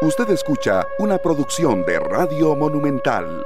Usted 0.00 0.30
escucha 0.30 0.86
una 1.00 1.18
producción 1.18 1.84
de 1.84 1.98
Radio 1.98 2.54
Monumental. 2.54 3.44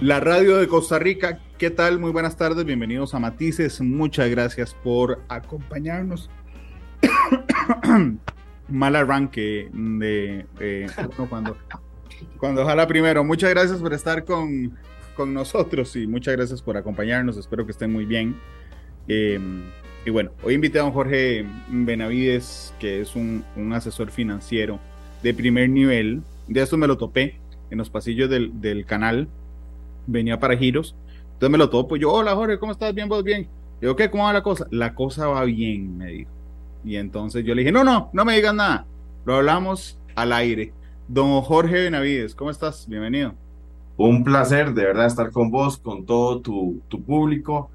La 0.00 0.18
radio 0.18 0.56
de 0.56 0.66
Costa 0.66 0.98
Rica, 0.98 1.38
¿qué 1.58 1.70
tal? 1.70 2.00
Muy 2.00 2.10
buenas 2.10 2.36
tardes, 2.36 2.64
bienvenidos 2.64 3.14
a 3.14 3.20
Matices. 3.20 3.80
Muchas 3.80 4.30
gracias 4.30 4.74
por 4.74 5.20
acompañarnos. 5.28 6.28
Mal 8.68 8.96
arranque 8.96 9.70
de 9.72 10.44
eh, 10.58 10.88
cuando, 11.28 11.56
cuando 12.36 12.62
ojalá 12.62 12.88
primero. 12.88 13.22
Muchas 13.22 13.50
gracias 13.50 13.78
por 13.78 13.94
estar 13.94 14.24
con, 14.24 14.76
con 15.14 15.32
nosotros 15.32 15.94
y 15.94 16.08
muchas 16.08 16.34
gracias 16.34 16.60
por 16.60 16.76
acompañarnos. 16.76 17.36
Espero 17.36 17.64
que 17.64 17.70
estén 17.70 17.92
muy 17.92 18.04
bien. 18.04 18.34
Em, 19.08 19.62
y 20.04 20.10
bueno, 20.10 20.30
hoy 20.42 20.54
invité 20.54 20.78
a 20.78 20.82
don 20.82 20.92
Jorge 20.92 21.46
Benavides, 21.68 22.74
que 22.78 23.00
es 23.00 23.16
un, 23.16 23.42
asesor 23.72 24.10
financiero 24.10 24.78
de 25.22 25.34
primer 25.34 25.70
nivel. 25.70 26.22
De 26.46 26.62
esto 26.62 26.76
me 26.76 26.86
lo 26.86 26.98
topé 26.98 27.40
en 27.70 27.78
los 27.78 27.90
pasillos 27.90 28.28
del, 28.28 28.60
del 28.60 28.84
canal. 28.84 29.28
Venía 30.06 30.38
para 30.38 30.56
giros. 30.56 30.94
Entonces 31.32 31.50
me 31.50 31.58
lo 31.58 31.70
topo. 31.70 31.96
Yo, 31.96 32.12
hola 32.12 32.34
Jorge, 32.34 32.58
¿cómo 32.58 32.72
estás? 32.72 32.94
Bien, 32.94 33.08
vos 33.08 33.24
bien. 33.24 33.48
Yo, 33.80 33.96
¿qué? 33.96 34.10
¿Cómo 34.10 34.24
va 34.24 34.32
la 34.32 34.42
cosa? 34.42 34.66
La 34.70 34.94
cosa 34.94 35.26
va 35.28 35.44
bien, 35.44 35.96
me 35.96 36.06
dijo. 36.06 36.30
Y 36.84 36.96
entonces 36.96 37.44
yo 37.44 37.54
le 37.54 37.62
dije, 37.62 37.72
no, 37.72 37.84
no, 37.84 38.10
no 38.12 38.24
me 38.24 38.34
digas 38.34 38.54
nada. 38.54 38.86
Lo 39.24 39.36
hablamos 39.36 39.98
al 40.14 40.32
aire. 40.32 40.72
Don 41.06 41.40
Jorge 41.42 41.84
Benavides, 41.84 42.34
¿cómo 42.34 42.50
estás? 42.50 42.86
Bienvenido. 42.88 43.34
Un 43.96 44.22
placer 44.22 44.74
de 44.74 44.84
verdad 44.84 45.06
estar 45.06 45.30
con 45.30 45.50
vos, 45.50 45.78
con 45.78 46.04
todo 46.04 46.40
tu, 46.40 46.82
tu 46.88 47.02
público 47.02 47.70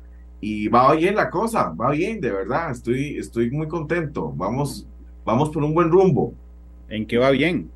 y 0.45 0.67
va 0.67 0.93
bien 0.93 1.15
la 1.15 1.29
cosa, 1.29 1.69
va 1.69 1.91
bien, 1.91 2.19
de 2.19 2.29
verdad, 2.29 2.71
estoy, 2.71 3.17
estoy 3.17 3.49
muy 3.49 3.69
contento, 3.69 4.33
vamos, 4.35 4.85
vamos 5.23 5.49
por 5.49 5.63
un 5.63 5.73
buen 5.73 5.89
rumbo. 5.89 6.33
¿En 6.89 7.07
qué 7.07 7.17
va 7.17 7.31
bien? 7.31 7.71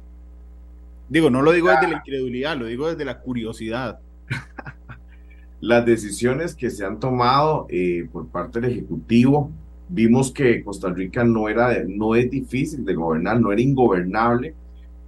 Digo, 1.07 1.29
no 1.29 1.41
lo 1.41 1.53
digo 1.53 1.69
desde 1.69 1.87
la 1.87 1.99
incredulidad, 1.99 2.57
lo 2.57 2.65
digo 2.65 2.89
desde 2.89 3.05
la 3.05 3.21
curiosidad. 3.21 3.99
Las 5.61 5.85
decisiones 5.85 6.55
que 6.55 6.69
se 6.69 6.83
han 6.83 6.99
tomado 6.99 7.67
eh, 7.69 8.05
por 8.11 8.27
parte 8.27 8.59
del 8.59 8.71
Ejecutivo, 8.71 9.49
vimos 9.87 10.33
que 10.33 10.61
Costa 10.61 10.89
Rica 10.89 11.23
no, 11.23 11.47
era, 11.47 11.73
no 11.87 12.15
es 12.15 12.29
difícil 12.29 12.83
de 12.83 12.95
gobernar, 12.95 13.39
no 13.39 13.53
era 13.53 13.61
ingobernable, 13.61 14.55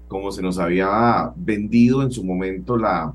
como 0.07 0.31
se 0.31 0.41
nos 0.41 0.59
había 0.59 1.33
vendido 1.35 2.03
en 2.03 2.11
su 2.11 2.23
momento 2.23 2.77
la, 2.77 3.13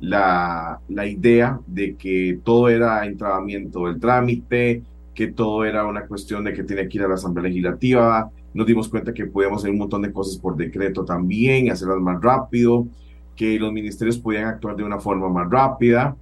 la, 0.00 0.80
la 0.88 1.06
idea 1.06 1.60
de 1.66 1.96
que 1.96 2.38
todo 2.44 2.68
era 2.68 3.06
entrabamiento 3.06 3.86
del 3.86 4.00
trámite, 4.00 4.82
que 5.14 5.28
todo 5.28 5.64
era 5.64 5.86
una 5.86 6.06
cuestión 6.06 6.44
de 6.44 6.52
que 6.52 6.62
tenía 6.62 6.88
que 6.88 6.98
ir 6.98 7.04
a 7.04 7.08
la 7.08 7.14
Asamblea 7.14 7.48
Legislativa. 7.48 8.30
Nos 8.54 8.66
dimos 8.66 8.88
cuenta 8.88 9.14
que 9.14 9.26
podíamos 9.26 9.62
hacer 9.62 9.70
un 9.70 9.78
montón 9.78 10.02
de 10.02 10.12
cosas 10.12 10.38
por 10.38 10.56
decreto 10.56 11.04
también, 11.04 11.70
hacerlas 11.70 11.98
más 11.98 12.20
rápido, 12.20 12.86
que 13.34 13.58
los 13.58 13.72
ministerios 13.72 14.18
podían 14.18 14.44
actuar 14.44 14.76
de 14.76 14.84
una 14.84 14.98
forma 14.98 15.28
más 15.28 15.50
rápida 15.50 16.16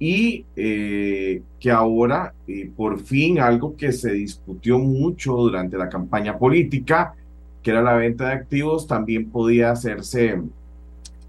y 0.00 0.46
eh, 0.56 1.42
que 1.60 1.70
ahora, 1.70 2.32
eh, 2.48 2.70
por 2.74 3.00
fin, 3.00 3.38
algo 3.38 3.76
que 3.76 3.92
se 3.92 4.12
discutió 4.12 4.78
mucho 4.78 5.34
durante 5.34 5.76
la 5.76 5.90
campaña 5.90 6.38
política, 6.38 7.14
que 7.62 7.70
era 7.70 7.82
la 7.82 7.94
venta 7.94 8.28
de 8.28 8.32
activos, 8.32 8.86
también 8.86 9.30
podía 9.30 9.72
hacerse, 9.72 10.40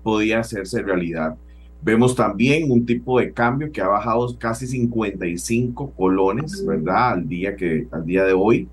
podía 0.01 0.39
hacerse 0.39 0.81
realidad. 0.81 1.35
Vemos 1.83 2.15
también 2.15 2.71
un 2.71 2.85
tipo 2.85 3.19
de 3.19 3.33
cambio 3.33 3.71
que 3.71 3.81
ha 3.81 3.87
bajado 3.87 4.37
casi 4.37 4.67
55 4.67 5.91
colones, 5.91 6.63
¿verdad? 6.65 7.13
Al 7.13 7.27
día, 7.27 7.55
que, 7.55 7.87
al 7.91 8.05
día 8.05 8.23
de 8.23 8.33
hoy. 8.33 8.67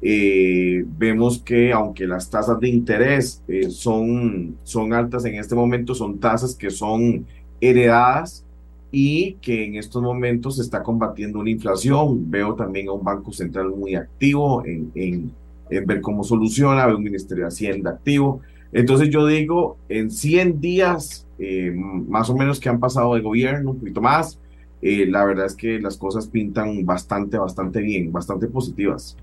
Eh, 0.00 0.84
vemos 0.96 1.38
que 1.40 1.72
aunque 1.72 2.06
las 2.06 2.30
tasas 2.30 2.58
de 2.60 2.68
interés 2.68 3.42
eh, 3.48 3.68
son, 3.68 4.56
son 4.62 4.92
altas 4.92 5.24
en 5.24 5.34
este 5.34 5.54
momento, 5.54 5.94
son 5.94 6.18
tasas 6.18 6.54
que 6.54 6.70
son 6.70 7.26
heredadas 7.60 8.44
y 8.92 9.34
que 9.42 9.66
en 9.66 9.74
estos 9.74 10.00
momentos 10.00 10.56
se 10.56 10.62
está 10.62 10.82
combatiendo 10.82 11.40
una 11.40 11.50
inflación. 11.50 12.30
Veo 12.30 12.54
también 12.54 12.88
a 12.88 12.92
un 12.92 13.04
Banco 13.04 13.32
Central 13.32 13.68
muy 13.70 13.94
activo 13.94 14.64
en, 14.64 14.90
en, 14.94 15.32
en 15.68 15.86
ver 15.86 16.00
cómo 16.00 16.24
soluciona, 16.24 16.86
veo 16.86 16.96
un 16.96 17.04
Ministerio 17.04 17.44
de 17.44 17.48
Hacienda 17.48 17.90
activo. 17.90 18.40
Entonces 18.72 19.10
yo 19.10 19.26
digo, 19.26 19.76
en 19.90 20.10
100 20.10 20.60
días 20.60 21.26
eh, 21.38 21.72
más 21.74 22.28
o 22.30 22.36
menos 22.36 22.58
que 22.60 22.68
han 22.68 22.80
pasado 22.80 23.14
de 23.14 23.20
gobierno, 23.20 23.70
un 23.72 23.78
poquito 23.78 24.00
más, 24.00 24.38
eh, 24.80 25.06
la 25.06 25.24
verdad 25.24 25.46
es 25.46 25.54
que 25.54 25.80
las 25.80 25.96
cosas 25.96 26.28
pintan 26.28 26.84
bastante, 26.84 27.38
bastante 27.38 27.80
bien, 27.80 28.12
bastante 28.12 28.46
positivas. 28.46 29.16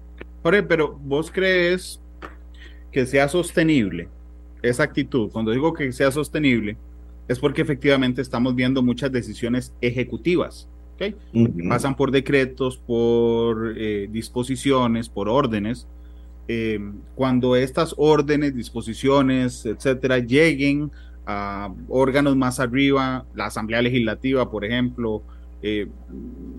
Jorge, 0.44 0.64
pero 0.64 1.00
vos 1.04 1.32
crees 1.32 2.00
que 2.92 3.06
sea 3.06 3.28
sostenible 3.28 4.10
esa 4.62 4.84
actitud, 4.84 5.30
cuando 5.32 5.52
digo 5.52 5.74
que 5.74 5.92
sea 5.92 6.12
sostenible, 6.12 6.78
es 7.28 7.40
porque 7.40 7.62
efectivamente 7.62 8.22
estamos 8.22 8.56
viendo 8.56 8.82
muchas 8.82 9.12
decisiones 9.12 9.74
ejecutivas, 9.82 10.68
¿okay? 10.96 11.16
Uh 11.34 11.48
-huh. 11.48 11.70
pasan 11.70 11.96
por 11.96 12.12
decretos, 12.12 12.78
por 12.78 13.74
eh, 13.78 14.08
disposiciones, 14.12 15.10
por 15.10 15.30
órdenes. 15.30 15.88
Eh, 16.48 16.80
cuando 17.16 17.56
estas 17.56 17.96
órdenes, 17.98 18.56
disposiciones, 18.56 19.66
etcétera, 19.66 20.20
lleguen 20.20 20.92
a 21.26 21.74
órganos 21.88 22.36
más 22.36 22.60
arriba, 22.60 23.26
la 23.34 23.48
Asamblea 23.48 23.82
Legislativa, 23.82 24.50
por 24.50 24.66
ejemplo, 24.66 25.24
eh, 25.62 25.88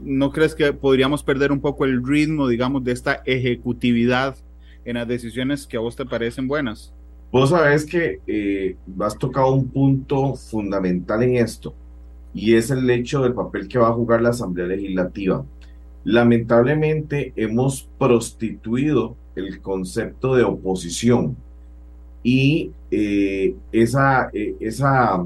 ¿no 0.05 0.33
crees 0.33 0.55
que 0.55 0.73
podríamos 0.73 1.23
perder 1.23 1.53
un 1.53 1.61
poco 1.61 1.85
el 1.85 2.05
ritmo, 2.05 2.49
digamos, 2.49 2.83
de 2.83 2.93
esta 2.93 3.23
ejecutividad 3.25 4.37
en 4.85 4.95
las 4.95 5.07
decisiones 5.07 5.67
que 5.67 5.77
a 5.77 5.81
vos 5.81 5.97
te 5.97 6.05
parecen 6.05 6.49
buenas? 6.49 6.93
Vos 7.31 7.51
sabés 7.51 7.85
que 7.85 8.21
eh, 8.27 8.77
has 9.01 9.19
tocado 9.19 9.53
un 9.53 9.69
punto 9.69 10.35
fundamental 10.35 11.23
en 11.23 11.37
esto, 11.37 11.75
y 12.35 12.55
es 12.55 12.71
el 12.71 12.89
hecho 12.91 13.23
del 13.23 13.35
papel 13.35 13.69
que 13.69 13.79
va 13.79 13.89
a 13.89 13.93
jugar 13.93 14.23
la 14.23 14.31
Asamblea 14.31 14.67
Legislativa. 14.67 15.45
Lamentablemente 16.05 17.33
hemos 17.37 17.89
prostituido 17.99 19.17
el 19.35 19.61
concepto 19.61 20.35
de 20.35 20.45
oposición 20.45 21.37
y 22.23 22.73
eh, 22.91 23.57
eh, 23.73 24.57
esa, 24.61 25.25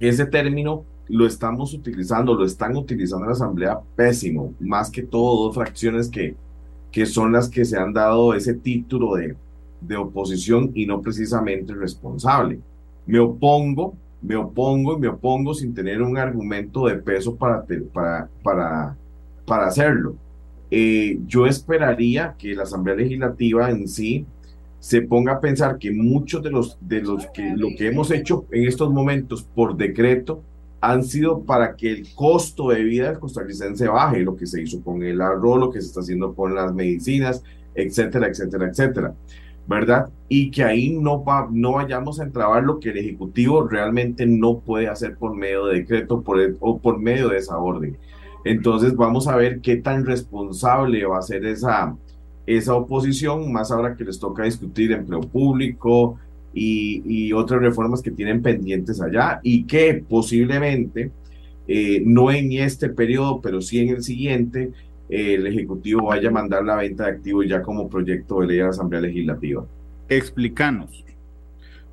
ese 0.00 0.26
término 0.26 0.84
lo 1.08 1.26
estamos 1.26 1.74
utilizando, 1.74 2.34
lo 2.34 2.44
están 2.44 2.76
utilizando 2.76 3.24
en 3.24 3.28
la 3.28 3.34
Asamblea 3.34 3.80
pésimo, 3.96 4.54
más 4.60 4.90
que 4.90 5.02
todo 5.02 5.44
dos 5.44 5.54
fracciones 5.54 6.08
que, 6.08 6.34
que 6.90 7.06
son 7.06 7.32
las 7.32 7.48
que 7.48 7.64
se 7.64 7.76
han 7.76 7.92
dado 7.92 8.34
ese 8.34 8.54
título 8.54 9.14
de, 9.14 9.36
de 9.80 9.96
oposición 9.96 10.70
y 10.74 10.86
no 10.86 11.00
precisamente 11.02 11.74
responsable. 11.74 12.60
Me 13.06 13.18
opongo, 13.18 13.94
me 14.22 14.36
opongo 14.36 14.96
y 14.96 15.00
me 15.00 15.08
opongo 15.08 15.54
sin 15.54 15.74
tener 15.74 16.00
un 16.00 16.16
argumento 16.16 16.86
de 16.86 16.96
peso 16.96 17.36
para, 17.36 17.64
para, 17.92 18.28
para, 18.42 18.96
para 19.44 19.66
hacerlo. 19.66 20.14
Eh, 20.70 21.18
yo 21.26 21.46
esperaría 21.46 22.34
que 22.38 22.54
la 22.54 22.62
Asamblea 22.62 22.96
Legislativa 22.96 23.70
en 23.70 23.86
sí 23.86 24.24
se 24.82 25.00
ponga 25.00 25.34
a 25.34 25.40
pensar 25.40 25.78
que 25.78 25.92
muchos 25.92 26.42
de 26.42 26.50
los 26.50 26.76
de 26.80 27.02
los 27.02 27.28
que 27.28 27.54
lo 27.56 27.68
que 27.78 27.86
hemos 27.86 28.10
hecho 28.10 28.46
en 28.50 28.66
estos 28.66 28.92
momentos 28.92 29.44
por 29.44 29.76
decreto 29.76 30.42
han 30.80 31.04
sido 31.04 31.44
para 31.44 31.76
que 31.76 31.92
el 31.92 32.12
costo 32.16 32.70
de 32.70 32.82
vida 32.82 33.08
del 33.08 33.20
costarricense 33.20 33.86
baje, 33.86 34.22
lo 34.22 34.34
que 34.34 34.44
se 34.44 34.60
hizo 34.60 34.82
con 34.82 35.04
el 35.04 35.20
arroz, 35.20 35.60
lo 35.60 35.70
que 35.70 35.80
se 35.80 35.86
está 35.86 36.00
haciendo 36.00 36.34
con 36.34 36.56
las 36.56 36.74
medicinas, 36.74 37.44
etcétera, 37.76 38.26
etcétera, 38.26 38.66
etcétera, 38.66 39.14
¿verdad? 39.68 40.10
Y 40.28 40.50
que 40.50 40.64
ahí 40.64 40.90
no, 40.90 41.22
va, 41.22 41.48
no 41.48 41.74
vayamos 41.74 42.18
a 42.18 42.24
entrabar 42.24 42.64
lo 42.64 42.80
que 42.80 42.90
el 42.90 42.98
Ejecutivo 42.98 43.68
realmente 43.68 44.26
no 44.26 44.58
puede 44.58 44.88
hacer 44.88 45.16
por 45.16 45.36
medio 45.36 45.66
de 45.66 45.78
decreto 45.78 46.22
por 46.22 46.40
el, 46.40 46.56
o 46.58 46.80
por 46.80 46.98
medio 46.98 47.28
de 47.28 47.38
esa 47.38 47.56
orden. 47.56 47.96
Entonces 48.44 48.96
vamos 48.96 49.28
a 49.28 49.36
ver 49.36 49.60
qué 49.60 49.76
tan 49.76 50.04
responsable 50.04 51.06
va 51.06 51.18
a 51.18 51.22
ser 51.22 51.46
esa, 51.46 51.96
esa 52.46 52.74
oposición, 52.74 53.52
más 53.52 53.70
ahora 53.70 53.96
que 53.96 54.04
les 54.04 54.18
toca 54.18 54.44
discutir 54.44 54.92
empleo 54.92 55.20
público 55.20 56.18
y, 56.52 57.02
y 57.04 57.32
otras 57.32 57.60
reformas 57.60 58.02
que 58.02 58.10
tienen 58.10 58.42
pendientes 58.42 59.00
allá 59.00 59.40
y 59.42 59.64
que 59.64 60.04
posiblemente, 60.08 61.10
eh, 61.68 62.02
no 62.04 62.30
en 62.30 62.52
este 62.52 62.88
periodo, 62.88 63.40
pero 63.40 63.60
sí 63.60 63.78
en 63.80 63.90
el 63.90 64.02
siguiente, 64.02 64.72
eh, 65.08 65.34
el 65.34 65.46
Ejecutivo 65.46 66.06
vaya 66.06 66.28
a 66.28 66.32
mandar 66.32 66.64
la 66.64 66.76
venta 66.76 67.04
de 67.04 67.12
activos 67.12 67.46
ya 67.48 67.62
como 67.62 67.88
proyecto 67.88 68.40
de 68.40 68.46
ley 68.48 68.60
a 68.60 68.64
la 68.64 68.70
Asamblea 68.70 69.00
Legislativa. 69.02 69.64
Explícanos, 70.08 71.04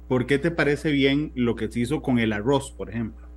¿por 0.08 0.26
qué 0.26 0.40
te 0.40 0.52
parece 0.52 0.92
bien 0.92 1.32
lo 1.36 1.56
que 1.56 1.72
se 1.72 1.82
hizo 1.82 2.02
con 2.02 2.20
el 2.20 2.34
arroz, 2.34 2.72
por 2.72 2.90
ejemplo? 2.90 3.29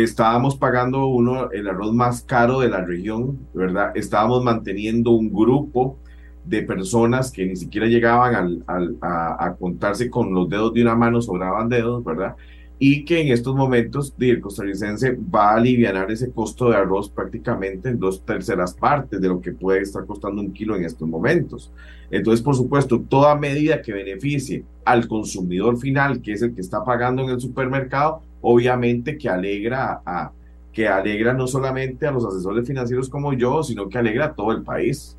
Estábamos 0.00 0.56
pagando 0.56 1.06
uno 1.06 1.50
el 1.50 1.68
arroz 1.68 1.92
más 1.92 2.22
caro 2.22 2.60
de 2.60 2.68
la 2.68 2.84
región, 2.84 3.38
¿verdad? 3.52 3.92
Estábamos 3.94 4.42
manteniendo 4.42 5.10
un 5.10 5.32
grupo 5.32 5.98
de 6.44 6.62
personas 6.62 7.30
que 7.30 7.46
ni 7.46 7.56
siquiera 7.56 7.86
llegaban 7.86 8.34
al, 8.34 8.64
al, 8.66 8.96
a, 9.00 9.46
a, 9.46 9.54
contarse 9.54 10.10
con 10.10 10.34
los 10.34 10.48
dedos 10.48 10.74
de 10.74 10.82
una 10.82 10.94
mano, 10.94 11.20
sobraban 11.20 11.68
dedos, 11.68 12.02
¿verdad? 12.04 12.36
y 12.84 13.04
que 13.04 13.20
en 13.20 13.28
estos 13.28 13.54
momentos 13.54 14.12
el 14.18 14.40
costarricense 14.40 15.16
va 15.32 15.52
a 15.52 15.54
aliviar 15.54 16.10
ese 16.10 16.32
costo 16.32 16.68
de 16.68 16.74
arroz 16.74 17.08
prácticamente 17.08 17.88
en 17.88 18.00
dos 18.00 18.24
terceras 18.24 18.74
partes 18.74 19.20
de 19.20 19.28
lo 19.28 19.40
que 19.40 19.52
puede 19.52 19.82
estar 19.82 20.04
costando 20.04 20.42
un 20.42 20.52
kilo 20.52 20.74
en 20.74 20.84
estos 20.84 21.08
momentos. 21.08 21.70
Entonces, 22.10 22.42
por 22.42 22.56
supuesto, 22.56 23.00
toda 23.00 23.36
medida 23.36 23.80
que 23.80 23.92
beneficie 23.92 24.64
al 24.84 25.06
consumidor 25.06 25.78
final, 25.78 26.20
que 26.22 26.32
es 26.32 26.42
el 26.42 26.56
que 26.56 26.60
está 26.60 26.84
pagando 26.84 27.22
en 27.22 27.30
el 27.30 27.40
supermercado, 27.40 28.20
obviamente 28.42 29.16
que 29.16 29.28
alegra 29.28 30.02
a, 30.04 30.32
que 30.72 30.86
alegra 30.86 31.32
no 31.32 31.46
solamente 31.46 32.06
a 32.06 32.12
los 32.12 32.24
asesores 32.24 32.66
financieros 32.66 33.08
como 33.08 33.32
yo, 33.32 33.62
sino 33.62 33.88
que 33.88 33.98
alegra 33.98 34.26
a 34.26 34.34
todo 34.34 34.52
el 34.52 34.62
país. 34.62 35.16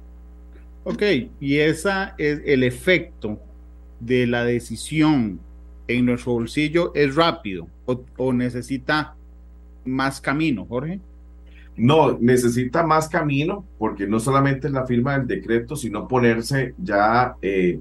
Ok, 0.83 1.01
y 1.39 1.57
esa 1.57 2.13
es 2.17 2.41
el 2.45 2.63
efecto 2.63 3.39
de 3.99 4.27
la 4.27 4.43
decisión 4.43 5.39
en 5.87 6.05
nuestro 6.05 6.33
bolsillo 6.33 6.91
es 6.95 7.15
rápido 7.15 7.67
o, 8.17 8.33
necesita 8.33 9.15
más 9.85 10.21
camino, 10.21 10.65
Jorge? 10.65 10.99
No, 11.75 12.17
necesita 12.19 12.83
más 12.83 13.09
camino 13.09 13.65
porque 13.77 14.07
no 14.07 14.19
solamente 14.19 14.67
es 14.67 14.73
la 14.73 14.85
firma 14.85 15.17
del 15.17 15.27
decreto, 15.27 15.75
sino 15.75 16.07
ponerse 16.07 16.75
ya 16.77 17.35
eh, 17.41 17.79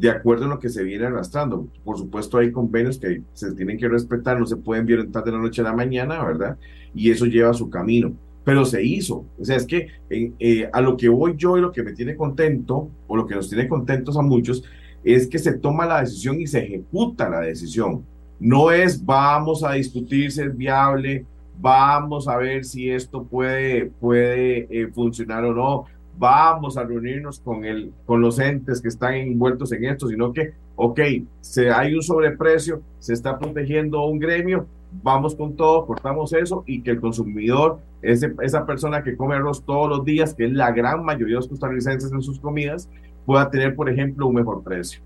de 0.00 0.08
acuerdo 0.10 0.44
en 0.44 0.50
lo 0.50 0.58
que 0.58 0.70
se 0.70 0.82
viene 0.82 1.06
arrastrando. 1.06 1.68
Por 1.84 1.98
supuesto, 1.98 2.38
hay 2.38 2.50
convenios 2.50 2.98
que 2.98 3.22
se 3.34 3.52
tienen 3.52 3.76
que 3.76 3.86
respetar, 3.86 4.40
no 4.40 4.46
se 4.46 4.56
pueden 4.56 4.86
violentar 4.86 5.22
de 5.22 5.32
la 5.32 5.38
noche 5.38 5.60
a 5.60 5.64
la 5.64 5.74
mañana, 5.74 6.24
¿verdad? 6.24 6.56
Y 6.94 7.10
eso 7.10 7.26
lleva 7.26 7.52
su 7.52 7.68
camino. 7.68 8.14
Pero 8.42 8.64
se 8.64 8.82
hizo. 8.82 9.26
O 9.38 9.44
sea, 9.44 9.56
es 9.56 9.66
que 9.66 9.88
eh, 10.08 10.70
a 10.72 10.80
lo 10.80 10.96
que 10.96 11.10
voy 11.10 11.34
yo 11.36 11.58
y 11.58 11.60
lo 11.60 11.70
que 11.70 11.82
me 11.82 11.92
tiene 11.92 12.16
contento, 12.16 12.88
o 13.06 13.16
lo 13.16 13.26
que 13.26 13.34
nos 13.34 13.50
tiene 13.50 13.68
contentos 13.68 14.16
a 14.16 14.22
muchos, 14.22 14.64
es 15.04 15.26
que 15.26 15.38
se 15.38 15.52
toma 15.52 15.84
la 15.84 16.00
decisión 16.00 16.40
y 16.40 16.46
se 16.46 16.64
ejecuta 16.64 17.28
la 17.28 17.40
decisión. 17.40 18.02
No 18.38 18.70
es 18.70 19.04
vamos 19.04 19.62
a 19.62 19.72
discutir 19.72 20.32
si 20.32 20.40
es 20.40 20.56
viable, 20.56 21.26
vamos 21.60 22.26
a 22.26 22.38
ver 22.38 22.64
si 22.64 22.88
esto 22.88 23.24
puede, 23.24 23.86
puede 24.00 24.66
eh, 24.70 24.88
funcionar 24.88 25.44
o 25.44 25.54
no, 25.54 25.84
vamos 26.20 26.76
a 26.76 26.84
reunirnos 26.84 27.40
con, 27.40 27.64
el, 27.64 27.94
con 28.04 28.20
los 28.20 28.38
entes 28.38 28.82
que 28.82 28.88
están 28.88 29.14
envueltos 29.14 29.72
en 29.72 29.86
esto, 29.86 30.06
sino 30.06 30.34
que, 30.34 30.52
ok, 30.76 31.00
se, 31.40 31.70
hay 31.70 31.94
un 31.94 32.02
sobreprecio, 32.02 32.82
se 32.98 33.14
está 33.14 33.38
protegiendo 33.38 34.04
un 34.04 34.18
gremio, 34.18 34.66
vamos 35.02 35.34
con 35.34 35.56
todo, 35.56 35.86
cortamos 35.86 36.34
eso 36.34 36.62
y 36.66 36.82
que 36.82 36.90
el 36.90 37.00
consumidor, 37.00 37.78
ese, 38.02 38.34
esa 38.42 38.66
persona 38.66 39.02
que 39.02 39.16
come 39.16 39.36
arroz 39.36 39.64
todos 39.64 39.88
los 39.88 40.04
días, 40.04 40.34
que 40.34 40.44
es 40.44 40.52
la 40.52 40.70
gran 40.72 41.02
mayoría 41.02 41.36
de 41.36 41.40
los 41.40 41.48
costarricenses 41.48 42.12
en 42.12 42.20
sus 42.20 42.38
comidas, 42.38 42.90
pueda 43.24 43.50
tener, 43.50 43.74
por 43.74 43.88
ejemplo, 43.88 44.26
un 44.26 44.34
mejor 44.34 44.62
precio. 44.62 45.00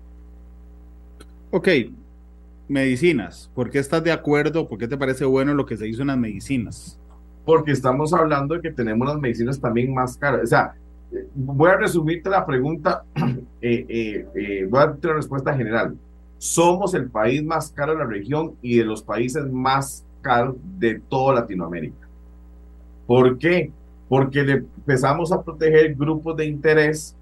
Ok, 1.51 1.69
medicinas. 2.67 3.49
¿Por 3.55 3.69
qué 3.69 3.79
estás 3.79 4.03
de 4.03 4.11
acuerdo? 4.11 4.67
¿Por 4.67 4.77
qué 4.77 4.89
te 4.89 4.97
parece 4.97 5.23
bueno 5.23 5.53
lo 5.53 5.65
que 5.65 5.77
se 5.77 5.87
hizo 5.87 6.01
en 6.01 6.07
las 6.07 6.17
medicinas? 6.17 6.99
Porque 7.45 7.71
estamos 7.71 8.11
hablando 8.11 8.55
de 8.55 8.61
que 8.61 8.71
tenemos 8.71 9.07
las 9.07 9.17
medicinas 9.17 9.61
también 9.61 9.93
más 9.93 10.17
caras. 10.17 10.41
O 10.43 10.47
sea, 10.47 10.73
voy 11.33 11.69
a 11.69 11.77
resumirte 11.77 12.29
la 12.29 12.45
pregunta, 12.45 13.03
eh, 13.61 13.85
eh, 13.89 14.27
eh, 14.35 14.67
voy 14.69 14.79
a 14.79 14.87
darte 14.87 15.07
la 15.07 15.15
respuesta 15.15 15.55
general. 15.55 15.97
Somos 16.37 16.93
el 16.93 17.09
país 17.09 17.43
más 17.43 17.71
caro 17.71 17.93
de 17.93 17.99
la 17.99 18.05
región 18.05 18.55
y 18.61 18.77
de 18.77 18.85
los 18.85 19.01
países 19.01 19.45
más 19.51 20.05
caros 20.21 20.55
de 20.79 20.99
toda 21.07 21.35
Latinoamérica. 21.35 22.07
¿Por 23.07 23.37
qué? 23.37 23.71
Porque 24.09 24.43
le 24.43 24.53
empezamos 24.53 25.31
a 25.31 25.41
proteger 25.41 25.95
grupos 25.95 26.35
de 26.37 26.45
interés 26.45 27.15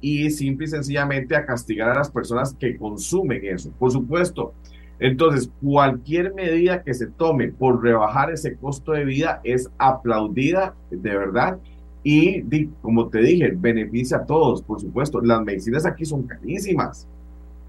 y 0.00 0.30
simple 0.30 0.66
y 0.66 0.68
sencillamente 0.68 1.36
a 1.36 1.46
castigar 1.46 1.90
a 1.90 1.94
las 1.94 2.10
personas 2.10 2.54
que 2.54 2.76
consumen 2.76 3.44
eso. 3.44 3.70
Por 3.78 3.90
supuesto, 3.92 4.52
entonces 4.98 5.50
cualquier 5.62 6.34
medida 6.34 6.82
que 6.82 6.94
se 6.94 7.06
tome 7.06 7.48
por 7.48 7.82
rebajar 7.82 8.30
ese 8.30 8.56
costo 8.56 8.92
de 8.92 9.04
vida 9.04 9.40
es 9.44 9.70
aplaudida 9.78 10.74
de 10.90 11.16
verdad 11.16 11.58
y 12.04 12.66
como 12.80 13.08
te 13.08 13.20
dije, 13.20 13.52
beneficia 13.56 14.18
a 14.18 14.26
todos, 14.26 14.62
por 14.62 14.80
supuesto. 14.80 15.20
Las 15.20 15.42
medicinas 15.42 15.86
aquí 15.86 16.04
son 16.04 16.24
carísimas, 16.24 17.06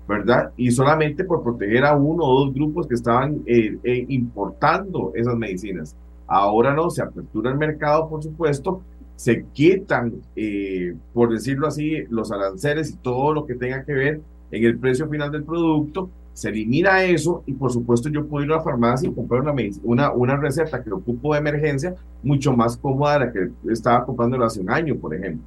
¿verdad? 0.08 0.52
Y 0.58 0.72
solamente 0.72 1.24
por 1.24 1.44
proteger 1.44 1.86
a 1.86 1.96
uno 1.96 2.24
o 2.24 2.46
dos 2.46 2.54
grupos 2.54 2.88
que 2.88 2.96
estaban 2.96 3.44
eh, 3.46 3.78
eh, 3.84 4.06
importando 4.10 5.12
esas 5.16 5.36
medicinas. 5.36 5.96
Ahora 6.28 6.74
no, 6.74 6.90
se 6.90 7.04
apertura 7.04 7.52
el 7.52 7.58
mercado, 7.58 8.10
por 8.10 8.24
supuesto, 8.24 8.82
se 9.16 9.46
quitan, 9.54 10.14
eh, 10.36 10.96
por 11.14 11.32
decirlo 11.32 11.68
así, 11.68 12.04
los 12.10 12.32
aranceles 12.32 12.92
y 12.92 12.98
todo 12.98 13.34
lo 13.34 13.46
que 13.46 13.56
tenga 13.56 13.84
que 13.84 13.94
ver 13.94 14.22
en 14.52 14.64
el 14.64 14.78
precio 14.80 15.08
final 15.08 15.32
del 15.32 15.44
producto, 15.44 16.10
se 16.34 16.50
elimina 16.50 17.04
eso 17.04 17.44
y 17.46 17.54
por 17.54 17.72
supuesto 17.72 18.10
yo 18.10 18.26
puedo 18.26 18.46
ir 18.46 18.52
a 18.52 18.58
la 18.58 18.62
farmacia 18.62 19.08
y 19.08 19.14
comprar 19.14 19.42
una, 19.42 19.54
una, 19.84 20.12
una 20.12 20.36
receta 20.38 20.84
que 20.84 20.92
ocupo 20.92 21.34
de 21.34 21.40
emergencia 21.40 21.96
mucho 22.24 22.54
más 22.54 22.76
cómoda 22.76 23.20
de 23.20 23.26
la 23.26 23.32
que 23.32 23.50
estaba 23.72 24.06
comprando 24.06 24.44
hace 24.44 24.60
un 24.60 24.72
año, 24.72 24.96
por 24.96 25.16
ejemplo. 25.16 25.46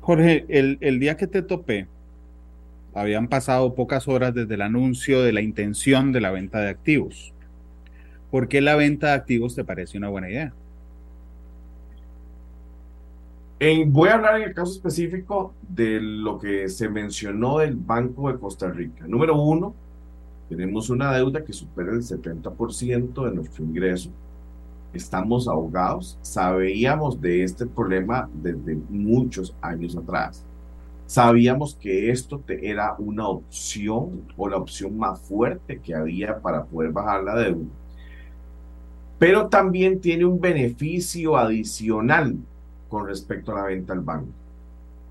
Jorge, 0.00 0.46
el, 0.48 0.78
el 0.80 1.00
día 1.00 1.16
que 1.16 1.26
te 1.26 1.42
topé, 1.42 1.86
habían 2.94 3.28
pasado 3.28 3.74
pocas 3.74 4.08
horas 4.08 4.34
desde 4.34 4.54
el 4.54 4.62
anuncio 4.62 5.22
de 5.22 5.32
la 5.32 5.42
intención 5.42 6.12
de 6.12 6.20
la 6.20 6.30
venta 6.30 6.60
de 6.60 6.70
activos. 6.70 7.32
¿Por 8.30 8.48
qué 8.48 8.60
la 8.60 8.76
venta 8.76 9.08
de 9.08 9.12
activos 9.14 9.54
te 9.54 9.64
parece 9.64 9.98
una 9.98 10.08
buena 10.08 10.30
idea? 10.30 10.52
Voy 13.86 14.08
a 14.08 14.14
hablar 14.14 14.36
en 14.36 14.48
el 14.48 14.54
caso 14.54 14.72
específico 14.72 15.52
de 15.68 16.00
lo 16.00 16.38
que 16.38 16.68
se 16.68 16.88
mencionó 16.88 17.58
del 17.58 17.74
Banco 17.74 18.30
de 18.30 18.38
Costa 18.38 18.70
Rica. 18.70 19.04
Número 19.08 19.40
uno, 19.40 19.74
tenemos 20.48 20.90
una 20.90 21.12
deuda 21.12 21.44
que 21.44 21.52
supera 21.52 21.90
el 21.90 22.02
70% 22.02 23.24
de 23.24 23.34
nuestro 23.34 23.64
ingreso. 23.64 24.10
Estamos 24.92 25.48
ahogados. 25.48 26.18
Sabíamos 26.22 27.20
de 27.20 27.42
este 27.42 27.66
problema 27.66 28.30
desde 28.32 28.76
muchos 28.88 29.54
años 29.60 29.96
atrás. 29.96 30.44
Sabíamos 31.06 31.74
que 31.74 32.10
esto 32.10 32.40
era 32.46 32.94
una 32.98 33.26
opción 33.26 34.22
o 34.36 34.48
la 34.48 34.56
opción 34.56 34.96
más 34.96 35.20
fuerte 35.20 35.80
que 35.80 35.96
había 35.96 36.38
para 36.38 36.64
poder 36.64 36.92
bajar 36.92 37.24
la 37.24 37.34
deuda. 37.34 37.66
Pero 39.18 39.48
también 39.48 40.00
tiene 40.00 40.24
un 40.24 40.40
beneficio 40.40 41.36
adicional 41.36 42.36
con 42.88 43.06
respecto 43.06 43.52
a 43.52 43.60
la 43.60 43.66
venta 43.66 43.92
al 43.92 44.00
banco. 44.00 44.32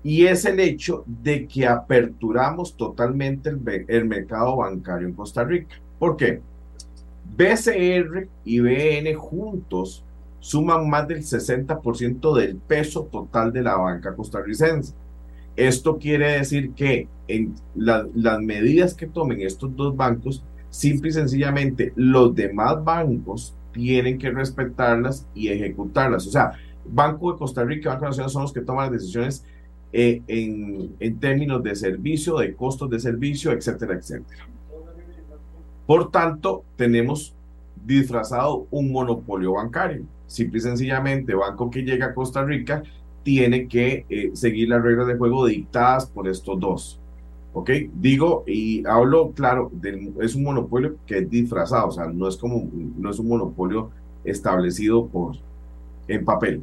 Y 0.02 0.26
es 0.26 0.44
el 0.44 0.60
hecho 0.60 1.04
de 1.06 1.46
que 1.46 1.66
aperturamos 1.66 2.76
totalmente 2.76 3.50
el, 3.88 4.04
mercado 4.04 4.56
bancario 4.56 5.08
en 5.08 5.14
Costa 5.14 5.44
Rica. 5.44 5.76
¿Por 5.98 6.16
qué? 6.16 6.40
BCR 7.36 8.28
y 8.44 8.60
BN 8.60 9.14
juntos 9.14 10.04
suman 10.40 10.88
más 10.88 11.06
del 11.08 11.22
60% 11.22 12.36
del 12.36 12.56
peso 12.56 13.04
total 13.04 13.52
de 13.52 13.62
la 13.62 13.76
banca 13.76 14.14
costarricense. 14.14 14.94
Esto 15.56 15.98
quiere 15.98 16.38
decir 16.38 16.70
que 16.72 17.08
en 17.26 17.54
las 17.74 18.40
medidas 18.40 18.94
que 18.94 19.08
tomen 19.08 19.42
estos 19.42 19.74
dos 19.74 19.96
bancos, 19.96 20.44
simple 20.70 21.10
y 21.10 21.12
sencillamente 21.12 21.92
los 21.96 22.34
demás 22.34 22.82
bancos 22.84 23.54
tienen 23.72 24.18
que 24.18 24.30
respetarlas 24.30 25.26
y 25.34 25.48
ejecutarlas. 25.48 26.26
O 26.26 26.30
sea, 26.30 26.52
Banco 26.90 27.32
de 27.32 27.38
Costa 27.38 27.64
Rica 27.64 27.88
y 27.88 27.92
Banco 27.92 28.06
Nacional 28.06 28.30
son 28.30 28.42
los 28.42 28.52
que 28.52 28.60
toman 28.60 28.90
las 28.90 29.00
decisiones 29.00 29.44
eh, 29.92 30.22
en, 30.26 30.94
en 31.00 31.18
términos 31.18 31.62
de 31.62 31.74
servicio, 31.74 32.38
de 32.38 32.54
costos 32.54 32.90
de 32.90 33.00
servicio, 33.00 33.52
etcétera, 33.52 33.94
etcétera. 33.94 34.46
Por 35.86 36.10
tanto, 36.10 36.64
tenemos 36.76 37.34
disfrazado 37.84 38.66
un 38.70 38.92
monopolio 38.92 39.54
bancario. 39.54 40.04
Simple 40.26 40.58
y 40.58 40.60
sencillamente, 40.60 41.34
banco 41.34 41.70
que 41.70 41.82
llega 41.82 42.06
a 42.06 42.14
Costa 42.14 42.44
Rica 42.44 42.82
tiene 43.22 43.66
que 43.66 44.04
eh, 44.08 44.30
seguir 44.34 44.68
las 44.68 44.82
reglas 44.82 45.06
de 45.06 45.16
juego 45.16 45.46
dictadas 45.46 46.06
por 46.06 46.28
estos 46.28 46.60
dos. 46.60 47.00
¿Ok? 47.54 47.70
Digo 47.94 48.44
y 48.46 48.86
hablo, 48.86 49.32
claro, 49.32 49.72
es 50.20 50.34
un 50.34 50.44
monopolio 50.44 50.96
que 51.06 51.18
es 51.18 51.30
disfrazado, 51.30 51.88
o 51.88 51.90
sea, 51.90 52.06
no 52.06 52.28
es 52.28 52.36
como, 52.36 52.68
no 52.98 53.10
es 53.10 53.18
un 53.18 53.28
monopolio 53.28 53.90
establecido 54.24 55.06
por, 55.06 55.36
en 56.06 56.24
papel. 56.24 56.62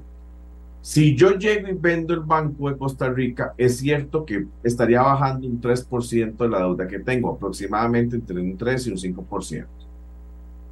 Si 0.86 1.16
yo 1.16 1.32
llego 1.32 1.68
y 1.68 1.74
vendo 1.74 2.14
el 2.14 2.20
Banco 2.20 2.70
de 2.70 2.78
Costa 2.78 3.10
Rica, 3.10 3.56
es 3.58 3.80
cierto 3.80 4.24
que 4.24 4.46
estaría 4.62 5.02
bajando 5.02 5.48
un 5.48 5.60
3% 5.60 6.38
de 6.38 6.48
la 6.48 6.60
deuda 6.60 6.88
que 6.88 7.00
tengo, 7.00 7.32
aproximadamente 7.32 8.18
entre 8.18 8.40
un 8.40 8.56
3 8.56 8.86
y 8.86 8.92
un 8.92 8.98
5%. 8.98 9.66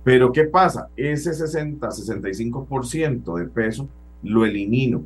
Pero 0.04 0.32
¿qué 0.32 0.44
pasa? 0.44 0.88
Ese 0.96 1.32
60-65% 1.32 3.40
de 3.40 3.46
peso 3.46 3.90
lo 4.22 4.46
elimino 4.46 5.02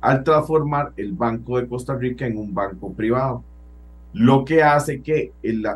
al 0.00 0.24
transformar 0.24 0.94
el 0.96 1.12
Banco 1.12 1.58
de 1.58 1.68
Costa 1.68 1.94
Rica 1.94 2.26
en 2.26 2.38
un 2.38 2.54
banco 2.54 2.90
privado. 2.94 3.44
lo 4.14 4.46
que 4.46 4.62
hace 4.62 5.02
que 5.02 5.32
el, 5.42 5.66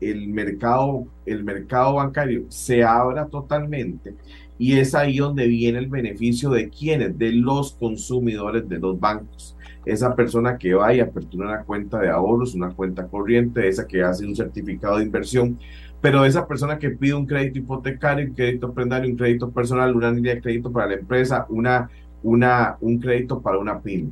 el, 0.00 0.28
mercado, 0.28 1.06
el 1.26 1.44
mercado 1.44 1.94
bancario 1.94 2.46
se 2.48 2.82
abra 2.82 3.26
totalmente 3.26 4.16
y 4.60 4.78
es 4.78 4.94
ahí 4.94 5.16
donde 5.16 5.46
viene 5.46 5.78
el 5.78 5.86
beneficio 5.86 6.50
de 6.50 6.68
quienes, 6.68 7.16
de 7.16 7.32
los 7.32 7.72
consumidores 7.72 8.68
de 8.68 8.78
los 8.78 9.00
bancos. 9.00 9.56
Esa 9.86 10.14
persona 10.14 10.58
que 10.58 10.74
va 10.74 10.92
y 10.92 11.00
apertura 11.00 11.48
una 11.48 11.62
cuenta 11.62 11.98
de 11.98 12.10
ahorros, 12.10 12.54
una 12.54 12.68
cuenta 12.68 13.06
corriente, 13.06 13.66
esa 13.66 13.86
que 13.86 14.02
hace 14.02 14.26
un 14.26 14.36
certificado 14.36 14.98
de 14.98 15.04
inversión, 15.04 15.58
pero 16.02 16.26
esa 16.26 16.46
persona 16.46 16.78
que 16.78 16.90
pide 16.90 17.14
un 17.14 17.24
crédito 17.24 17.58
hipotecario, 17.58 18.26
un 18.26 18.34
crédito 18.34 18.70
prendario, 18.70 19.10
un 19.10 19.16
crédito 19.16 19.50
personal, 19.50 19.96
una 19.96 20.10
línea 20.10 20.34
de 20.34 20.42
crédito 20.42 20.70
para 20.70 20.88
la 20.88 20.94
empresa, 20.96 21.46
una, 21.48 21.88
una, 22.22 22.76
un 22.82 22.98
crédito 22.98 23.40
para 23.40 23.56
una 23.56 23.80
pyme. 23.80 24.10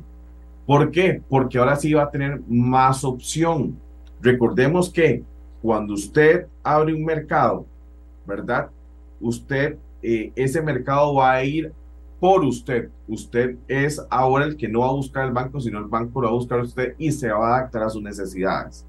¿Por 0.65 0.89
qué? 0.89 1.21
Porque 1.29 1.59
ahora 1.59 1.75
sí 1.75 1.93
va 1.93 2.05
a 2.05 2.09
tener 2.09 2.41
más 2.47 3.03
opción. 3.03 3.77
Recordemos 4.19 4.89
que 4.89 5.21
cuando 5.61 5.93
usted 5.93 6.47
abre 6.63 6.91
un 6.95 7.05
mercado, 7.05 7.67
¿verdad? 8.25 8.71
Usted, 9.21 9.77
eh, 10.01 10.31
ese 10.35 10.61
mercado 10.61 11.15
va 11.15 11.33
a 11.33 11.43
ir 11.43 11.73
por 12.19 12.43
usted. 12.43 12.89
Usted 13.07 13.57
es 13.67 14.01
ahora 14.09 14.45
el 14.45 14.57
que 14.57 14.67
no 14.67 14.81
va 14.81 14.89
a 14.89 14.93
buscar 14.93 15.25
el 15.25 15.31
banco, 15.31 15.59
sino 15.59 15.79
el 15.79 15.85
banco 15.85 16.21
lo 16.21 16.27
va 16.27 16.33
a 16.33 16.35
buscar 16.35 16.59
usted 16.59 16.95
y 16.97 17.11
se 17.11 17.31
va 17.31 17.55
a 17.55 17.57
adaptar 17.57 17.83
a 17.83 17.89
sus 17.89 18.01
necesidades. 18.01 18.85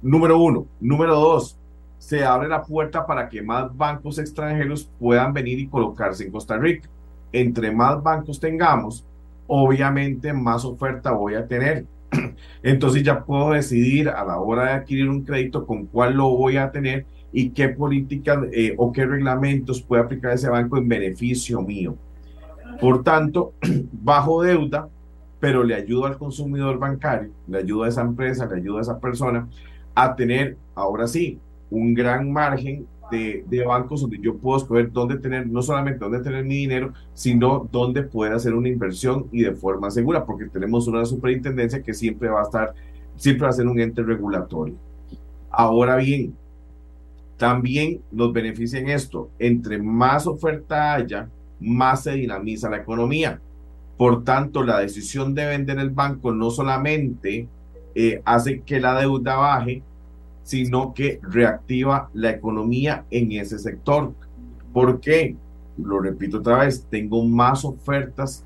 Número 0.00 0.38
uno. 0.38 0.66
Número 0.80 1.14
dos, 1.14 1.58
se 1.98 2.24
abre 2.24 2.48
la 2.48 2.62
puerta 2.62 3.06
para 3.06 3.28
que 3.28 3.42
más 3.42 3.74
bancos 3.76 4.18
extranjeros 4.18 4.90
puedan 4.98 5.32
venir 5.32 5.58
y 5.58 5.68
colocarse 5.68 6.24
en 6.24 6.32
Costa 6.32 6.56
Rica. 6.56 6.88
Entre 7.32 7.70
más 7.70 8.02
bancos 8.02 8.38
tengamos, 8.38 9.04
obviamente 9.46 10.32
más 10.32 10.64
oferta 10.64 11.12
voy 11.12 11.34
a 11.34 11.46
tener. 11.46 11.86
Entonces 12.62 13.02
ya 13.02 13.24
puedo 13.24 13.50
decidir 13.50 14.08
a 14.08 14.24
la 14.24 14.38
hora 14.38 14.66
de 14.66 14.72
adquirir 14.72 15.08
un 15.08 15.24
crédito 15.24 15.66
con 15.66 15.86
cuál 15.86 16.14
lo 16.14 16.28
voy 16.30 16.56
a 16.56 16.70
tener 16.70 17.06
y 17.36 17.50
qué 17.50 17.68
políticas 17.68 18.38
eh, 18.52 18.74
o 18.78 18.92
qué 18.92 19.04
reglamentos 19.04 19.82
puede 19.82 20.02
aplicar 20.04 20.32
ese 20.32 20.48
banco 20.48 20.78
en 20.78 20.88
beneficio 20.88 21.60
mío. 21.60 21.96
Por 22.80 23.02
tanto, 23.02 23.54
bajo 23.92 24.42
deuda, 24.42 24.88
pero 25.40 25.64
le 25.64 25.74
ayudo 25.74 26.06
al 26.06 26.16
consumidor 26.16 26.78
bancario, 26.78 27.32
le 27.48 27.58
ayudo 27.58 27.82
a 27.82 27.88
esa 27.88 28.02
empresa, 28.02 28.46
le 28.46 28.56
ayudo 28.56 28.78
a 28.78 28.82
esa 28.82 29.00
persona 29.00 29.48
a 29.96 30.14
tener, 30.14 30.56
ahora 30.76 31.08
sí, 31.08 31.40
un 31.70 31.92
gran 31.92 32.32
margen 32.32 32.86
de, 33.10 33.64
bancos 33.66 34.00
donde 34.00 34.18
yo 34.18 34.36
puedo 34.36 34.58
escoger 34.58 34.92
dónde 34.92 35.18
tener, 35.18 35.46
no 35.46 35.60
solamente 35.60 35.98
dónde 35.98 36.20
tener 36.20 36.44
mi 36.44 36.54
dinero, 36.54 36.92
sino 37.14 37.68
dónde 37.70 38.04
poder 38.04 38.32
hacer 38.32 38.54
una 38.54 38.68
inversión 38.68 39.26
y 39.32 39.42
de 39.42 39.52
forma 39.54 39.90
segura, 39.90 40.24
porque 40.24 40.46
tenemos 40.46 40.86
una 40.86 41.04
superintendencia 41.04 41.82
que 41.82 41.94
siempre 41.94 42.28
va 42.28 42.40
a 42.40 42.44
estar, 42.44 42.74
siempre 43.16 43.44
va 43.44 43.50
a 43.50 43.52
ser 43.52 43.66
un 43.66 43.80
ente 43.80 44.02
regulatorio. 44.02 44.76
Ahora 45.50 45.96
bien, 45.96 46.34
también 47.44 48.00
nos 48.10 48.32
beneficia 48.32 48.78
en 48.78 48.88
esto, 48.88 49.28
entre 49.38 49.76
más 49.76 50.26
oferta 50.26 50.94
haya, 50.94 51.28
más 51.60 52.04
se 52.04 52.12
dinamiza 52.12 52.70
la 52.70 52.78
economía. 52.78 53.38
Por 53.98 54.24
tanto, 54.24 54.62
la 54.62 54.78
decisión 54.78 55.34
de 55.34 55.44
vender 55.44 55.78
el 55.78 55.90
banco 55.90 56.32
no 56.32 56.50
solamente 56.50 57.46
eh, 57.94 58.22
hace 58.24 58.62
que 58.62 58.80
la 58.80 58.98
deuda 58.98 59.36
baje, 59.36 59.82
sino 60.42 60.94
que 60.94 61.20
reactiva 61.22 62.08
la 62.14 62.30
economía 62.30 63.04
en 63.10 63.32
ese 63.32 63.58
sector. 63.58 64.14
¿Por 64.72 65.00
qué? 65.00 65.36
Lo 65.76 66.00
repito 66.00 66.38
otra 66.38 66.60
vez, 66.60 66.86
tengo 66.88 67.26
más 67.26 67.62
ofertas 67.66 68.42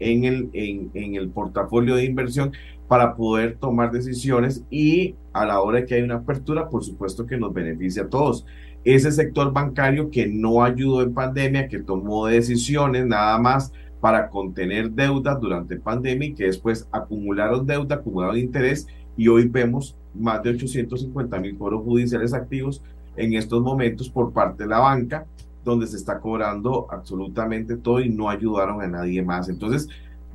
en 0.00 0.24
el, 0.24 0.50
en, 0.54 0.90
en 0.94 1.14
el 1.14 1.28
portafolio 1.28 1.94
de 1.94 2.04
inversión 2.04 2.50
para 2.90 3.14
poder 3.14 3.56
tomar 3.56 3.92
decisiones 3.92 4.64
y 4.68 5.14
a 5.32 5.46
la 5.46 5.60
hora 5.60 5.86
que 5.86 5.94
hay 5.94 6.02
una 6.02 6.16
apertura, 6.16 6.68
por 6.68 6.82
supuesto 6.82 7.24
que 7.24 7.36
nos 7.36 7.54
beneficia 7.54 8.02
a 8.02 8.08
todos. 8.08 8.44
Ese 8.82 9.12
sector 9.12 9.52
bancario 9.52 10.10
que 10.10 10.26
no 10.26 10.64
ayudó 10.64 11.02
en 11.02 11.14
pandemia, 11.14 11.68
que 11.68 11.78
tomó 11.78 12.26
decisiones 12.26 13.06
nada 13.06 13.38
más 13.38 13.72
para 14.00 14.28
contener 14.28 14.90
deudas 14.90 15.40
durante 15.40 15.78
pandemia 15.78 16.30
y 16.30 16.34
que 16.34 16.46
después 16.46 16.88
acumularon 16.90 17.64
deuda, 17.64 17.94
acumularon 17.94 18.36
interés 18.36 18.88
y 19.16 19.28
hoy 19.28 19.46
vemos 19.46 19.96
más 20.12 20.42
de 20.42 20.50
850 20.50 21.38
mil 21.38 21.56
cobros 21.56 21.84
judiciales 21.84 22.34
activos 22.34 22.82
en 23.14 23.34
estos 23.34 23.62
momentos 23.62 24.10
por 24.10 24.32
parte 24.32 24.64
de 24.64 24.68
la 24.68 24.80
banca, 24.80 25.26
donde 25.64 25.86
se 25.86 25.96
está 25.96 26.18
cobrando 26.18 26.88
absolutamente 26.90 27.76
todo 27.76 28.00
y 28.00 28.08
no 28.08 28.28
ayudaron 28.28 28.82
a 28.82 28.88
nadie 28.88 29.22
más. 29.22 29.48
Entonces, 29.48 29.88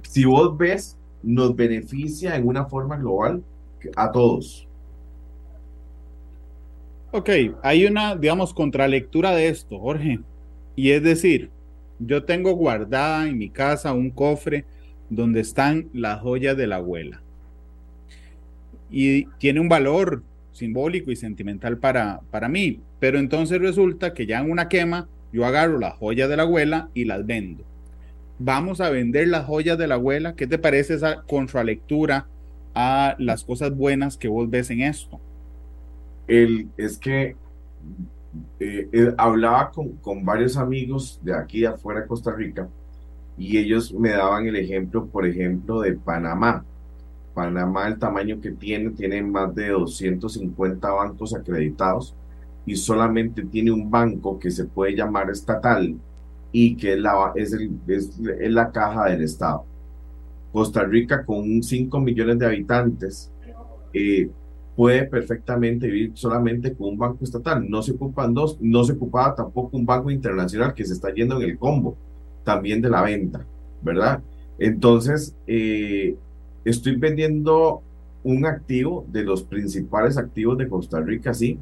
si 0.04 0.24
vos 0.24 0.58
ves, 0.58 0.95
nos 1.26 1.56
beneficia 1.56 2.36
en 2.36 2.48
una 2.48 2.66
forma 2.66 2.98
global 2.98 3.44
a 3.96 4.12
todos. 4.12 4.68
Ok, 7.12 7.30
hay 7.62 7.86
una, 7.86 8.16
digamos, 8.16 8.54
contralectura 8.54 9.32
de 9.32 9.50
esto, 9.50 9.80
Jorge. 9.80 10.20
Y 10.76 10.92
es 10.92 11.04
decir, 11.04 11.50
yo 12.00 12.24
tengo 12.24 12.54
guardada 12.54 13.28
en 13.28 13.38
mi 13.38 13.50
casa 13.50 13.94
un 13.94 14.10
cofre 14.10 14.66
donde 15.10 15.40
están 15.40 15.90
las 15.94 16.22
joyas 16.22 16.58
de 16.58 16.68
la 16.68 16.78
abuela 16.78 17.22
y 18.90 19.26
tiene 19.40 19.60
un 19.60 19.70
valor 19.70 20.24
simbólico 20.52 21.12
y 21.12 21.16
sentimental 21.16 21.78
para, 21.78 22.22
para 22.32 22.48
mí. 22.48 22.80
Pero 23.00 23.20
entonces 23.20 23.60
resulta 23.60 24.14
que 24.14 24.26
ya 24.26 24.40
en 24.40 24.50
una 24.50 24.70
quema 24.70 25.08
yo 25.34 25.46
agarro 25.46 25.80
las 25.80 25.96
joyas 25.96 26.30
de 26.30 26.38
la 26.38 26.44
abuela 26.44 26.90
y 26.94 27.06
las 27.06 27.26
vendo. 27.26 27.64
Vamos 28.38 28.82
a 28.82 28.90
vender 28.90 29.30
las 29.30 29.46
joyas 29.46 29.78
de 29.78 29.88
la 29.88 29.96
abuela. 29.96 30.36
¿Qué 30.36 30.46
te 30.46 30.58
parece 30.58 30.96
esa 30.96 31.22
contralectura 31.22 32.28
a 32.74 33.16
las 33.18 33.44
cosas 33.44 33.76
buenas 33.76 34.18
que 34.18 34.28
vos 34.28 34.50
ves 34.50 34.70
en 34.70 34.82
esto? 34.82 35.20
El, 36.28 36.68
es 36.76 36.98
que 36.98 37.36
eh, 38.60 38.90
eh, 38.92 39.14
hablaba 39.18 39.72
con, 39.72 39.94
con, 39.98 40.26
varios 40.26 40.58
amigos 40.58 41.20
de 41.24 41.34
aquí 41.34 41.62
de 41.62 41.68
afuera 41.68 42.02
de 42.02 42.08
Costa 42.08 42.34
Rica 42.34 42.68
y 43.38 43.58
ellos 43.58 43.94
me 43.94 44.10
daban 44.10 44.48
el 44.48 44.56
ejemplo, 44.58 45.06
por 45.06 45.26
ejemplo, 45.26 45.82
de 45.82 45.94
Panamá. 45.94 46.66
Panamá, 47.34 47.88
el 47.88 48.00
tamaño 48.00 48.42
que 48.42 48.52
tiene, 48.52 48.92
tiene 48.92 49.22
más 49.22 49.54
de 49.56 49.70
250 49.70 50.90
bancos 50.90 51.34
acreditados 51.34 52.16
y 52.66 52.76
solamente 52.76 53.44
tiene 53.44 53.72
un 53.72 53.90
banco 53.92 54.40
que 54.40 54.52
se 54.52 54.66
puede 54.66 54.96
llamar 54.96 55.30
estatal 55.30 55.96
y 56.58 56.78
que 56.78 56.94
es 56.94 57.00
la, 57.00 57.34
es, 57.36 57.54
es, 57.86 58.18
la 58.50 58.72
caja 58.72 59.10
del 59.10 59.24
Estado. 59.24 59.66
Costa 60.54 60.86
Rica, 60.86 61.26
con 61.26 61.62
5 61.62 62.00
millones 62.00 62.40
de 62.40 62.46
habitantes, 62.46 63.30
eh, 63.92 64.30
puede 64.74 65.04
perfectamente 65.04 65.88
vivir 65.88 66.12
solamente 66.14 66.74
con 66.74 66.92
un 66.92 66.98
banco 66.98 67.26
estatal. 67.26 67.70
No 67.70 67.82
se 67.82 67.92
ocupan 67.92 68.34
dos, 68.34 68.58
no 68.62 68.86
se 68.86 68.94
ocupaba 68.94 69.36
tampoco 69.36 69.76
un 69.76 69.86
banco 69.86 70.10
internacional 70.10 70.74
que 70.74 70.86
se 70.86 70.94
está 70.94 71.14
yendo 71.14 71.36
en 71.42 71.50
el 71.50 71.58
combo 71.58 71.98
también 72.46 72.82
de 72.82 72.90
la 72.90 73.02
venta, 73.02 73.46
¿verdad? 73.82 74.24
Entonces, 74.58 75.36
eh, 75.48 76.16
estoy 76.64 76.96
vendiendo 76.96 77.82
un 78.24 78.46
activo 78.46 79.06
de 79.12 79.24
los 79.24 79.44
principales 79.44 80.18
activos 80.18 80.58
de 80.58 80.70
Costa 80.70 81.02
Rica, 81.02 81.34
sí, 81.34 81.60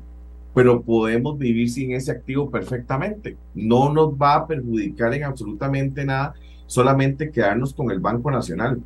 pero 0.53 0.81
podemos 0.81 1.37
vivir 1.37 1.69
sin 1.69 1.93
ese 1.93 2.11
activo 2.11 2.49
perfectamente. 2.49 3.37
No 3.55 3.91
nos 3.91 4.13
va 4.13 4.35
a 4.35 4.47
perjudicar 4.47 5.13
en 5.13 5.23
absolutamente 5.23 6.05
nada, 6.05 6.33
solamente 6.67 7.31
quedarnos 7.31 7.73
con 7.73 7.91
el 7.91 7.99
Banco 7.99 8.29
Nacional. 8.29 8.81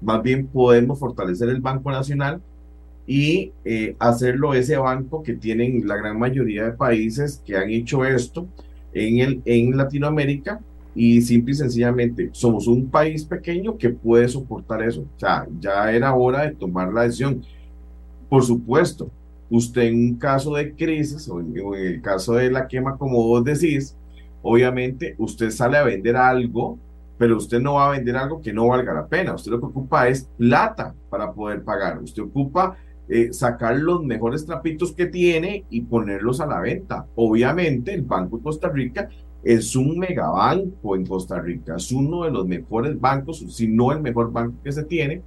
Más 0.00 0.22
bien 0.22 0.46
podemos 0.46 0.98
fortalecer 0.98 1.48
el 1.48 1.60
Banco 1.60 1.90
Nacional 1.90 2.40
y 3.06 3.52
eh, 3.64 3.96
hacerlo 3.98 4.54
ese 4.54 4.76
banco 4.76 5.22
que 5.22 5.34
tienen 5.34 5.86
la 5.86 5.96
gran 5.96 6.18
mayoría 6.18 6.64
de 6.64 6.72
países 6.72 7.42
que 7.44 7.56
han 7.56 7.70
hecho 7.70 8.04
esto 8.04 8.46
en, 8.92 9.18
el, 9.18 9.42
en 9.44 9.76
Latinoamérica 9.76 10.60
y 10.94 11.20
simple 11.20 11.52
y 11.52 11.56
sencillamente 11.56 12.30
somos 12.32 12.66
un 12.66 12.88
país 12.88 13.24
pequeño 13.24 13.76
que 13.76 13.90
puede 13.90 14.28
soportar 14.28 14.82
eso. 14.82 15.02
O 15.02 15.20
sea, 15.20 15.46
ya 15.60 15.92
era 15.92 16.14
hora 16.14 16.42
de 16.42 16.54
tomar 16.54 16.92
la 16.92 17.02
decisión. 17.02 17.42
Por 18.28 18.42
supuesto, 18.42 19.10
usted 19.50 19.82
en 19.82 19.94
un 19.94 20.14
caso 20.16 20.54
de 20.54 20.74
crisis 20.74 21.28
o 21.28 21.40
en, 21.40 21.54
el 21.74 22.02
caso 22.02 22.34
de 22.34 22.50
la 22.50 22.66
quema, 22.66 22.96
como 22.96 23.22
vos 23.26 23.44
decís, 23.44 23.96
obviamente 24.42 25.14
usted 25.18 25.50
sale 25.50 25.76
a 25.76 25.84
vender 25.84 26.16
algo, 26.16 26.78
pero 27.18 27.36
usted 27.36 27.60
no 27.60 27.74
va 27.74 27.88
a 27.88 27.90
vender 27.92 28.16
algo 28.16 28.40
que 28.40 28.52
no 28.52 28.68
valga 28.68 28.92
la 28.92 29.06
pena. 29.06 29.34
Usted 29.34 29.50
lo 29.50 29.60
que 29.60 29.66
ocupa 29.66 30.08
es 30.08 30.28
plata 30.36 30.94
para 31.08 31.32
poder 31.32 31.62
pagar. 31.64 32.02
Usted 32.02 32.22
ocupa 32.22 32.76
eh, 33.08 33.32
sacar 33.32 33.76
los 33.76 34.04
mejores 34.04 34.44
trapitos 34.44 34.92
que 34.92 35.06
tiene 35.06 35.64
y 35.70 35.82
ponerlos 35.82 36.40
a 36.40 36.46
la 36.46 36.60
venta. 36.60 37.06
Obviamente, 37.14 37.94
el 37.94 38.02
Banco 38.02 38.36
de 38.36 38.42
Costa 38.42 38.68
Rica 38.68 39.08
es 39.46 39.76
un 39.76 39.96
megabanco 39.96 40.96
en 40.96 41.06
Costa 41.06 41.40
Rica, 41.40 41.76
es 41.76 41.92
uno 41.92 42.24
de 42.24 42.32
los 42.32 42.48
mejores 42.48 43.00
bancos, 43.00 43.44
si 43.48 43.68
no 43.68 43.92
el 43.92 44.00
mejor 44.00 44.32
banco 44.32 44.56
que 44.64 44.72
se 44.72 44.82
tiene, 44.82 45.22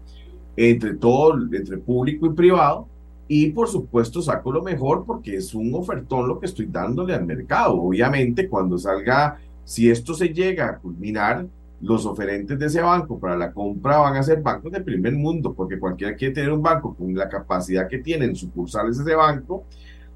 entre 0.58 0.96
todo, 0.96 1.40
entre 1.54 1.78
público 1.78 2.26
y 2.26 2.32
privado, 2.32 2.89
y 3.32 3.52
por 3.52 3.68
supuesto 3.68 4.24
saco 4.24 4.52
lo 4.52 4.64
mejor 4.64 5.06
porque 5.06 5.36
es 5.36 5.54
un 5.54 5.74
ofertón 5.76 6.28
lo 6.28 6.40
que 6.40 6.48
estoy 6.48 6.66
dándole 6.66 7.14
al 7.14 7.28
mercado. 7.28 7.80
Obviamente 7.80 8.50
cuando 8.50 8.76
salga, 8.80 9.40
si 9.64 9.88
esto 9.88 10.16
se 10.16 10.30
llega 10.30 10.68
a 10.68 10.78
culminar, 10.80 11.46
los 11.80 12.08
oferentes 12.08 12.58
de 12.58 12.66
ese 12.66 12.82
banco 12.82 13.20
para 13.20 13.38
la 13.38 13.54
compra 13.54 14.00
van 14.00 14.16
a 14.16 14.24
ser 14.24 14.42
bancos 14.42 14.72
de 14.72 14.82
primer 14.82 15.14
mundo, 15.14 15.54
porque 15.54 15.80
cualquiera 15.80 16.16
quiere 16.16 16.34
tener 16.34 16.52
un 16.52 16.64
banco 16.64 16.96
con 16.96 17.16
la 17.16 17.30
capacidad 17.30 17.88
que 17.88 18.00
tienen 18.00 18.36
sucursales 18.36 19.00
ese 19.00 19.14
banco, 19.14 19.64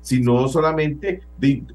sino 0.01 0.47
solamente 0.47 1.21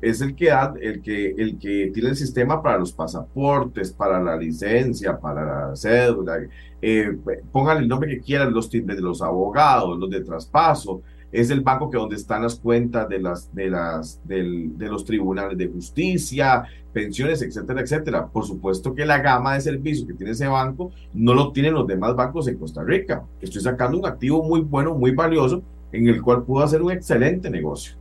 es 0.03 0.21
el 0.21 0.35
que, 0.35 0.47
da, 0.47 0.75
el, 0.81 1.01
que, 1.01 1.31
el 1.39 1.57
que 1.57 1.93
tiene 1.95 2.11
el 2.11 2.17
sistema 2.17 2.61
para 2.61 2.79
los 2.79 2.93
pasaportes, 2.93 3.93
para 3.93 4.21
la 4.21 4.37
licencia, 4.37 5.19
para 5.19 5.69
la 5.69 5.77
cédula, 5.77 6.41
eh, 6.83 7.17
pongan 7.53 7.79
el 7.79 7.89
nombre 7.89 8.11
que 8.11 8.21
quieran, 8.21 8.53
los 8.53 8.69
de 8.69 9.01
los 9.01 9.23
abogados, 9.23 9.97
los 9.99 10.11
de 10.11 10.21
traspaso, 10.21 11.01
es 11.31 11.51
el 11.51 11.61
banco 11.61 11.91
que 11.91 11.99
donde 11.99 12.17
están 12.17 12.43
las 12.43 12.59
cuentas 12.59 13.09
de, 13.09 13.21
las, 13.21 13.55
de, 13.55 13.69
las, 13.69 14.21
del, 14.27 14.77
de 14.79 14.89
los 14.89 15.05
tribunales 15.05 15.59
de 15.59 15.69
justicia, 15.69 16.65
pensiones, 16.93 17.43
etcétera, 17.43 17.81
etcétera. 17.81 18.27
Por 18.27 18.45
supuesto 18.45 18.95
que 18.95 19.05
la 19.05 19.19
gama 19.19 19.55
de 19.55 19.61
servicios 19.61 20.07
que 20.07 20.15
tiene 20.15 20.33
ese 20.33 20.49
banco 20.49 20.91
no 21.13 21.35
lo 21.35 21.53
tienen 21.53 21.75
los 21.75 21.87
demás 21.87 22.17
bancos 22.17 22.49
en 22.49 22.57
Costa 22.57 22.83
Rica. 22.83 23.25
Estoy 23.41 23.61
sacando 23.61 23.99
un 23.99 24.07
activo 24.07 24.43
muy 24.43 24.61
bueno, 24.61 24.95
muy 24.95 25.13
valioso, 25.13 25.63
en 25.93 26.09
el 26.09 26.23
cual 26.23 26.45
puedo 26.45 26.65
hacer 26.65 26.83
un 26.83 26.93
excelente 26.93 27.51
negocio. 27.51 27.95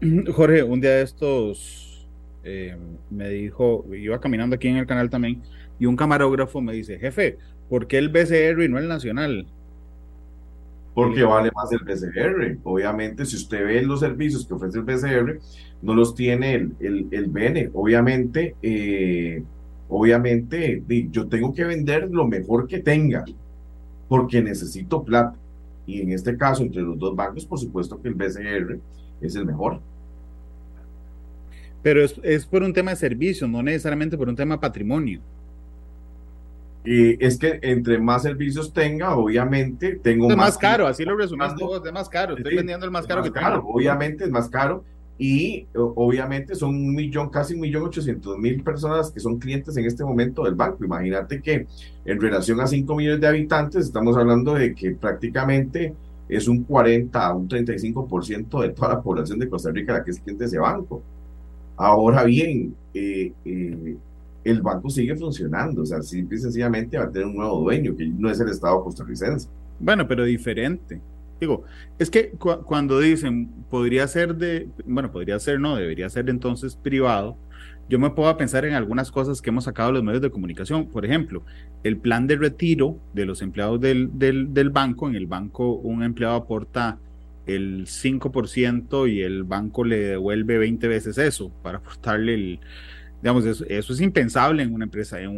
Jorge, 0.34 0.62
un 0.62 0.80
día 0.80 0.92
de 0.92 1.02
estos 1.02 2.08
eh, 2.44 2.76
me 3.10 3.28
dijo, 3.28 3.84
iba 3.94 4.20
caminando 4.20 4.56
aquí 4.56 4.68
en 4.68 4.76
el 4.76 4.86
canal 4.86 5.10
también, 5.10 5.42
y 5.78 5.86
un 5.86 5.96
camarógrafo 5.96 6.60
me 6.60 6.72
dice, 6.72 6.98
jefe, 6.98 7.38
¿por 7.68 7.86
qué 7.86 7.98
el 7.98 8.08
BCR 8.08 8.62
y 8.62 8.68
no 8.68 8.78
el 8.78 8.88
Nacional? 8.88 9.46
Porque 10.98 11.22
vale 11.22 11.52
más 11.54 11.70
el 11.70 11.78
BCR. 11.78 12.58
Obviamente, 12.64 13.24
si 13.24 13.36
usted 13.36 13.64
ve 13.64 13.82
los 13.82 14.00
servicios 14.00 14.44
que 14.44 14.54
ofrece 14.54 14.78
el 14.78 14.84
BCR, 14.84 15.38
no 15.80 15.94
los 15.94 16.12
tiene 16.12 16.54
el, 16.54 16.72
el, 16.80 17.06
el 17.12 17.26
BN. 17.26 17.70
Obviamente, 17.72 18.56
eh, 18.60 19.44
obviamente, 19.88 20.82
yo 21.12 21.28
tengo 21.28 21.54
que 21.54 21.62
vender 21.62 22.10
lo 22.10 22.26
mejor 22.26 22.66
que 22.66 22.80
tenga, 22.80 23.24
porque 24.08 24.42
necesito 24.42 25.04
plata. 25.04 25.38
Y 25.86 26.00
en 26.00 26.10
este 26.10 26.36
caso, 26.36 26.64
entre 26.64 26.82
los 26.82 26.98
dos 26.98 27.14
bancos, 27.14 27.46
por 27.46 27.60
supuesto 27.60 28.02
que 28.02 28.08
el 28.08 28.14
BCR 28.14 28.80
es 29.20 29.36
el 29.36 29.46
mejor. 29.46 29.80
Pero 31.80 32.02
es, 32.02 32.20
es 32.24 32.44
por 32.44 32.64
un 32.64 32.72
tema 32.72 32.90
de 32.90 32.96
servicio, 32.96 33.46
no 33.46 33.62
necesariamente 33.62 34.18
por 34.18 34.28
un 34.28 34.34
tema 34.34 34.56
de 34.56 34.62
patrimonio 34.62 35.20
es 36.84 37.38
que 37.38 37.58
entre 37.62 37.98
más 37.98 38.22
servicios 38.22 38.72
tenga, 38.72 39.14
obviamente 39.16 39.96
tengo 40.02 40.30
es 40.30 40.36
más, 40.36 40.56
caro, 40.56 40.86
así 40.86 41.04
lo 41.04 41.16
resumaste 41.16 41.62
es 41.84 41.92
más 41.92 42.08
caro, 42.08 42.36
estoy 42.36 42.56
vendiendo 42.56 42.86
el 42.86 42.92
más 42.92 43.06
caro 43.06 43.22
que 43.22 43.30
caro, 43.30 43.64
Obviamente 43.66 44.24
es 44.24 44.30
más 44.30 44.48
caro 44.48 44.84
y 45.18 45.66
obviamente 45.74 46.54
son 46.54 46.76
un 46.76 46.94
millón, 46.94 47.28
casi 47.28 47.54
un 47.54 47.60
millón 47.60 47.82
ochocientos 47.82 48.38
mil 48.38 48.62
personas 48.62 49.10
que 49.10 49.18
son 49.18 49.38
clientes 49.38 49.76
en 49.76 49.84
este 49.84 50.04
momento 50.04 50.44
del 50.44 50.54
banco. 50.54 50.84
Imagínate 50.84 51.42
que 51.42 51.66
en 52.04 52.20
relación 52.20 52.60
a 52.60 52.68
5 52.68 52.94
millones 52.94 53.20
de 53.20 53.26
habitantes 53.26 53.86
estamos 53.86 54.16
hablando 54.16 54.54
de 54.54 54.74
que 54.74 54.92
prácticamente 54.92 55.92
es 56.28 56.46
un 56.46 56.62
40, 56.62 57.34
un 57.34 57.48
35% 57.48 58.62
de 58.62 58.68
toda 58.70 58.90
la 58.90 59.02
población 59.02 59.40
de 59.40 59.48
Costa 59.48 59.72
Rica 59.72 59.94
la 59.94 60.04
que 60.04 60.12
es 60.12 60.20
cliente 60.20 60.44
de 60.44 60.48
ese 60.48 60.58
banco. 60.58 61.02
Ahora 61.76 62.22
bien, 62.22 62.76
eh, 62.94 63.32
eh, 63.44 63.96
el 64.48 64.62
banco 64.62 64.88
sigue 64.90 65.16
funcionando, 65.16 65.82
o 65.82 65.86
sea, 65.86 66.02
simple 66.02 66.36
y 66.36 66.40
sencillamente 66.40 66.98
va 66.98 67.04
a 67.04 67.10
tener 67.10 67.26
un 67.26 67.36
nuevo 67.36 67.60
dueño, 67.60 67.94
que 67.96 68.06
no 68.06 68.30
es 68.30 68.40
el 68.40 68.48
Estado 68.48 68.82
costarricense. 68.82 69.48
Bueno, 69.78 70.06
pero 70.06 70.24
diferente. 70.24 71.00
Digo, 71.40 71.64
es 71.98 72.10
que 72.10 72.32
cuando 72.64 72.98
dicen 72.98 73.48
podría 73.70 74.08
ser 74.08 74.34
de, 74.34 74.68
bueno, 74.84 75.12
podría 75.12 75.38
ser, 75.38 75.60
no, 75.60 75.76
debería 75.76 76.08
ser 76.08 76.28
entonces 76.30 76.74
privado, 76.74 77.36
yo 77.88 77.98
me 77.98 78.10
puedo 78.10 78.36
pensar 78.36 78.64
en 78.64 78.74
algunas 78.74 79.10
cosas 79.10 79.40
que 79.40 79.50
hemos 79.50 79.64
sacado 79.64 79.92
los 79.92 80.02
medios 80.02 80.20
de 80.20 80.30
comunicación. 80.30 80.88
Por 80.88 81.06
ejemplo, 81.06 81.42
el 81.84 81.96
plan 81.96 82.26
de 82.26 82.36
retiro 82.36 82.98
de 83.14 83.24
los 83.24 83.40
empleados 83.40 83.80
del, 83.80 84.10
del, 84.18 84.52
del 84.52 84.68
banco. 84.68 85.08
En 85.08 85.14
el 85.14 85.26
banco 85.26 85.72
un 85.76 86.02
empleado 86.02 86.34
aporta 86.34 86.98
el 87.46 87.86
5% 87.86 89.10
y 89.10 89.22
el 89.22 89.44
banco 89.44 89.84
le 89.84 89.98
devuelve 89.98 90.58
20 90.58 90.86
veces 90.86 91.16
eso 91.16 91.50
para 91.62 91.78
aportarle 91.78 92.34
el, 92.34 92.60
Digamos, 93.20 93.44
eso, 93.44 93.64
es 93.66 94.00
impensable 94.00 94.62
en 94.62 94.72
una 94.72 94.84
empresa, 94.84 95.20
en 95.20 95.30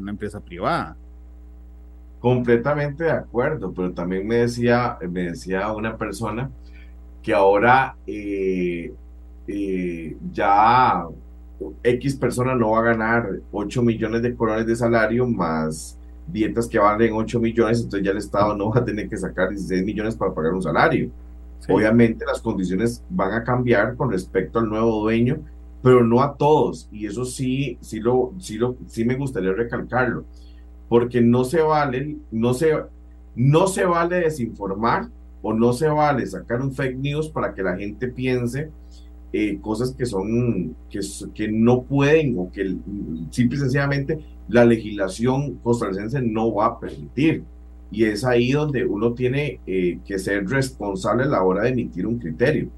una 0.00 0.10
empresa 0.10 0.40
privada. 0.40 0.96
Completamente 2.18 3.04
de 3.04 3.12
acuerdo, 3.12 3.72
pero 3.72 3.92
también 3.92 4.26
me 4.26 4.36
decía, 4.36 4.98
me 5.10 5.24
decía 5.24 5.72
una 5.72 5.96
persona 5.96 6.50
que 7.22 7.34
ahora 7.34 7.96
eh, 8.06 8.92
eh, 9.46 10.16
ya 10.32 11.04
X 11.82 12.16
persona 12.16 12.54
no 12.54 12.70
va 12.70 12.80
a 12.80 12.82
ganar 12.82 13.40
8 13.52 13.82
millones 13.82 14.22
de 14.22 14.34
colones 14.34 14.66
de 14.66 14.76
salario 14.76 15.26
más 15.26 15.98
dietas 16.26 16.68
que 16.68 16.78
valen 16.78 17.12
8 17.12 17.40
millones, 17.40 17.82
entonces 17.82 18.04
ya 18.04 18.12
el 18.12 18.18
Estado 18.18 18.56
no 18.56 18.70
va 18.70 18.80
a 18.80 18.84
tener 18.84 19.08
que 19.08 19.16
sacar 19.16 19.50
16 19.50 19.84
millones 19.84 20.16
para 20.16 20.32
pagar 20.32 20.54
un 20.54 20.62
salario. 20.62 21.10
Obviamente 21.68 22.24
las 22.24 22.40
condiciones 22.40 23.04
van 23.10 23.32
a 23.32 23.44
cambiar 23.44 23.94
con 23.94 24.10
respecto 24.10 24.58
al 24.58 24.68
nuevo 24.68 25.02
dueño 25.02 25.38
pero 25.82 26.04
no 26.04 26.22
a 26.22 26.36
todos. 26.36 26.88
Y 26.92 27.06
eso 27.06 27.24
sí, 27.24 27.78
sí, 27.80 28.00
lo, 28.00 28.34
sí, 28.38 28.58
lo, 28.58 28.76
sí 28.86 29.04
me 29.04 29.16
gustaría 29.16 29.52
recalcarlo, 29.52 30.24
porque 30.88 31.20
no 31.20 31.44
se 31.44 31.62
vale, 31.62 32.16
no 32.30 32.54
se, 32.54 32.72
no 33.36 33.66
se 33.66 33.84
vale 33.84 34.20
desinformar 34.20 35.08
o 35.42 35.54
no 35.54 35.72
se 35.72 35.88
vale 35.88 36.26
sacar 36.26 36.60
un 36.60 36.72
fake 36.72 36.98
news 36.98 37.28
para 37.30 37.54
que 37.54 37.62
la 37.62 37.76
gente 37.76 38.08
piense 38.08 38.70
eh, 39.32 39.58
cosas 39.60 39.92
que 39.92 40.06
son, 40.06 40.74
que, 40.90 41.00
que 41.34 41.50
no 41.50 41.82
pueden 41.82 42.34
o 42.36 42.50
que 42.50 42.76
simple 43.30 43.56
y 43.56 43.60
sencillamente 43.60 44.18
la 44.48 44.64
legislación 44.64 45.54
costarricense 45.58 46.20
no 46.20 46.52
va 46.52 46.66
a 46.66 46.80
permitir. 46.80 47.44
Y 47.92 48.04
es 48.04 48.24
ahí 48.24 48.52
donde 48.52 48.84
uno 48.84 49.14
tiene 49.14 49.60
eh, 49.66 49.98
que 50.04 50.18
ser 50.18 50.48
responsable 50.48 51.24
a 51.24 51.28
la 51.28 51.42
hora 51.42 51.62
de 51.62 51.70
emitir 51.70 52.06
un 52.06 52.18
criterio. 52.18 52.70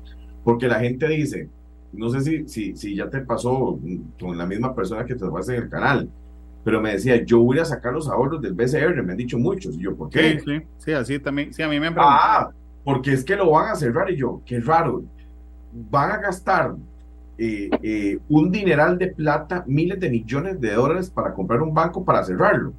Porque 0.44 0.68
la 0.68 0.80
gente 0.80 1.08
dice, 1.08 1.48
no 1.92 2.08
sé 2.08 2.20
si, 2.22 2.48
si, 2.48 2.76
si 2.76 2.96
ya 2.96 3.08
te 3.08 3.20
pasó 3.20 3.78
con 4.18 4.38
la 4.38 4.46
misma 4.46 4.74
persona 4.74 5.04
que 5.04 5.14
te 5.14 5.24
vas 5.24 5.48
en 5.48 5.56
el 5.56 5.68
canal, 5.68 6.08
pero 6.64 6.80
me 6.80 6.92
decía, 6.92 7.22
yo 7.24 7.40
voy 7.40 7.58
a 7.58 7.64
sacar 7.64 7.92
los 7.92 8.08
ahorros 8.08 8.40
del 8.40 8.54
BCR, 8.54 9.02
me 9.02 9.12
han 9.12 9.18
dicho 9.18 9.38
muchos, 9.38 9.74
y 9.76 9.80
yo, 9.80 9.96
¿por 9.96 10.08
qué? 10.08 10.38
Sí, 10.38 10.44
sí, 10.46 10.66
sí 10.78 10.92
así 10.92 11.18
también, 11.18 11.52
sí, 11.52 11.62
a 11.62 11.68
mí 11.68 11.78
me 11.80 11.88
han 11.88 11.94
preguntado. 11.94 12.20
Ah, 12.22 12.50
porque 12.84 13.12
es 13.12 13.24
que 13.24 13.36
lo 13.36 13.50
van 13.50 13.70
a 13.70 13.74
cerrar, 13.74 14.10
y 14.10 14.16
yo, 14.16 14.40
qué 14.46 14.60
raro, 14.60 15.02
van 15.90 16.12
a 16.12 16.18
gastar 16.18 16.74
eh, 17.36 17.70
eh, 17.82 18.18
un 18.28 18.50
dineral 18.50 18.96
de 18.98 19.08
plata, 19.08 19.64
miles 19.66 19.98
de 19.98 20.10
millones 20.10 20.60
de 20.60 20.72
dólares 20.72 21.10
para 21.10 21.34
comprar 21.34 21.62
un 21.62 21.74
banco 21.74 22.04
para 22.04 22.22
cerrarlo. 22.22 22.72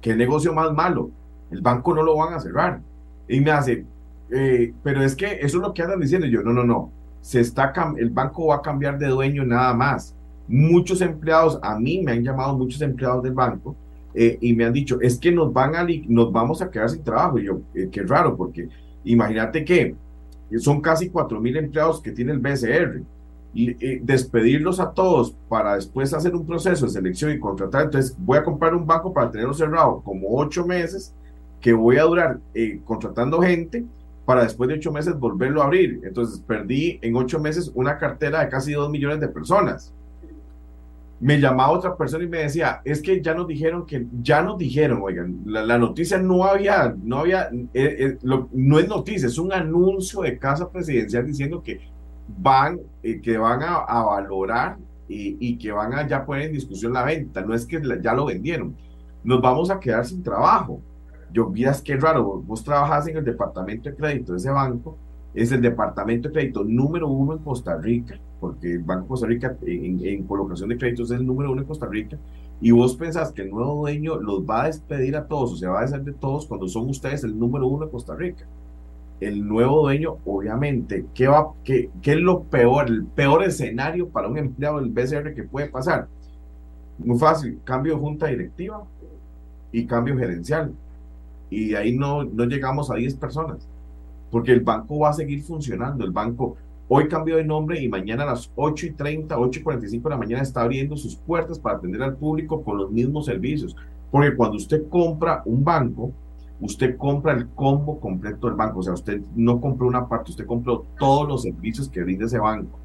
Qué 0.00 0.14
negocio 0.16 0.52
más 0.52 0.72
malo, 0.72 1.10
el 1.50 1.60
banco 1.60 1.94
no 1.94 2.02
lo 2.02 2.16
van 2.16 2.34
a 2.34 2.40
cerrar. 2.40 2.80
Y 3.28 3.40
me 3.40 3.52
hace, 3.52 3.86
eh, 4.30 4.74
pero 4.82 5.02
es 5.02 5.14
que 5.14 5.34
eso 5.40 5.58
es 5.58 5.62
lo 5.62 5.72
que 5.72 5.82
andan 5.82 6.00
diciendo, 6.00 6.26
y 6.26 6.32
yo, 6.32 6.42
no, 6.42 6.52
no, 6.52 6.64
no, 6.64 6.90
se 7.24 7.40
está 7.40 7.72
el 7.96 8.10
banco 8.10 8.48
va 8.48 8.56
a 8.56 8.60
cambiar 8.60 8.98
de 8.98 9.06
dueño 9.08 9.46
nada 9.46 9.72
más. 9.72 10.14
Muchos 10.46 11.00
empleados, 11.00 11.58
a 11.62 11.78
mí 11.78 12.02
me 12.02 12.12
han 12.12 12.22
llamado 12.22 12.54
muchos 12.54 12.82
empleados 12.82 13.22
del 13.22 13.32
banco 13.32 13.74
eh, 14.12 14.36
y 14.42 14.52
me 14.52 14.66
han 14.66 14.74
dicho, 14.74 15.00
es 15.00 15.18
que 15.18 15.32
nos, 15.32 15.50
van 15.50 15.74
a, 15.74 15.86
nos 16.06 16.30
vamos 16.30 16.60
a 16.60 16.70
quedar 16.70 16.90
sin 16.90 17.02
trabajo. 17.02 17.38
Y 17.38 17.46
yo, 17.46 17.62
eh, 17.74 17.88
qué 17.90 18.02
raro, 18.02 18.36
porque 18.36 18.68
imagínate 19.04 19.64
que 19.64 19.96
son 20.58 20.82
casi 20.82 21.08
4 21.08 21.40
mil 21.40 21.56
empleados 21.56 22.02
que 22.02 22.12
tiene 22.12 22.32
el 22.32 22.40
BCR. 22.40 23.00
Y 23.54 23.70
eh, 23.70 24.00
despedirlos 24.02 24.78
a 24.78 24.92
todos 24.92 25.34
para 25.48 25.76
después 25.76 26.12
hacer 26.12 26.34
un 26.34 26.44
proceso 26.44 26.84
de 26.84 26.92
selección 26.92 27.32
y 27.32 27.38
contratar. 27.38 27.84
Entonces, 27.86 28.14
voy 28.18 28.36
a 28.36 28.44
comprar 28.44 28.74
un 28.74 28.86
banco 28.86 29.14
para 29.14 29.30
tenerlo 29.30 29.54
cerrado 29.54 30.02
como 30.04 30.26
8 30.28 30.66
meses, 30.66 31.14
que 31.58 31.72
voy 31.72 31.96
a 31.96 32.02
durar 32.02 32.38
contratando 32.84 33.40
gente 33.40 33.86
para 34.24 34.42
después 34.42 34.68
de 34.68 34.74
ocho 34.74 34.92
meses 34.92 35.18
volverlo 35.18 35.62
a 35.62 35.66
abrir. 35.66 36.00
Entonces 36.04 36.40
perdí 36.46 36.98
en 37.02 37.16
ocho 37.16 37.38
meses 37.38 37.70
una 37.74 37.98
cartera 37.98 38.40
de 38.40 38.48
casi 38.48 38.72
dos 38.72 38.90
millones 38.90 39.20
de 39.20 39.28
personas. 39.28 39.92
Me 41.20 41.40
llamaba 41.40 41.70
otra 41.70 41.96
persona 41.96 42.24
y 42.24 42.28
me 42.28 42.38
decía, 42.38 42.82
es 42.84 43.00
que 43.00 43.22
ya 43.22 43.34
nos 43.34 43.46
dijeron 43.46 43.86
que, 43.86 44.06
ya 44.20 44.42
nos 44.42 44.58
dijeron, 44.58 45.00
oigan, 45.02 45.40
la, 45.46 45.78
noticia 45.78 46.18
no 46.18 46.44
había, 46.44 46.94
no 47.02 47.20
había, 47.20 47.48
eh, 47.72 47.72
eh, 47.72 48.18
no 48.22 48.78
es 48.78 48.88
noticia, 48.88 49.28
es 49.28 49.38
un 49.38 49.52
anuncio 49.52 50.22
de 50.22 50.38
casa 50.38 50.68
presidencial 50.68 51.24
diciendo 51.24 51.62
que 51.62 51.80
van, 52.36 52.80
eh, 53.02 53.20
que 53.20 53.38
van 53.38 53.62
a, 53.62 54.02
valorar 54.02 54.76
y, 55.08 55.36
y, 55.40 55.56
que 55.56 55.72
van 55.72 55.94
a 55.94 56.06
ya 56.06 56.26
poner 56.26 56.46
en 56.46 56.52
discusión 56.52 56.92
la 56.92 57.04
venta, 57.04 57.42
no 57.42 57.54
es 57.54 57.64
que 57.64 57.80
ya 58.02 58.12
lo 58.12 58.26
vendieron, 58.26 58.76
nos 59.22 59.40
vamos 59.40 59.70
a 59.70 59.78
quedar 59.78 60.04
sin 60.04 60.22
trabajo 60.22 60.82
yo 61.34 61.50
miras 61.50 61.82
qué 61.82 61.96
raro, 61.96 62.42
vos, 62.42 62.62
trabajás 62.62 63.08
en 63.08 63.16
el 63.16 63.24
departamento 63.24 63.90
de 63.90 63.96
crédito 63.96 64.32
de 64.32 64.38
ese 64.38 64.50
banco, 64.50 64.96
es 65.34 65.50
el 65.50 65.60
departamento 65.60 66.28
de 66.28 66.32
crédito 66.32 66.62
número 66.62 67.08
uno 67.08 67.32
en 67.32 67.40
Costa 67.40 67.76
Rica, 67.76 68.16
porque 68.38 68.74
el 68.74 68.84
Banco 68.84 69.02
de 69.02 69.08
Costa 69.08 69.26
Rica 69.26 69.56
en, 69.66 70.22
colocación 70.22 70.68
de 70.68 70.78
créditos 70.78 71.10
es 71.10 71.18
el 71.18 71.26
número 71.26 71.50
uno 71.50 71.62
en 71.62 71.66
Costa 71.66 71.86
Rica, 71.86 72.16
y 72.60 72.70
vos 72.70 72.94
pensás 72.94 73.32
que 73.32 73.42
el 73.42 73.50
nuevo 73.50 73.80
dueño 73.80 74.16
los 74.20 74.42
va 74.42 74.62
a 74.62 74.66
despedir 74.66 75.16
a 75.16 75.26
todos 75.26 75.52
o 75.52 75.56
se 75.56 75.66
va 75.66 75.80
a 75.80 75.82
deshacer 75.82 76.04
de 76.04 76.12
todos 76.12 76.46
cuando 76.46 76.68
son 76.68 76.88
ustedes 76.88 77.24
el 77.24 77.36
número 77.36 77.66
uno 77.66 77.86
en 77.86 77.90
Costa 77.90 78.14
Rica. 78.14 78.46
El 79.18 79.46
nuevo 79.46 79.82
dueño, 79.82 80.18
obviamente, 80.24 81.06
¿qué, 81.14 81.26
va, 81.26 81.52
qué, 81.64 81.90
qué 82.00 82.12
es 82.12 82.18
lo 82.18 82.44
peor, 82.44 82.86
el 82.86 83.04
peor 83.06 83.42
escenario 83.42 84.08
para 84.08 84.28
un 84.28 84.38
empleado 84.38 84.80
del 84.80 84.90
BCR 84.90 85.34
que 85.34 85.42
puede 85.42 85.68
pasar? 85.68 86.06
Muy 86.98 87.18
fácil, 87.18 87.58
cambio 87.64 87.94
de 87.94 88.00
junta 88.00 88.26
directiva 88.26 88.84
y 89.72 89.84
cambio 89.86 90.16
gerencial. 90.16 90.72
Y 91.54 91.74
ahí 91.74 91.96
no, 91.96 92.24
no 92.24 92.44
llegamos 92.46 92.90
a 92.90 92.94
10 92.94 93.14
personas, 93.14 93.68
porque 94.30 94.52
el 94.52 94.60
banco 94.60 94.98
va 94.98 95.10
a 95.10 95.12
seguir 95.12 95.42
funcionando. 95.42 96.04
El 96.04 96.10
banco 96.10 96.56
hoy 96.88 97.08
cambió 97.08 97.36
de 97.36 97.44
nombre 97.44 97.80
y 97.80 97.88
mañana 97.88 98.24
a 98.24 98.26
las 98.26 98.50
8 98.56 98.86
y 98.86 98.90
30, 98.90 99.38
8 99.38 99.60
y 99.60 99.62
45 99.62 100.08
de 100.08 100.14
la 100.14 100.18
mañana 100.18 100.42
está 100.42 100.62
abriendo 100.62 100.96
sus 100.96 101.16
puertas 101.16 101.58
para 101.58 101.76
atender 101.76 102.02
al 102.02 102.16
público 102.16 102.62
con 102.62 102.78
los 102.78 102.90
mismos 102.90 103.26
servicios. 103.26 103.76
Porque 104.10 104.34
cuando 104.34 104.56
usted 104.56 104.88
compra 104.88 105.42
un 105.44 105.62
banco, 105.62 106.12
usted 106.60 106.96
compra 106.96 107.32
el 107.32 107.48
combo 107.48 108.00
completo 108.00 108.48
del 108.48 108.56
banco. 108.56 108.80
O 108.80 108.82
sea, 108.82 108.94
usted 108.94 109.20
no 109.36 109.60
compró 109.60 109.86
una 109.86 110.08
parte, 110.08 110.30
usted 110.30 110.46
compró 110.46 110.84
todos 110.98 111.28
los 111.28 111.42
servicios 111.42 111.88
que 111.88 112.02
brinda 112.02 112.26
ese 112.26 112.38
banco. 112.38 112.78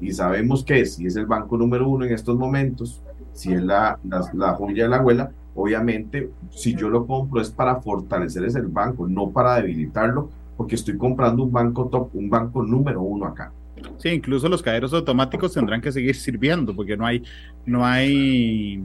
Y 0.00 0.12
sabemos 0.12 0.64
que 0.64 0.84
si 0.86 1.06
es 1.06 1.16
el 1.16 1.26
banco 1.26 1.56
número 1.56 1.88
uno 1.88 2.04
en 2.04 2.12
estos 2.12 2.36
momentos, 2.36 3.02
si 3.32 3.52
es 3.52 3.62
la, 3.62 3.98
la, 4.04 4.54
joya 4.54 4.84
de 4.84 4.88
la 4.88 4.96
abuela, 4.96 5.32
obviamente 5.54 6.30
si 6.50 6.74
yo 6.74 6.88
lo 6.88 7.06
compro 7.06 7.40
es 7.40 7.50
para 7.50 7.80
fortalecer 7.80 8.44
ese 8.44 8.60
banco, 8.62 9.08
no 9.08 9.30
para 9.30 9.56
debilitarlo, 9.56 10.30
porque 10.56 10.74
estoy 10.74 10.96
comprando 10.96 11.42
un 11.42 11.52
banco 11.52 11.88
top, 11.88 12.10
un 12.14 12.28
banco 12.28 12.62
número 12.62 13.00
uno 13.02 13.26
acá. 13.26 13.52
Sí, 13.98 14.10
incluso 14.10 14.48
los 14.48 14.62
cajeros 14.62 14.92
automáticos 14.92 15.54
tendrán 15.54 15.80
que 15.80 15.90
seguir 15.90 16.14
sirviendo, 16.14 16.74
porque 16.74 16.96
no 16.96 17.06
hay, 17.06 17.22
no 17.64 17.84
hay, 17.86 18.82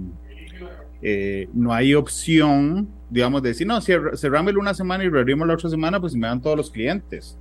eh, 1.02 1.50
no 1.54 1.74
hay 1.74 1.94
opción, 1.94 2.88
digamos, 3.10 3.42
de 3.42 3.50
decir, 3.50 3.68
no, 3.68 3.80
cerramos 3.82 4.56
una 4.56 4.74
semana 4.74 5.04
y 5.04 5.10
reabrimos 5.10 5.48
la 5.48 5.56
otra 5.56 5.70
semana, 5.70 6.00
pues 6.00 6.16
me 6.16 6.28
dan 6.28 6.42
todos 6.42 6.56
los 6.56 6.72
clientes. 6.72 7.38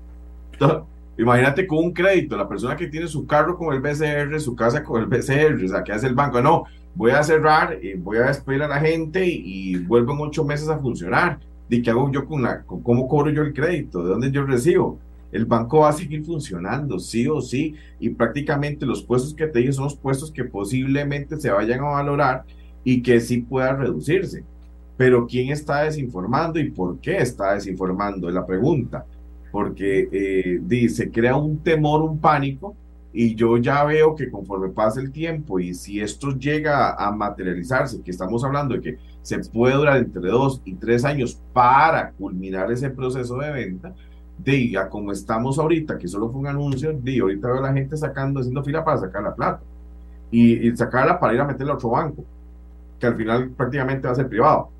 Imagínate 1.16 1.66
con 1.66 1.78
un 1.78 1.92
crédito, 1.92 2.36
la 2.36 2.48
persona 2.48 2.74
que 2.74 2.88
tiene 2.88 3.06
su 3.06 3.24
carro 3.24 3.56
con 3.56 3.72
el 3.72 3.80
BCR, 3.80 4.40
su 4.40 4.56
casa 4.56 4.82
con 4.82 5.00
el 5.00 5.06
BCR, 5.06 5.64
o 5.64 5.68
sea, 5.68 5.84
¿qué 5.84 5.92
hace 5.92 6.08
el 6.08 6.14
banco? 6.14 6.40
No, 6.40 6.64
voy 6.94 7.12
a 7.12 7.22
cerrar, 7.22 7.78
y 7.82 7.94
voy 7.94 8.18
a 8.18 8.26
despedir 8.26 8.62
a 8.62 8.68
la 8.68 8.80
gente 8.80 9.26
y, 9.26 9.76
vuelvo 9.76 10.12
en 10.12 10.20
ocho 10.20 10.44
meses 10.44 10.68
a 10.68 10.78
funcionar. 10.78 11.40
¿Y 11.68 11.82
qué 11.82 11.90
hago 11.90 12.10
yo 12.12 12.26
con 12.26 12.42
la, 12.42 12.62
cómo 12.62 13.08
cobro 13.08 13.30
yo 13.30 13.42
el 13.42 13.54
crédito? 13.54 14.02
¿De 14.02 14.10
dónde 14.10 14.30
yo 14.30 14.44
recibo? 14.44 14.98
El 15.32 15.46
banco 15.46 15.80
va 15.80 15.88
a 15.88 15.92
seguir 15.92 16.24
funcionando, 16.24 16.98
sí 16.98 17.26
o 17.26 17.40
sí, 17.40 17.74
y 17.98 18.10
prácticamente 18.10 18.86
los 18.86 19.02
puestos 19.02 19.34
que 19.34 19.46
te 19.46 19.58
dije 19.58 19.72
son 19.72 19.84
los 19.84 19.96
puestos 19.96 20.30
que 20.30 20.44
posiblemente 20.44 21.40
se 21.40 21.50
vayan 21.50 21.80
a 21.80 21.90
valorar 21.90 22.44
y 22.84 23.02
que 23.02 23.20
sí 23.20 23.38
pueda 23.38 23.74
reducirse. 23.74 24.44
Pero 24.96 25.26
¿quién 25.26 25.50
está 25.50 25.82
desinformando 25.82 26.60
y 26.60 26.70
por 26.70 26.98
qué 27.00 27.16
está 27.16 27.54
desinformando? 27.54 28.28
Es 28.28 28.34
la 28.34 28.46
pregunta 28.46 29.04
porque 29.54 30.08
eh, 30.10 30.58
dice, 30.62 31.12
crea 31.12 31.36
un 31.36 31.58
temor, 31.58 32.02
un 32.02 32.18
pánico, 32.18 32.74
y 33.16 33.36
yo 33.36 33.56
ya 33.58 33.84
veo 33.84 34.16
que 34.16 34.28
conforme 34.28 34.70
pasa 34.70 35.00
el 35.00 35.12
tiempo 35.12 35.60
y 35.60 35.72
si 35.72 36.00
esto 36.00 36.32
llega 36.32 36.94
a 36.94 37.12
materializarse, 37.12 38.02
que 38.02 38.10
estamos 38.10 38.42
hablando 38.42 38.74
de 38.74 38.80
que 38.80 38.98
se 39.22 39.38
puede 39.38 39.76
durar 39.76 39.98
entre 39.98 40.28
dos 40.28 40.60
y 40.64 40.74
tres 40.74 41.04
años 41.04 41.40
para 41.52 42.10
culminar 42.10 42.72
ese 42.72 42.90
proceso 42.90 43.38
de 43.38 43.52
venta, 43.52 43.94
diga, 44.36 44.88
como 44.90 45.12
estamos 45.12 45.60
ahorita, 45.60 45.96
que 45.96 46.08
solo 46.08 46.28
fue 46.28 46.40
un 46.40 46.48
anuncio, 46.48 46.92
di, 46.92 47.20
ahorita 47.20 47.46
veo 47.46 47.58
a 47.58 47.68
la 47.68 47.72
gente 47.72 47.96
sacando, 47.96 48.40
haciendo 48.40 48.64
fila 48.64 48.84
para 48.84 48.98
sacar 48.98 49.22
la 49.22 49.32
plata 49.32 49.62
y, 50.32 50.68
y 50.68 50.76
sacarla 50.76 51.20
para 51.20 51.34
ir 51.34 51.40
a 51.40 51.44
meterla 51.46 51.74
a 51.74 51.76
otro 51.76 51.90
banco, 51.90 52.24
que 52.98 53.06
al 53.06 53.16
final 53.16 53.48
prácticamente 53.50 54.08
va 54.08 54.12
a 54.12 54.16
ser 54.16 54.28
privado. 54.28 54.70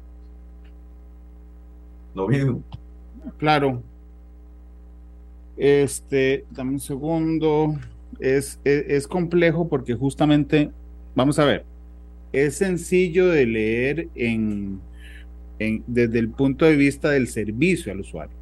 Lo 2.16 2.26
mismo. 2.26 2.62
Claro, 3.38 3.80
este, 5.56 6.44
dame 6.50 6.72
un 6.72 6.80
segundo. 6.80 7.76
Es, 8.20 8.60
es, 8.64 9.06
complejo 9.06 9.68
porque 9.68 9.94
justamente, 9.94 10.70
vamos 11.14 11.38
a 11.38 11.44
ver, 11.44 11.64
es 12.32 12.56
sencillo 12.56 13.28
de 13.28 13.46
leer 13.46 14.08
en, 14.14 14.80
desde 15.86 16.18
el 16.18 16.28
punto 16.30 16.64
de 16.64 16.76
vista 16.76 17.10
del 17.10 17.28
servicio 17.28 17.92
al 17.92 18.00
usuario. 18.00 18.36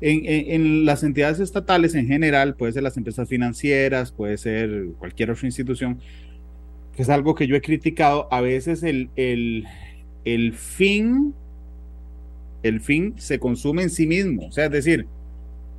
En, 0.00 0.22
en, 0.26 0.84
las 0.84 1.02
entidades 1.02 1.40
estatales 1.40 1.94
en 1.94 2.06
general, 2.06 2.54
puede 2.54 2.72
ser 2.72 2.82
las 2.82 2.96
empresas 2.96 3.28
financieras, 3.28 4.12
puede 4.12 4.36
ser 4.38 4.88
cualquier 4.98 5.30
otra 5.30 5.46
institución, 5.46 6.00
que 6.96 7.02
es 7.02 7.08
algo 7.08 7.34
que 7.34 7.46
yo 7.46 7.56
he 7.56 7.60
criticado, 7.60 8.28
a 8.30 8.40
veces 8.40 8.82
el, 8.82 9.10
el, 9.16 9.64
el 10.24 10.52
fin, 10.54 11.34
el 12.62 12.80
fin 12.80 13.14
se 13.16 13.38
consume 13.38 13.82
en 13.82 13.90
sí 13.90 14.06
mismo. 14.06 14.46
O 14.46 14.52
sea, 14.52 14.66
es 14.66 14.70
decir, 14.70 15.06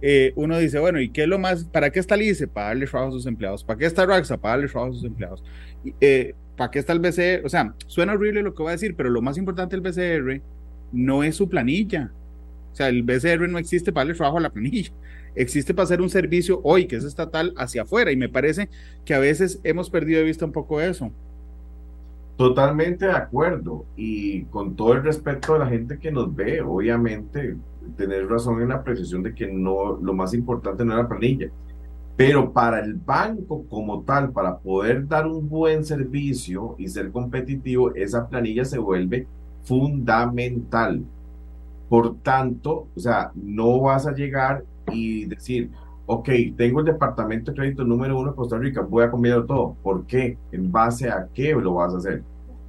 eh, 0.07 0.33
uno 0.35 0.59
dice, 0.59 0.77
bueno, 0.77 1.01
¿y 1.01 1.09
qué 1.09 1.23
es 1.23 1.27
lo 1.27 1.39
más? 1.39 1.63
¿Para 1.63 1.89
qué 1.89 1.99
está 1.99 2.15
LICE? 2.15 2.47
Para 2.47 2.67
darle 2.67 2.85
trabajo 2.85 3.09
a 3.09 3.13
sus 3.13 3.25
empleados. 3.25 3.63
¿Para 3.63 3.79
qué 3.79 3.87
está 3.87 4.05
RAXA? 4.05 4.37
Para 4.37 4.51
darle 4.51 4.69
trabajo 4.69 4.91
a 4.91 4.93
sus 4.93 5.03
empleados. 5.03 5.43
Eh, 5.99 6.35
¿Para 6.55 6.69
qué 6.69 6.77
está 6.77 6.93
el 6.93 6.99
BCR? 6.99 7.43
O 7.43 7.49
sea, 7.49 7.73
suena 7.87 8.13
horrible 8.13 8.43
lo 8.43 8.53
que 8.53 8.61
voy 8.61 8.69
a 8.69 8.73
decir, 8.73 8.95
pero 8.95 9.09
lo 9.09 9.23
más 9.23 9.35
importante 9.39 9.75
del 9.75 9.81
BCR 9.81 10.43
no 10.91 11.23
es 11.23 11.35
su 11.35 11.49
planilla. 11.49 12.11
O 12.71 12.75
sea, 12.75 12.89
el 12.89 13.01
BCR 13.01 13.49
no 13.49 13.57
existe 13.57 13.91
para 13.91 14.01
darle 14.01 14.15
trabajo 14.15 14.37
a 14.37 14.41
la 14.41 14.51
planilla. 14.51 14.91
Existe 15.33 15.73
para 15.73 15.85
hacer 15.85 16.01
un 16.01 16.11
servicio 16.11 16.61
hoy 16.63 16.85
que 16.85 16.97
es 16.97 17.03
estatal 17.03 17.55
hacia 17.57 17.81
afuera. 17.81 18.11
Y 18.11 18.15
me 18.15 18.29
parece 18.29 18.69
que 19.05 19.15
a 19.15 19.19
veces 19.19 19.59
hemos 19.63 19.89
perdido 19.89 20.19
de 20.19 20.25
vista 20.25 20.45
un 20.45 20.51
poco 20.51 20.81
eso. 20.81 21.11
Totalmente 22.37 23.07
de 23.07 23.13
acuerdo. 23.13 23.87
Y 23.95 24.43
con 24.43 24.75
todo 24.75 24.93
el 24.93 25.01
respeto 25.01 25.53
de 25.53 25.59
la 25.59 25.67
gente 25.67 25.97
que 25.97 26.11
nos 26.11 26.35
ve, 26.35 26.61
obviamente, 26.61 27.55
tener 27.97 28.27
razón 28.27 28.61
en 28.61 28.69
la 28.69 28.83
precisión 28.83 29.23
de 29.23 29.33
que 29.33 29.47
no, 29.47 29.97
lo 29.97 30.13
más 30.13 30.33
importante 30.33 30.85
no 30.85 30.93
es 30.93 30.97
la 30.99 31.07
planilla. 31.07 31.49
Pero 32.15 32.53
para 32.53 32.79
el 32.79 32.93
banco 32.93 33.65
como 33.69 34.03
tal, 34.03 34.31
para 34.31 34.57
poder 34.57 35.07
dar 35.07 35.27
un 35.27 35.49
buen 35.49 35.83
servicio 35.83 36.75
y 36.77 36.87
ser 36.87 37.11
competitivo, 37.11 37.93
esa 37.93 38.27
planilla 38.27 38.63
se 38.63 38.79
vuelve 38.79 39.27
fundamental. 39.63 41.03
Por 41.89 42.17
tanto, 42.19 42.87
o 42.95 42.99
sea, 42.99 43.31
no 43.35 43.81
vas 43.81 44.07
a 44.07 44.13
llegar 44.13 44.63
y 44.91 45.25
decir, 45.25 45.71
ok, 46.05 46.29
tengo 46.55 46.79
el 46.79 46.85
departamento 46.85 47.51
de 47.51 47.57
crédito 47.57 47.83
número 47.83 48.17
uno 48.17 48.31
de 48.31 48.35
Costa 48.35 48.57
Rica, 48.57 48.81
voy 48.81 49.03
a 49.03 49.11
cambiar 49.11 49.45
todo. 49.45 49.75
¿Por 49.83 50.05
qué? 50.05 50.37
¿En 50.51 50.71
base 50.71 51.09
a 51.09 51.27
qué 51.33 51.53
lo 51.53 51.75
vas 51.75 51.93
a 51.93 51.97
hacer? 51.97 52.23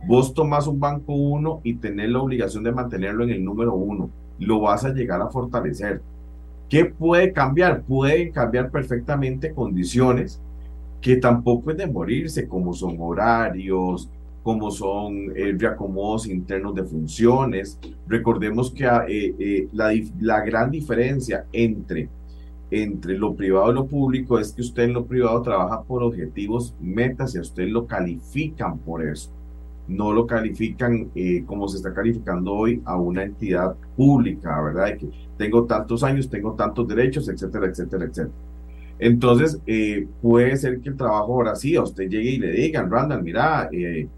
Vos 0.06 0.34
tomás 0.34 0.66
un 0.66 0.80
banco 0.80 1.12
uno 1.14 1.60
y 1.62 1.74
tenés 1.74 2.10
la 2.10 2.20
obligación 2.20 2.64
de 2.64 2.72
mantenerlo 2.72 3.24
en 3.24 3.30
el 3.30 3.44
número 3.44 3.74
uno 3.74 4.10
lo 4.38 4.60
vas 4.60 4.84
a 4.84 4.92
llegar 4.92 5.20
a 5.20 5.28
fortalecer. 5.28 6.00
¿Qué 6.68 6.84
puede 6.84 7.32
cambiar? 7.32 7.82
Pueden 7.82 8.32
cambiar 8.32 8.70
perfectamente 8.70 9.52
condiciones 9.52 10.40
que 11.00 11.16
tampoco 11.16 11.70
es 11.70 11.76
de 11.76 11.86
morirse, 11.86 12.48
como 12.48 12.72
son 12.72 12.96
horarios, 12.98 14.10
como 14.42 14.70
son 14.70 15.32
eh, 15.36 15.54
reacomodos 15.56 16.26
internos 16.26 16.74
de 16.74 16.84
funciones. 16.84 17.78
Recordemos 18.08 18.70
que 18.72 18.86
ah, 18.86 19.04
eh, 19.08 19.34
eh, 19.38 19.68
la, 19.72 19.92
la, 20.20 20.40
gran 20.40 20.70
diferencia 20.70 21.46
entre, 21.52 22.08
entre 22.70 23.16
lo 23.16 23.34
privado 23.34 23.70
y 23.70 23.74
lo 23.74 23.86
público 23.86 24.38
es 24.38 24.52
que 24.52 24.62
usted 24.62 24.84
en 24.84 24.94
lo 24.94 25.06
privado 25.06 25.42
trabaja 25.42 25.82
por 25.82 26.02
objetivos, 26.02 26.74
metas 26.80 27.34
y 27.34 27.38
a 27.38 27.42
usted 27.42 27.68
lo 27.68 27.86
califican 27.86 28.78
por 28.78 29.06
eso 29.06 29.35
no 29.88 30.12
lo 30.12 30.26
califican 30.26 31.10
eh, 31.14 31.44
como 31.46 31.68
se 31.68 31.76
está 31.76 31.94
calificando 31.94 32.52
hoy 32.52 32.82
a 32.84 32.96
una 32.96 33.22
entidad 33.22 33.76
pública, 33.96 34.60
¿verdad? 34.60 34.86
De 34.86 34.96
que 34.98 35.10
tengo 35.36 35.64
tantos 35.64 36.02
años, 36.02 36.28
tengo 36.28 36.54
tantos 36.54 36.88
derechos, 36.88 37.28
etcétera, 37.28 37.66
etcétera, 37.66 38.04
etcétera. 38.04 38.34
Entonces, 38.98 39.60
eh, 39.66 40.08
puede 40.22 40.56
ser 40.56 40.80
que 40.80 40.88
el 40.88 40.96
trabajo 40.96 41.34
ahora 41.34 41.54
sí, 41.54 41.76
a 41.76 41.82
usted 41.82 42.08
llegue 42.08 42.30
y 42.30 42.38
le 42.38 42.50
digan, 42.52 42.90
Randall, 42.90 43.22
mira, 43.22 43.68
eh, 43.70 44.08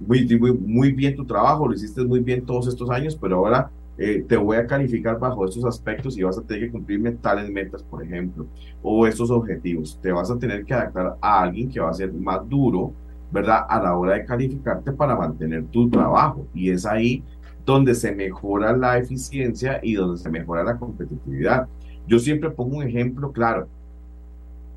muy, 0.00 0.38
muy, 0.38 0.52
muy, 0.52 0.92
bien 0.92 1.16
tu 1.16 1.24
trabajo, 1.24 1.66
lo 1.66 1.74
hiciste 1.74 2.04
muy 2.04 2.20
bien 2.20 2.44
todos 2.44 2.68
estos 2.68 2.90
años, 2.90 3.16
pero 3.16 3.36
ahora 3.36 3.70
te 3.96 4.34
voy 4.38 4.56
a 4.56 4.66
calificar 4.66 5.18
bajo 5.18 5.44
estos 5.44 5.62
aspectos 5.66 6.16
y 6.16 6.22
vas 6.22 6.38
a 6.38 6.42
tener 6.42 6.64
que 6.64 6.72
cumplirme 6.72 7.12
tales 7.12 7.50
metas, 7.50 7.82
por 7.82 8.02
ejemplo, 8.02 8.46
o 8.82 9.06
estos 9.06 9.30
objetivos. 9.30 9.98
Te 10.00 10.10
vas 10.10 10.30
a 10.30 10.38
tener 10.38 10.64
que 10.64 10.72
adaptar 10.72 11.18
a 11.20 11.42
alguien 11.42 11.68
que 11.68 11.80
va 11.80 11.90
a 11.90 11.94
ser 11.94 12.10
más 12.10 12.48
duro, 12.48 12.94
¿verdad? 13.30 13.64
A 13.68 13.80
la 13.80 13.96
hora 13.96 14.14
de 14.14 14.24
calificarte 14.24 14.92
para 14.92 15.16
mantener 15.16 15.64
tu 15.66 15.88
trabajo. 15.88 16.46
Y 16.54 16.70
es 16.70 16.86
ahí 16.86 17.22
donde 17.64 17.94
se 17.94 18.12
mejora 18.12 18.76
la 18.76 18.98
eficiencia 18.98 19.80
y 19.82 19.94
donde 19.94 20.18
se 20.18 20.30
mejora 20.30 20.64
la 20.64 20.76
competitividad. 20.76 21.68
Yo 22.06 22.18
siempre 22.18 22.50
pongo 22.50 22.78
un 22.78 22.84
ejemplo 22.84 23.32
claro. 23.32 23.68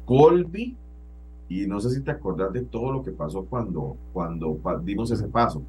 Colby, 0.06 0.76
y 1.50 1.66
no 1.66 1.80
sé 1.80 1.90
si 1.92 2.02
te 2.02 2.12
acordás 2.12 2.52
de 2.54 2.62
todo 2.62 2.92
lo 2.92 3.04
que 3.04 3.12
pasó 3.12 3.46
cuando, 3.46 3.98
cuando 4.12 4.60
dimos 4.84 5.12
ese 5.12 5.28
paso. 5.28 5.62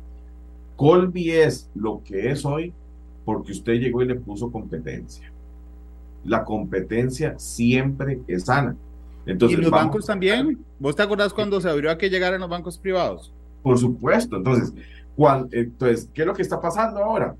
Colby 0.76 1.30
es 1.30 1.70
lo 1.74 2.02
que 2.02 2.30
es 2.30 2.44
hoy 2.44 2.72
porque 3.24 3.52
usted 3.52 3.74
llegó 3.74 4.02
y 4.02 4.06
le 4.06 4.16
puso 4.16 4.50
competencia. 4.50 5.32
La 6.24 6.44
competencia 6.44 7.38
siempre 7.38 8.20
es 8.26 8.44
sana. 8.44 8.76
Entonces, 9.26 9.58
¿Y 9.58 9.62
los 9.62 9.70
bancos 9.70 10.06
también? 10.06 10.58
¿Vos 10.78 10.94
te 10.94 11.02
acordás 11.02 11.32
cuando 11.32 11.60
se 11.60 11.68
abrió 11.68 11.90
a 11.90 11.98
que 11.98 12.10
llegaran 12.10 12.40
los 12.40 12.50
bancos 12.50 12.78
privados? 12.78 13.32
Por 13.62 13.78
supuesto. 13.78 14.36
Entonces, 14.36 14.72
entonces, 15.52 16.10
¿qué 16.12 16.22
es 16.22 16.26
lo 16.26 16.34
que 16.34 16.42
está 16.42 16.60
pasando 16.60 17.02
ahora? 17.02 17.34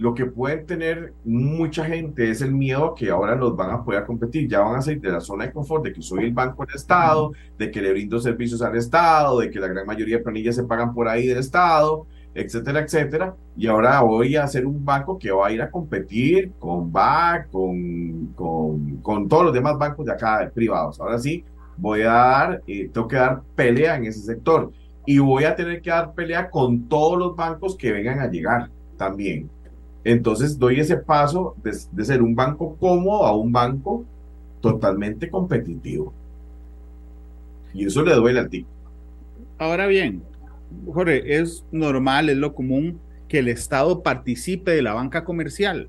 lo 0.00 0.14
que 0.14 0.24
pueden 0.24 0.64
tener 0.64 1.12
mucha 1.26 1.84
gente 1.84 2.30
es 2.30 2.40
el 2.40 2.52
miedo 2.52 2.94
que 2.94 3.10
ahora 3.10 3.34
los 3.34 3.54
van 3.54 3.70
a 3.70 3.84
poder 3.84 4.06
competir. 4.06 4.48
Ya 4.48 4.60
van 4.60 4.76
a 4.76 4.82
salir 4.82 4.98
de 4.98 5.12
la 5.12 5.20
zona 5.20 5.44
de 5.44 5.52
confort 5.52 5.84
de 5.84 5.92
que 5.92 6.00
soy 6.00 6.24
el 6.24 6.32
banco 6.32 6.64
del 6.64 6.74
Estado, 6.74 7.32
de 7.58 7.70
que 7.70 7.82
le 7.82 7.92
brindo 7.92 8.18
servicios 8.18 8.62
al 8.62 8.76
Estado, 8.76 9.40
de 9.40 9.50
que 9.50 9.60
la 9.60 9.68
gran 9.68 9.86
mayoría 9.86 10.16
de 10.16 10.22
planillas 10.22 10.56
se 10.56 10.64
pagan 10.64 10.94
por 10.94 11.06
ahí 11.06 11.26
del 11.26 11.36
Estado, 11.36 12.06
etcétera, 12.34 12.80
etcétera. 12.80 13.34
Y 13.56 13.66
ahora 13.66 14.00
voy 14.02 14.36
a 14.36 14.46
ser 14.46 14.66
un 14.66 14.84
banco 14.84 15.18
que 15.18 15.30
va 15.30 15.48
a 15.48 15.52
ir 15.52 15.62
a 15.62 15.70
competir 15.70 16.52
con 16.58 16.90
BAC, 16.90 17.50
con, 17.50 18.26
con, 18.34 18.96
con 18.98 19.28
todos 19.28 19.46
los 19.46 19.54
demás 19.54 19.78
bancos 19.78 20.06
de 20.06 20.12
acá 20.12 20.50
privados. 20.54 21.00
Ahora 21.00 21.18
sí, 21.18 21.44
voy 21.76 22.02
a 22.02 22.12
dar, 22.12 22.62
eh, 22.66 22.90
tengo 22.92 23.08
que 23.08 23.16
dar 23.16 23.42
pelea 23.54 23.96
en 23.96 24.04
ese 24.04 24.20
sector. 24.20 24.72
Y 25.06 25.18
voy 25.18 25.44
a 25.44 25.56
tener 25.56 25.80
que 25.80 25.90
dar 25.90 26.12
pelea 26.12 26.50
con 26.50 26.88
todos 26.88 27.18
los 27.18 27.34
bancos 27.34 27.76
que 27.76 27.92
vengan 27.92 28.20
a 28.20 28.30
llegar 28.30 28.70
también. 28.96 29.48
Entonces 30.04 30.58
doy 30.58 30.80
ese 30.80 30.96
paso 30.96 31.56
de, 31.62 32.04
ser 32.04 32.22
un 32.22 32.34
banco 32.34 32.76
cómodo 32.78 33.24
a 33.24 33.36
un 33.36 33.52
banco 33.52 34.04
totalmente 34.60 35.28
competitivo. 35.28 36.12
Y 37.72 37.86
eso 37.86 38.02
le 38.02 38.14
duele 38.14 38.40
al 38.40 38.48
tipo. 38.48 38.68
Ahora 39.58 39.86
bien, 39.86 40.22
Jorge, 40.86 41.36
es 41.38 41.64
normal, 41.72 42.28
es 42.28 42.36
lo 42.36 42.54
común 42.54 43.00
que 43.28 43.38
el 43.38 43.48
Estado 43.48 44.02
participe 44.02 44.72
de 44.72 44.82
la 44.82 44.94
banca 44.94 45.24
comercial. 45.24 45.88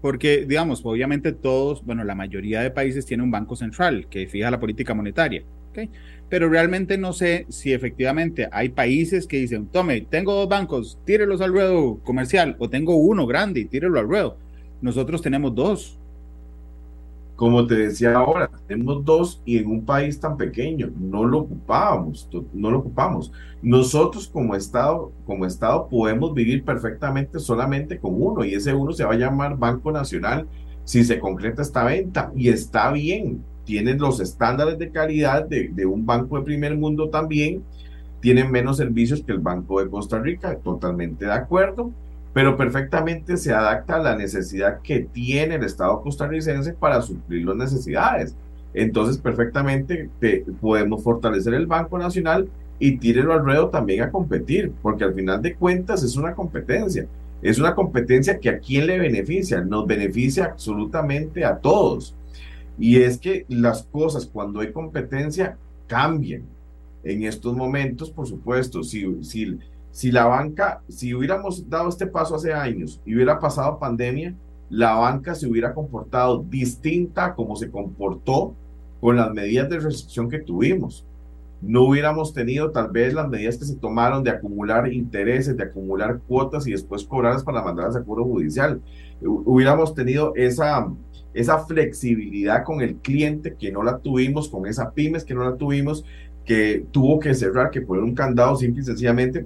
Porque, 0.00 0.44
digamos, 0.46 0.82
obviamente 0.84 1.32
todos, 1.32 1.84
bueno, 1.84 2.04
la 2.04 2.14
mayoría 2.14 2.60
de 2.60 2.70
países 2.70 3.04
tiene 3.04 3.22
un 3.22 3.30
banco 3.30 3.56
central 3.56 4.06
que 4.08 4.26
fija 4.26 4.50
la 4.50 4.60
política 4.60 4.94
monetaria. 4.94 5.42
¿okay? 5.70 5.90
pero 6.28 6.48
realmente 6.48 6.98
no 6.98 7.12
sé 7.12 7.46
si 7.48 7.72
efectivamente 7.72 8.48
hay 8.52 8.68
países 8.68 9.26
que 9.26 9.38
dicen, 9.38 9.66
tome, 9.66 10.02
tengo 10.02 10.34
dos 10.34 10.48
bancos, 10.48 10.98
tírelos 11.04 11.40
al 11.40 11.52
ruedo 11.52 12.00
comercial, 12.02 12.56
o 12.58 12.68
tengo 12.68 12.96
uno 12.96 13.26
grande 13.26 13.60
y 13.60 13.64
tírelo 13.64 13.98
al 13.98 14.08
ruedo. 14.08 14.36
Nosotros 14.82 15.22
tenemos 15.22 15.54
dos. 15.54 15.98
Como 17.38 17.68
te 17.68 17.76
decía 17.76 18.16
ahora, 18.16 18.50
tenemos 18.66 19.04
dos 19.04 19.40
y 19.44 19.58
en 19.58 19.68
un 19.68 19.84
país 19.84 20.18
tan 20.18 20.36
pequeño, 20.36 20.90
no 20.98 21.24
lo 21.24 21.38
ocupábamos, 21.42 22.28
no 22.52 22.68
lo 22.68 22.80
ocupamos. 22.80 23.30
Nosotros 23.62 24.26
como 24.26 24.56
Estado, 24.56 25.12
como 25.24 25.46
Estado 25.46 25.86
podemos 25.88 26.34
vivir 26.34 26.64
perfectamente 26.64 27.38
solamente 27.38 28.00
con 28.00 28.20
uno 28.20 28.44
y 28.44 28.54
ese 28.54 28.74
uno 28.74 28.90
se 28.90 29.04
va 29.04 29.12
a 29.12 29.18
llamar 29.18 29.56
Banco 29.56 29.92
Nacional 29.92 30.48
si 30.82 31.04
se 31.04 31.20
concreta 31.20 31.62
esta 31.62 31.84
venta 31.84 32.32
y 32.34 32.48
está 32.48 32.90
bien, 32.90 33.44
tienen 33.62 33.98
los 33.98 34.18
estándares 34.18 34.76
de 34.76 34.90
calidad 34.90 35.46
de, 35.46 35.68
de, 35.68 35.86
un 35.86 36.04
banco 36.04 36.38
de 36.38 36.44
primer 36.44 36.76
mundo 36.76 37.08
también, 37.08 37.62
tienen 38.18 38.50
menos 38.50 38.78
servicios 38.78 39.22
que 39.22 39.30
el 39.30 39.38
Banco 39.38 39.80
de 39.80 39.88
Costa 39.88 40.18
Rica, 40.18 40.58
totalmente 40.58 41.26
de 41.26 41.34
acuerdo, 41.34 41.92
pero 42.38 42.56
perfectamente 42.56 43.36
se 43.36 43.52
adapta 43.52 43.96
a 43.96 43.98
la 43.98 44.14
necesidad 44.14 44.80
que 44.80 45.00
tiene 45.00 45.56
el 45.56 45.64
Estado 45.64 46.00
costarricense 46.00 46.72
para 46.72 47.02
suplir 47.02 47.44
las 47.44 47.56
necesidades. 47.56 48.36
Entonces, 48.72 49.18
perfectamente 49.18 50.08
podemos 50.60 51.02
fortalecer 51.02 51.54
el 51.54 51.66
Banco 51.66 51.98
Nacional 51.98 52.48
y 52.78 52.96
tírelo 52.98 53.32
al 53.32 53.44
ruedo 53.44 53.70
también 53.70 54.04
a 54.04 54.12
competir, 54.12 54.70
porque 54.82 55.02
al 55.02 55.14
final 55.14 55.42
de 55.42 55.56
cuentas 55.56 56.04
es 56.04 56.14
una 56.14 56.32
competencia. 56.32 57.08
Es 57.42 57.58
una 57.58 57.74
competencia 57.74 58.38
que 58.38 58.50
a 58.50 58.60
quién 58.60 58.86
le 58.86 59.00
beneficia, 59.00 59.60
nos 59.62 59.88
beneficia 59.88 60.44
absolutamente 60.44 61.44
a 61.44 61.58
todos. 61.58 62.14
Y 62.78 63.02
es 63.02 63.18
que 63.18 63.46
las 63.48 63.82
cosas 63.82 64.26
cuando 64.26 64.60
hay 64.60 64.70
competencia 64.70 65.56
cambian. 65.88 66.44
En 67.02 67.24
estos 67.24 67.56
momentos, 67.56 68.12
por 68.12 68.28
supuesto, 68.28 68.84
si, 68.84 69.24
si, 69.24 69.58
si 69.98 70.12
la 70.12 70.26
banca, 70.26 70.80
si 70.86 71.12
hubiéramos 71.12 71.68
dado 71.68 71.88
este 71.88 72.06
paso 72.06 72.36
hace 72.36 72.52
años 72.52 73.00
y 73.04 73.16
hubiera 73.16 73.40
pasado 73.40 73.80
pandemia, 73.80 74.32
la 74.70 74.94
banca 74.94 75.34
se 75.34 75.48
hubiera 75.48 75.74
comportado 75.74 76.44
distinta 76.48 77.24
a 77.24 77.34
como 77.34 77.56
se 77.56 77.68
comportó 77.68 78.54
con 79.00 79.16
las 79.16 79.32
medidas 79.32 79.68
de 79.68 79.80
restricción 79.80 80.30
que 80.30 80.38
tuvimos. 80.38 81.04
No 81.60 81.82
hubiéramos 81.82 82.32
tenido 82.32 82.70
tal 82.70 82.92
vez 82.92 83.12
las 83.12 83.28
medidas 83.28 83.56
que 83.56 83.64
se 83.64 83.74
tomaron 83.74 84.22
de 84.22 84.30
acumular 84.30 84.86
intereses, 84.92 85.56
de 85.56 85.64
acumular 85.64 86.20
cuotas 86.28 86.68
y 86.68 86.70
después 86.70 87.02
cobrarlas 87.02 87.42
para 87.42 87.64
mandar 87.64 87.86
al 87.86 87.92
seguro 87.92 88.22
judicial. 88.22 88.80
Hubiéramos 89.20 89.96
tenido 89.96 90.32
esa, 90.36 90.92
esa 91.34 91.58
flexibilidad 91.66 92.62
con 92.62 92.82
el 92.82 92.98
cliente 92.98 93.56
que 93.58 93.72
no 93.72 93.82
la 93.82 93.98
tuvimos, 93.98 94.48
con 94.48 94.68
esa 94.68 94.92
pymes 94.92 95.24
que 95.24 95.34
no 95.34 95.42
la 95.42 95.56
tuvimos, 95.56 96.04
que 96.44 96.86
tuvo 96.92 97.18
que 97.18 97.34
cerrar, 97.34 97.72
que 97.72 97.82
poner 97.82 98.04
un 98.04 98.14
candado 98.14 98.54
simple 98.54 98.82
y 98.82 98.84
sencillamente 98.84 99.44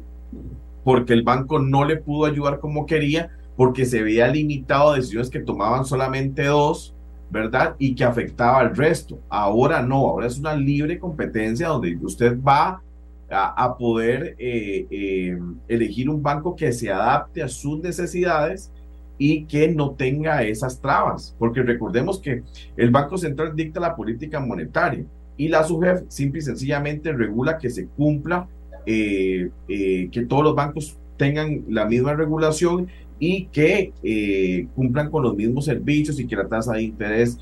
porque 0.84 1.12
el 1.12 1.22
banco 1.22 1.58
no 1.58 1.84
le 1.84 1.96
pudo 1.96 2.26
ayudar 2.26 2.60
como 2.60 2.86
quería, 2.86 3.30
porque 3.56 3.84
se 3.84 4.02
veía 4.02 4.28
limitado 4.28 4.90
a 4.90 4.96
decisiones 4.96 5.30
que 5.30 5.40
tomaban 5.40 5.84
solamente 5.84 6.44
dos, 6.44 6.94
¿verdad? 7.30 7.76
Y 7.78 7.94
que 7.94 8.04
afectaba 8.04 8.60
al 8.60 8.74
resto. 8.74 9.18
Ahora 9.28 9.82
no, 9.82 10.08
ahora 10.08 10.26
es 10.26 10.38
una 10.38 10.54
libre 10.54 10.98
competencia 10.98 11.68
donde 11.68 11.96
usted 12.02 12.38
va 12.40 12.82
a, 13.30 13.76
poder 13.78 14.36
eh, 14.38 14.86
eh, 14.90 15.38
elegir 15.68 16.10
un 16.10 16.22
banco 16.22 16.54
que 16.54 16.70
se 16.72 16.92
adapte 16.92 17.42
a 17.42 17.48
sus 17.48 17.80
necesidades 17.80 18.70
y 19.16 19.44
que 19.44 19.68
no 19.68 19.92
tenga 19.92 20.42
esas 20.42 20.80
trabas, 20.80 21.34
porque 21.38 21.62
recordemos 21.62 22.20
que 22.20 22.42
el 22.76 22.90
Banco 22.90 23.16
Central 23.16 23.54
dicta 23.54 23.80
la 23.80 23.94
política 23.94 24.40
monetaria 24.40 25.04
y 25.36 25.48
la 25.48 25.64
SUGEF 25.64 26.02
simple 26.08 26.40
y 26.40 26.42
sencillamente 26.42 27.12
regula 27.12 27.58
que 27.58 27.70
se 27.70 27.86
cumpla, 27.86 28.48
eh, 28.86 29.50
eh, 29.68 30.08
que 30.10 30.26
todos 30.26 30.44
los 30.44 30.54
bancos 30.54 30.96
tengan 31.16 31.64
la 31.68 31.84
misma 31.84 32.14
regulación 32.14 32.88
y 33.18 33.46
que 33.46 33.92
eh, 34.02 34.66
cumplan 34.74 35.10
con 35.10 35.22
los 35.22 35.36
mismos 35.36 35.66
servicios 35.66 36.18
y 36.18 36.26
que 36.26 36.34
la 36.34 36.48
tasa 36.48 36.72
de 36.74 36.82
interés 36.82 37.38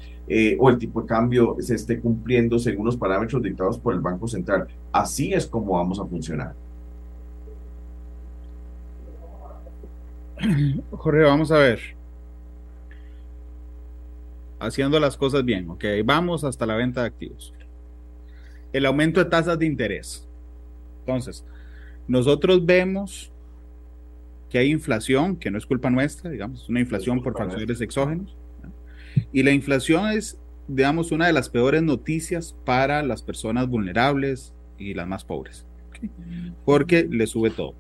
o 0.61 0.71
el 0.71 0.79
tipo 0.79 1.03
de 1.03 1.09
cambio 1.09 1.57
se 1.59 1.75
esté 1.75 1.99
cumpliendo 1.99 2.57
según 2.57 2.87
los 2.87 2.97
parámetros 2.97 3.43
dictados 3.43 3.81
por 3.81 3.95
el 3.95 4.01
Banco 4.01 4.29
Central. 4.29 4.69
Así 4.93 5.33
es 5.33 5.45
como 5.45 5.73
vamos 5.73 5.99
a 5.99 6.07
funcionar. 6.07 6.55
Jorge, 10.93 11.23
vamos 11.23 11.51
a 11.51 11.59
ver. 11.59 11.81
Haciendo 14.61 15.01
las 15.01 15.17
cosas 15.17 15.45
bien, 15.45 15.69
ok. 15.69 15.85
Vamos 16.05 16.45
hasta 16.45 16.65
la 16.65 16.77
venta 16.77 17.01
de 17.01 17.09
activos. 17.09 17.53
El 18.73 18.87
aumento 18.87 19.19
de 19.19 19.29
tasas 19.29 19.59
de 19.59 19.67
interés. 19.67 20.30
Entonces, 21.01 21.45
nosotros 22.09 22.65
vemos 22.65 23.33
que 24.51 24.59
hay 24.59 24.71
inflación, 24.71 25.37
que 25.37 25.51
no 25.51 25.59
es 25.59 25.65
culpa 25.65 25.91
nuestra, 25.91 26.31
digamos, 26.31 26.63
es 26.63 26.69
una 26.69 26.81
inflación 26.81 27.23
por 27.23 27.37
factores 27.37 27.81
exógenos. 27.81 28.37
Y 29.33 29.43
la 29.43 29.53
inflación 29.53 30.11
es, 30.11 30.39
digamos, 30.69 31.13
una 31.13 31.27
de 31.27 31.33
las 31.33 31.49
peores 31.49 31.83
noticias 31.83 32.57
para 32.65 33.03
las 33.03 33.23
personas 33.23 33.69
vulnerables 33.69 34.53
y 34.79 34.95
las 34.95 35.07
más 35.07 35.25
pobres, 35.25 35.67
porque 36.65 37.07
le 37.09 37.27
sube 37.27 37.51
todo. 37.51 37.75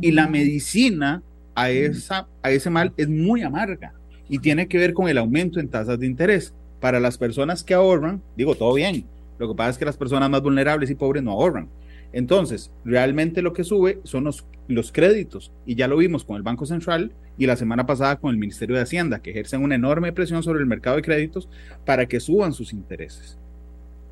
Y 0.00 0.10
la 0.10 0.28
medicina 0.28 1.22
a, 1.54 1.70
esa, 1.70 2.28
a 2.42 2.50
ese 2.50 2.68
mal 2.68 2.92
es 2.96 3.08
muy 3.08 3.42
amarga 3.42 3.94
y 4.28 4.38
tiene 4.38 4.66
que 4.68 4.78
ver 4.78 4.94
con 4.94 5.08
el 5.08 5.18
aumento 5.18 5.60
en 5.60 5.68
tasas 5.68 5.98
de 5.98 6.06
interés. 6.06 6.54
Para 6.80 6.98
las 6.98 7.16
personas 7.16 7.62
que 7.62 7.74
ahorran, 7.74 8.20
digo, 8.36 8.56
todo 8.56 8.74
bien. 8.74 9.06
Lo 9.38 9.48
que 9.48 9.54
pasa 9.54 9.70
es 9.70 9.78
que 9.78 9.84
las 9.84 9.96
personas 9.96 10.28
más 10.28 10.42
vulnerables 10.42 10.90
y 10.90 10.94
pobres 10.94 11.22
no 11.22 11.32
ahorran. 11.32 11.68
Entonces, 12.12 12.70
realmente 12.84 13.42
lo 13.42 13.52
que 13.52 13.64
sube 13.64 14.00
son 14.04 14.24
los, 14.24 14.44
créditos. 14.92 15.52
Y 15.66 15.74
ya 15.74 15.88
lo 15.88 15.96
vimos 15.96 16.24
con 16.24 16.36
el 16.36 16.42
Banco 16.42 16.66
Central 16.66 17.12
y 17.38 17.46
la 17.46 17.56
semana 17.56 17.86
pasada 17.86 18.16
con 18.16 18.30
el 18.30 18.38
Ministerio 18.38 18.76
de 18.76 18.82
Hacienda, 18.82 19.20
que 19.20 19.30
ejercen 19.30 19.62
una 19.62 19.74
enorme 19.74 20.12
presión 20.12 20.42
sobre 20.42 20.60
el 20.60 20.66
mercado 20.66 20.96
de 20.96 21.02
créditos 21.02 21.48
para 21.84 22.06
que 22.06 22.20
suban 22.20 22.52
sus 22.52 22.72
intereses. 22.72 23.38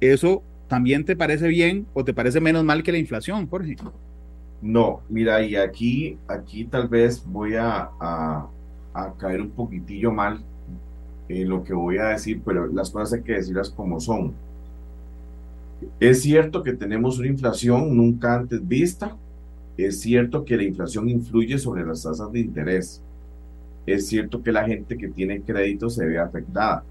¿Eso 0.00 0.42
también 0.68 1.04
te 1.04 1.16
parece 1.16 1.48
bien 1.48 1.86
o 1.94 2.04
te 2.04 2.14
parece 2.14 2.40
menos 2.40 2.64
mal 2.64 2.82
que 2.82 2.92
la 2.92 2.98
inflación, 2.98 3.46
Jorge? 3.48 3.76
No, 4.62 5.00
mira, 5.08 5.42
y 5.42 5.56
aquí, 5.56 6.18
aquí 6.28 6.64
tal 6.64 6.88
vez 6.88 7.24
voy 7.26 7.54
a, 7.56 7.90
caer 9.18 9.40
un 9.40 9.50
poquitillo 9.50 10.12
mal 10.12 10.42
en 11.28 11.48
lo 11.48 11.62
que 11.64 11.72
voy 11.72 11.98
a 11.98 12.08
decir, 12.08 12.42
pero 12.44 12.66
las 12.66 12.90
cosas 12.90 13.14
hay 13.14 13.22
que 13.22 13.34
decirlas 13.34 13.70
como 13.70 14.00
son. 14.00 14.34
Es 15.98 16.22
cierto 16.22 16.62
que 16.62 16.72
tenemos 16.72 17.18
una 17.18 17.28
inflación 17.28 17.96
nunca 17.96 18.36
antes 18.36 18.66
vista. 18.66 19.16
Es 19.76 20.00
cierto 20.00 20.44
que 20.44 20.56
la 20.56 20.64
inflación 20.64 21.08
influye 21.08 21.58
sobre 21.58 21.84
las 21.84 22.02
tasas 22.02 22.30
de 22.32 22.40
interés. 22.40 23.02
Es 23.86 24.06
cierto 24.08 24.42
que 24.42 24.52
la 24.52 24.64
gente 24.64 24.96
que 24.96 25.08
tiene 25.08 25.40
crédito 25.40 25.88
se 25.88 26.04
ve 26.04 26.18
afectada. 26.18 26.84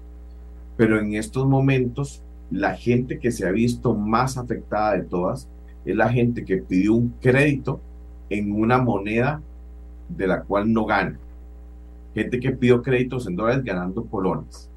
Pero 0.76 0.98
en 0.98 1.14
estos 1.14 1.46
momentos, 1.46 2.22
la 2.50 2.74
gente 2.74 3.18
que 3.18 3.30
se 3.30 3.46
ha 3.46 3.52
visto 3.52 3.94
más 3.94 4.36
afectada 4.36 4.94
de 4.94 5.02
todas 5.02 5.48
es 5.84 5.96
la 5.96 6.10
gente 6.10 6.44
que 6.44 6.58
pidió 6.58 6.94
un 6.94 7.14
crédito 7.20 7.80
en 8.28 8.52
una 8.52 8.78
moneda 8.78 9.40
de 10.08 10.26
la 10.26 10.42
cual 10.42 10.72
no 10.72 10.84
gana. 10.84 11.18
Gente 12.14 12.40
que 12.40 12.50
pidió 12.50 12.82
créditos 12.82 13.26
en 13.26 13.36
dólares 13.36 13.62
ganando 13.62 14.04
colones. 14.04 14.68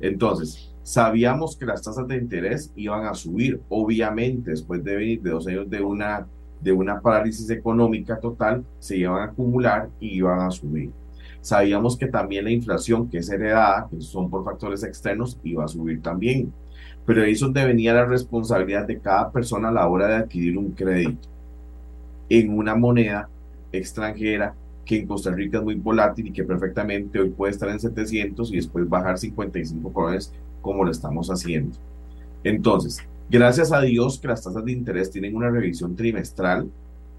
Entonces, 0.00 0.72
sabíamos 0.88 1.54
que 1.54 1.66
las 1.66 1.82
tasas 1.82 2.08
de 2.08 2.16
interés 2.16 2.72
iban 2.74 3.04
a 3.04 3.12
subir, 3.12 3.60
obviamente, 3.68 4.52
después 4.52 4.82
de 4.82 4.96
venir 4.96 5.20
de 5.20 5.32
dos 5.32 5.46
años 5.46 5.68
de 5.68 5.82
una, 5.82 6.26
de 6.62 6.72
una 6.72 6.98
parálisis 6.98 7.50
económica 7.50 8.18
total, 8.18 8.64
se 8.78 8.96
iban 8.96 9.20
a 9.20 9.24
acumular 9.24 9.90
y 10.00 10.16
iban 10.16 10.40
a 10.40 10.50
subir. 10.50 10.90
Sabíamos 11.42 11.94
que 11.98 12.06
también 12.06 12.44
la 12.44 12.52
inflación, 12.52 13.06
que 13.10 13.18
es 13.18 13.28
heredada, 13.28 13.86
que 13.90 14.00
son 14.00 14.30
por 14.30 14.42
factores 14.46 14.82
externos, 14.82 15.38
iba 15.44 15.62
a 15.62 15.68
subir 15.68 16.00
también. 16.00 16.54
Pero 17.04 17.22
ahí 17.22 17.32
es 17.32 17.40
donde 17.40 17.66
venía 17.66 17.92
la 17.92 18.06
responsabilidad 18.06 18.86
de 18.86 18.98
cada 18.98 19.30
persona 19.30 19.68
a 19.68 19.72
la 19.72 19.86
hora 19.86 20.08
de 20.08 20.14
adquirir 20.14 20.56
un 20.56 20.70
crédito 20.70 21.28
en 22.30 22.56
una 22.56 22.74
moneda 22.74 23.28
extranjera 23.72 24.54
que 24.86 25.00
en 25.00 25.06
Costa 25.06 25.32
Rica 25.32 25.58
es 25.58 25.64
muy 25.64 25.74
volátil 25.74 26.28
y 26.28 26.32
que 26.32 26.44
perfectamente 26.44 27.20
hoy 27.20 27.28
puede 27.28 27.52
estar 27.52 27.68
en 27.68 27.78
700 27.78 28.50
y 28.52 28.56
después 28.56 28.88
bajar 28.88 29.18
55 29.18 29.92
colones 29.92 30.32
como 30.60 30.84
lo 30.84 30.90
estamos 30.90 31.28
haciendo. 31.28 31.76
Entonces, 32.44 32.98
gracias 33.30 33.72
a 33.72 33.80
Dios 33.80 34.18
que 34.18 34.28
las 34.28 34.42
tasas 34.42 34.64
de 34.64 34.72
interés 34.72 35.10
tienen 35.10 35.36
una 35.36 35.50
revisión 35.50 35.96
trimestral, 35.96 36.70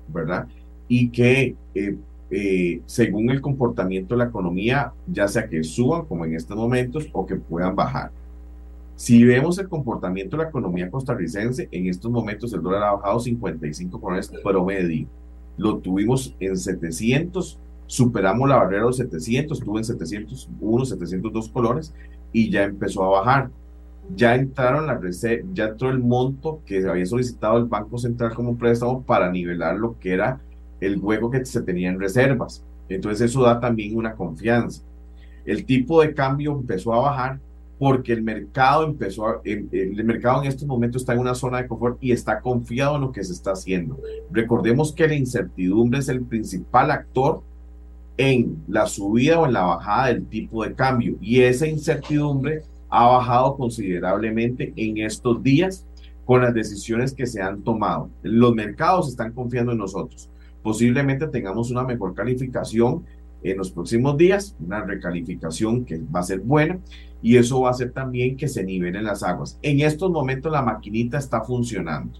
¿verdad? 0.07 0.47
Y 0.87 1.09
que 1.09 1.55
eh, 1.75 1.95
eh, 2.31 2.81
según 2.85 3.29
el 3.31 3.41
comportamiento 3.41 4.15
de 4.15 4.19
la 4.19 4.29
economía, 4.29 4.93
ya 5.07 5.27
sea 5.27 5.47
que 5.47 5.63
suban 5.63 6.05
como 6.05 6.25
en 6.25 6.35
estos 6.35 6.55
momentos 6.55 7.07
o 7.11 7.25
que 7.25 7.35
puedan 7.35 7.75
bajar. 7.75 8.11
Si 8.95 9.23
vemos 9.23 9.57
el 9.57 9.69
comportamiento 9.69 10.35
de 10.35 10.43
la 10.43 10.49
economía 10.49 10.91
costarricense, 10.91 11.69
en 11.71 11.87
estos 11.87 12.11
momentos 12.11 12.53
el 12.53 12.61
dólar 12.61 12.83
ha 12.83 12.91
bajado 12.93 13.19
55 13.19 13.99
colones 13.99 14.31
promedio. 14.43 15.07
Lo 15.57 15.77
tuvimos 15.77 16.35
en 16.39 16.55
700, 16.55 17.57
superamos 17.87 18.47
la 18.47 18.57
barrera 18.57 18.81
de 18.81 18.87
los 18.87 18.97
700, 18.97 19.57
estuvo 19.57 19.77
en 19.77 19.85
701, 19.85 20.85
702 20.85 21.49
colones 21.49 21.93
y 22.31 22.49
ya 22.49 22.63
empezó 22.63 23.03
a 23.03 23.21
bajar. 23.21 23.49
Ya 24.15 24.35
entraron 24.35 24.87
la 24.87 24.99
ya 25.53 25.65
entró 25.65 25.89
el 25.89 25.99
monto 25.99 26.61
que 26.65 26.85
había 26.87 27.05
solicitado 27.05 27.57
el 27.57 27.65
Banco 27.65 27.97
Central 27.97 28.33
como 28.33 28.57
préstamo 28.57 29.03
para 29.03 29.31
nivelar 29.31 29.75
lo 29.75 29.99
que 29.99 30.13
era 30.13 30.41
el 30.81 30.97
hueco 30.97 31.29
que 31.29 31.45
se 31.45 31.61
tenía 31.61 31.89
en 31.89 31.99
reservas. 31.99 32.63
Entonces 32.87 33.29
eso 33.29 33.43
da 33.43 33.59
también 33.59 33.95
una 33.95 34.15
confianza. 34.15 34.81
El 35.45 35.65
tipo 35.65 36.01
de 36.01 36.13
cambio 36.13 36.53
empezó 36.53 36.93
a 36.93 37.01
bajar 37.01 37.39
porque 37.77 38.11
el 38.11 38.21
mercado 38.21 38.85
empezó 38.85 39.41
el, 39.45 40.03
mercado 40.03 40.41
en 40.43 40.49
estos 40.49 40.67
momentos 40.67 41.01
está 41.01 41.13
en 41.13 41.19
una 41.19 41.33
zona 41.33 41.61
de 41.61 41.67
confort 41.67 41.97
y 42.01 42.11
está 42.11 42.41
confiado 42.41 42.95
en 42.95 43.01
lo 43.01 43.11
que 43.11 43.23
se 43.23 43.31
está 43.31 43.51
haciendo. 43.51 43.97
Recordemos 44.31 44.91
que 44.91 45.07
la 45.07 45.15
incertidumbre 45.15 45.99
es 45.99 46.09
el 46.09 46.21
principal 46.21 46.91
actor 46.91 47.41
en 48.19 48.61
la 48.67 48.85
subida 48.85 49.39
o 49.39 49.45
en 49.45 49.53
la 49.53 49.63
bajada 49.63 50.07
del 50.07 50.25
tipo 50.25 50.65
de 50.65 50.73
cambio 50.73 51.15
y 51.21 51.39
esa 51.39 51.65
incertidumbre 51.65 52.63
ha 52.89 53.07
bajado 53.07 53.55
considerablemente 53.55 54.73
en 54.75 54.97
estos 54.97 55.41
días 55.41 55.85
con 56.25 56.41
las 56.41 56.53
decisiones 56.53 57.13
que 57.13 57.25
se 57.25 57.41
han 57.41 57.61
tomado. 57.61 58.09
Los 58.21 58.53
mercados 58.53 59.07
están 59.07 59.31
confiando 59.31 59.71
en 59.71 59.77
nosotros. 59.77 60.29
Posiblemente 60.61 61.27
tengamos 61.27 61.71
una 61.71 61.85
mejor 61.85 62.13
calificación 62.13 63.05
en 63.41 63.57
los 63.57 63.71
próximos 63.71 64.17
días, 64.17 64.53
una 64.59 64.83
recalificación 64.83 65.85
que 65.85 66.01
va 66.13 66.19
a 66.19 66.23
ser 66.23 66.41
buena 66.41 66.77
y 67.21 67.37
eso 67.37 67.61
va 67.61 67.69
a 67.69 67.71
hacer 67.71 67.91
también 67.91 68.35
que 68.35 68.49
se 68.49 68.65
nivelen 68.65 69.05
las 69.05 69.23
aguas. 69.23 69.57
En 69.61 69.79
estos 69.79 70.11
momentos 70.11 70.51
la 70.51 70.61
maquinita 70.61 71.17
está 71.17 71.39
funcionando, 71.39 72.19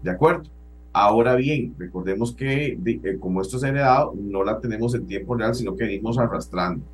¿de 0.00 0.12
acuerdo? 0.12 0.44
Ahora 0.92 1.36
bien, 1.36 1.74
recordemos 1.78 2.34
que 2.34 2.78
eh, 2.84 3.18
como 3.20 3.40
esto 3.40 3.56
es 3.56 3.62
heredado, 3.62 4.12
no 4.16 4.42
la 4.42 4.58
tenemos 4.58 4.94
en 4.94 5.06
tiempo 5.06 5.36
real, 5.36 5.54
sino 5.54 5.76
que 5.76 5.84
venimos 5.84 6.18
arrastrando. 6.18 6.84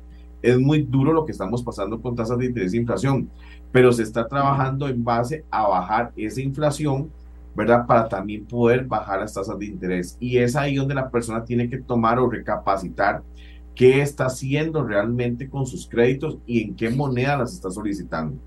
Es 0.41 0.59
muy 0.59 0.83
duro 0.83 1.13
lo 1.13 1.25
que 1.25 1.31
estamos 1.31 1.63
pasando 1.63 1.99
con 1.99 2.15
tasas 2.15 2.37
de 2.37 2.45
interés 2.45 2.73
e 2.73 2.77
inflación, 2.77 3.29
pero 3.71 3.91
se 3.91 4.03
está 4.03 4.27
trabajando 4.27 4.87
en 4.87 5.03
base 5.03 5.45
a 5.49 5.67
bajar 5.67 6.11
esa 6.15 6.41
inflación, 6.41 7.09
¿verdad? 7.55 7.87
Para 7.87 8.07
también 8.07 8.45
poder 8.45 8.85
bajar 8.85 9.19
las 9.19 9.33
tasas 9.33 9.57
de 9.57 9.65
interés. 9.65 10.15
Y 10.19 10.37
es 10.37 10.55
ahí 10.55 10.75
donde 10.75 10.93
la 10.93 11.09
persona 11.09 11.43
tiene 11.43 11.67
que 11.67 11.79
tomar 11.79 12.19
o 12.19 12.29
recapacitar 12.29 13.23
qué 13.73 14.01
está 14.01 14.27
haciendo 14.27 14.83
realmente 14.83 15.49
con 15.49 15.65
sus 15.65 15.87
créditos 15.87 16.37
y 16.45 16.63
en 16.63 16.75
qué 16.75 16.91
moneda 16.91 17.37
las 17.37 17.53
está 17.53 17.71
solicitando. 17.71 18.37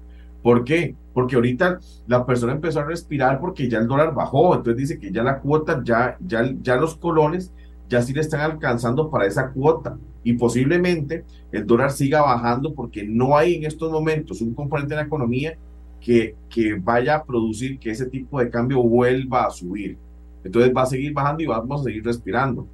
¿Por 0.43 0.65
qué? 0.65 0.95
Porque 1.13 1.37
ahorita 1.37 1.79
la 2.07 2.25
persona 2.25 2.53
empezó 2.53 2.81
a 2.81 2.85
respirar 2.85 3.41
porque 3.41 3.69
ya 3.69 3.79
el 3.79 3.87
dólar 3.87 4.15
bajó, 4.15 4.55
entonces 4.55 4.77
dice 4.77 4.99
que 4.99 5.13
ya 5.13 5.23
la 5.23 5.41
cuota, 5.41 5.83
ya, 5.85 6.17
ya, 6.21 6.49
ya 6.63 6.77
los 6.77 6.97
colones 6.97 7.53
ya 7.89 8.01
sí 8.03 8.13
le 8.13 8.21
están 8.21 8.41
alcanzando 8.41 9.11
para 9.11 9.27
esa 9.27 9.51
cuota 9.51 9.99
y 10.23 10.35
posiblemente 10.35 11.25
el 11.51 11.67
dólar 11.67 11.91
siga 11.91 12.23
bajando 12.23 12.75
porque 12.75 13.05
no 13.05 13.37
hay 13.37 13.57
en 13.57 13.65
estos 13.65 13.91
momentos 13.91 14.41
un 14.41 14.55
componente 14.55 14.95
en 14.95 15.01
la 15.01 15.07
economía 15.07 15.59
que, 16.01 16.37
que 16.49 16.75
vaya 16.75 17.17
a 17.17 17.25
producir 17.25 17.79
que 17.79 17.91
ese 17.91 18.07
tipo 18.07 18.39
de 18.39 18.49
cambio 18.49 18.83
vuelva 18.83 19.47
a 19.47 19.51
subir. 19.51 19.99
Entonces 20.45 20.73
va 20.75 20.83
a 20.83 20.87
seguir 20.87 21.13
bajando 21.13 21.43
y 21.43 21.47
vamos 21.47 21.81
a 21.81 21.85
seguir 21.85 22.05
respirando 22.05 22.67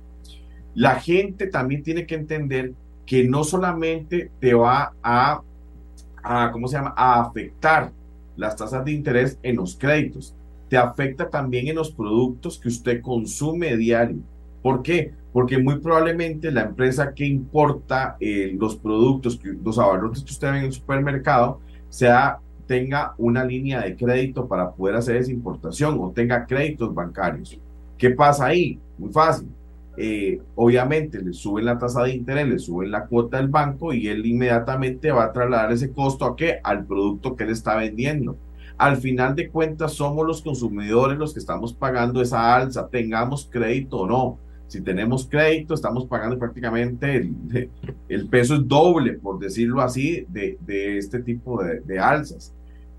la 0.77 1.01
gente 1.01 1.47
también 1.47 1.83
tiene 1.83 2.05
que 2.05 2.15
entender 2.15 2.75
que 3.07 3.25
no 3.27 3.45
solamente 3.45 4.31
te 4.39 4.53
va 4.53 4.93
a, 5.03 5.41
¿cómo 6.53 6.69
se 6.69 6.77
llama?, 6.77 6.95
a 6.97 7.21
afectar 7.21 7.93
las 8.37 8.57
tasas 8.57 8.85
de 8.85 8.93
interés 8.93 9.39
en 9.43 9.57
los 9.57 9.77
créditos, 9.77 10.35
te 10.69 10.77
afecta 10.77 11.29
también 11.29 11.69
en 11.69 11.77
los 11.77 11.91
productos 11.91 12.59
que 12.59 12.69
usted 12.69 13.01
consume 13.01 13.77
diario. 13.77 14.19
¿Por 14.63 14.83
qué? 14.83 15.13
Porque 15.33 15.59
muy 15.59 15.79
probablemente 15.79 16.51
la 16.51 16.63
empresa 16.63 17.15
que 17.15 17.25
importa 17.25 18.17
eh, 18.21 18.55
los 18.59 18.77
productos, 18.77 19.41
los 19.65 19.79
abarrotes 19.79 20.23
que 20.23 20.33
usted 20.33 20.51
ve 20.51 20.59
en 20.59 20.65
el 20.65 20.73
supermercado, 20.73 21.61
sea, 21.89 22.39
tenga 22.67 23.15
una 23.17 23.45
línea 23.45 23.81
de 23.81 23.97
crédito 23.97 24.49
para 24.49 24.73
poder 24.73 24.97
hacer 24.97 25.17
esa 25.17 25.31
importación 25.31 25.99
o 26.01 26.11
tenga 26.11 26.47
créditos 26.47 26.93
bancarios. 26.93 27.59
¿Qué 27.97 28.11
pasa 28.11 28.47
ahí? 28.47 28.81
Muy 28.99 29.13
fácil 29.13 29.49
eh, 29.97 30.41
obviamente 30.55 31.23
le 31.23 31.33
suben 31.33 31.65
la 31.65 31.79
tasa 31.79 32.03
de 32.03 32.15
interés, 32.15 32.47
le 32.49 32.59
suben 32.59 32.91
la 32.91 33.07
cuota 33.07 33.39
del 33.39 33.49
banco 33.49 33.93
y 33.93 34.09
él 34.09 34.27
inmediatamente 34.27 35.11
va 35.11 35.25
a 35.25 35.33
trasladar 35.33 35.73
ese 35.73 35.93
costo 35.93 36.25
a 36.25 36.37
qué? 36.37 36.61
Al 36.63 36.87
producto 36.87 37.35
que 37.35 37.45
él 37.45 37.51
está 37.51 37.77
vendiendo. 37.77 38.37
Al 38.79 38.99
final 38.99 39.35
de 39.35 39.49
cuentas 39.49 39.95
somos 39.95 40.27
los 40.27 40.43
consumidores 40.43 41.19
los 41.19 41.33
que 41.33 41.41
estamos 41.41 41.73
pagando 41.73 42.21
esa 42.21 42.55
alza, 42.55 42.89
tengamos 42.89 43.49
crédito 43.51 44.01
o 44.01 44.07
no. 44.07 44.39
Si 44.67 44.83
tenemos 44.83 45.27
crédito, 45.29 45.75
estamos 45.75 46.07
pagando 46.07 46.39
prácticamente 46.39 47.17
el, 47.17 47.71
el 48.09 48.29
peso 48.29 48.57
es 48.57 48.69
doble, 48.69 49.15
por 49.15 49.39
decirlo 49.39 49.81
así, 49.81 50.27
de, 50.29 50.59
de 50.61 50.99
este 50.99 51.21
tipo 51.21 51.63
de, 51.63 51.81
de 51.81 51.99
alzas 51.99 52.53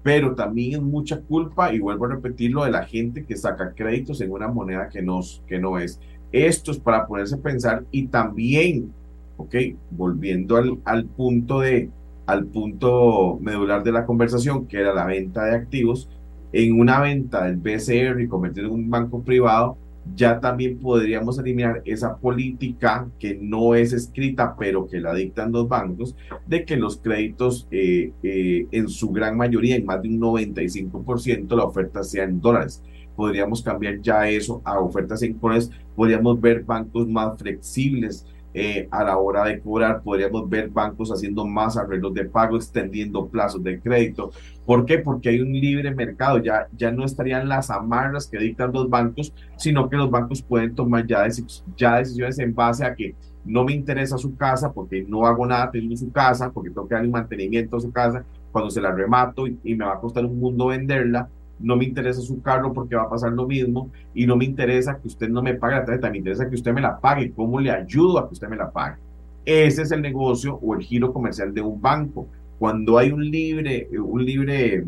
pero 0.08 0.36
también 0.36 0.76
es 0.76 0.82
mucha 0.82 1.20
culpa, 1.20 1.74
y 1.74 1.80
vuelvo 1.80 2.06
a 2.06 2.16
repetirlo, 2.16 2.64
de 2.64 2.72
la 2.72 2.86
gente 2.86 3.26
que 3.26 3.36
saca 3.36 3.74
créditos 3.74 4.22
en 4.22 4.32
una 4.32 4.48
moneda 4.48 4.88
que, 4.88 5.06
que 5.46 5.60
no 5.60 5.78
es. 5.80 6.00
Esto 6.32 6.72
es 6.72 6.80
para 6.80 7.08
ponerse 7.08 7.36
a 7.36 7.40
pensar 7.40 7.84
y 7.92 8.08
también, 8.08 8.92
ok, 9.38 9.56
volviendo 9.92 10.58
al, 10.58 10.78
al 10.84 11.06
punto 11.06 11.62
de, 11.62 11.90
al 12.26 12.46
punto 12.46 13.38
medular 13.42 13.84
de 13.84 13.92
la 13.92 14.06
conversación, 14.06 14.68
que 14.68 14.80
era 14.80 14.94
la 14.94 15.06
venta 15.06 15.46
de 15.46 15.56
activos, 15.56 16.10
en 16.52 16.80
una 16.80 17.02
venta 17.02 17.46
del 17.46 17.58
BCR 17.58 18.22
y 18.22 18.28
convertirlo 18.28 18.70
en 18.70 18.76
un 18.76 18.90
banco 18.90 19.22
privado, 19.24 19.78
ya 20.16 20.40
también 20.40 20.78
podríamos 20.78 21.38
eliminar 21.40 21.82
esa 21.86 22.18
política 22.18 23.08
que 23.20 23.38
no 23.42 23.76
es 23.76 23.94
escrita, 23.94 24.56
pero 24.58 24.88
que 24.88 25.00
la 25.00 25.13
dictan 25.13 25.52
los 25.52 25.68
bancos, 25.68 26.16
de 26.46 26.66
que 26.66 26.78
los 26.78 26.98
créditos 26.98 27.68
eh, 27.72 28.12
eh, 28.24 28.68
en 28.72 28.88
su 28.88 29.12
gran 29.12 29.36
mayoría, 29.36 29.76
en 29.76 29.86
más 29.86 30.02
de 30.02 30.10
un 30.10 30.20
95%, 30.20 31.56
la 31.56 31.66
oferta 31.66 32.04
sea 32.04 32.24
en 32.24 32.40
dólares 32.40 32.82
podríamos 33.18 33.64
cambiar 33.64 34.00
ya 34.00 34.30
eso 34.30 34.62
a 34.64 34.80
ofertas 34.80 35.22
colones, 35.42 35.72
podríamos 35.96 36.40
ver 36.40 36.64
bancos 36.64 37.08
más 37.08 37.36
flexibles 37.38 38.26
eh, 38.54 38.88
a 38.92 39.04
la 39.04 39.18
hora 39.18 39.44
de 39.44 39.60
cobrar, 39.60 40.02
podríamos 40.04 40.48
ver 40.48 40.70
bancos 40.70 41.12
haciendo 41.12 41.46
más 41.46 41.78
arreglos 41.78 42.14
de 42.14 42.26
pago, 42.26 42.56
extendiendo 42.56 43.28
plazos 43.28 43.64
de 43.64 43.80
crédito. 43.80 44.32
¿Por 44.66 44.86
qué? 44.86 45.00
Porque 45.00 45.30
hay 45.30 45.42
un 45.42 45.52
libre 45.52 45.94
mercado, 45.94 46.38
ya, 46.38 46.68
ya 46.78 46.92
no 46.92 47.06
estarían 47.06 47.50
las 47.50 47.72
amarras 47.72 48.28
que 48.28 48.38
dictan 48.38 48.72
los 48.72 48.88
bancos, 48.88 49.34
sino 49.58 49.90
que 49.90 49.98
los 49.98 50.12
bancos 50.12 50.44
pueden 50.44 50.76
tomar 50.76 51.08
ya, 51.08 51.28
ya 51.76 51.98
decisiones 51.98 52.38
en 52.38 52.54
base 52.54 52.86
a 52.86 52.96
que 52.96 53.16
no 53.46 53.64
me 53.64 53.74
interesa 53.74 54.18
su 54.18 54.36
casa 54.36 54.72
porque 54.72 55.04
no 55.08 55.26
hago 55.26 55.46
nada 55.46 55.72
teniendo 55.72 55.98
su 55.98 56.12
casa, 56.12 56.52
porque 56.52 56.70
tengo 56.70 56.88
que 56.88 56.96
darle 56.96 57.10
mantenimiento 57.10 57.78
a 57.78 57.82
su 57.82 57.92
casa, 57.92 58.24
cuando 58.52 58.70
se 58.70 58.82
la 58.82 58.92
remato 58.92 59.48
y 59.48 59.76
me 59.76 59.86
va 59.86 59.94
a 59.94 60.00
costar 60.00 60.26
un 60.26 60.40
mundo 60.40 60.68
venderla, 60.68 61.30
no 61.60 61.76
me 61.76 61.86
interesa 61.86 62.22
su 62.22 62.41
carro 62.41 62.74
porque 62.74 62.96
va 62.96 63.04
a 63.04 63.10
pasar 63.10 63.32
lo 63.32 63.48
mismo 63.48 63.89
y 64.13 64.26
no 64.26 64.36
me 64.36 64.46
interesa 64.46 65.00
que 65.00 65.08
usted 65.08 65.30
no 65.30 65.41
me 65.41 65.56
pague 65.56 65.76
la 65.76 65.86
tarjeta, 65.86 66.10
me 66.10 66.17
interesa 66.17 66.50
que 66.50 66.56
usted 66.56 66.74
me 66.74 66.82
la 66.82 67.00
pague, 67.00 67.32
cómo 67.32 67.60
le 67.60 67.72
ayudo 67.72 68.20
a 68.20 68.28
que 68.28 68.34
usted 68.34 68.48
me 68.48 68.56
la 68.56 68.70
pague. 68.70 68.98
Ese 69.46 69.84
es 69.84 69.91
el 69.91 70.02
negocio 70.02 70.60
o 70.62 70.76
el 70.76 70.82
giro 70.82 71.13
comercial 71.13 71.54
de 71.54 71.62
un 71.62 71.82
banco. 71.82 72.28
Cuando 72.60 72.98
hay 72.98 73.12
un 73.12 73.24
libre, 73.24 73.88
un 73.98 74.26
libre, 74.26 74.84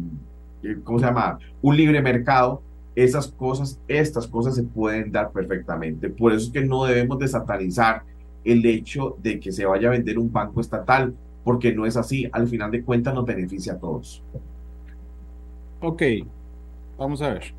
eh, 0.64 0.78
¿cómo 0.84 1.00
se 1.00 1.06
llama? 1.06 1.40
Un 1.62 1.78
libre 1.78 2.02
mercado, 2.02 2.62
esas 2.96 3.28
cosas, 3.30 3.80
estas 3.88 4.28
cosas 4.28 4.56
se 4.56 4.64
pueden 4.64 5.12
dar 5.12 5.32
perfectamente. 5.32 6.10
Por 6.10 6.34
eso 6.34 6.48
es 6.48 6.52
que 6.52 6.66
no 6.66 6.86
debemos 6.86 7.20
desatanizar 7.20 8.04
el 8.44 8.66
hecho 8.66 9.16
de 9.22 9.40
que 9.40 9.52
se 9.52 9.66
vaya 9.66 9.88
a 9.88 9.92
vender 9.92 10.20
un 10.20 10.32
banco 10.32 10.60
estatal, 10.60 11.14
porque 11.44 11.74
no 11.74 11.86
es 11.86 11.96
así. 11.96 12.28
Al 12.32 12.48
final 12.48 12.72
de 12.72 12.84
cuentas 12.84 13.14
nos 13.14 13.26
beneficia 13.26 13.74
a 13.74 13.80
todos. 13.80 14.22
Ok, 15.82 16.04
Vamos 17.00 17.22
a 17.22 17.30
ver. 17.30 17.54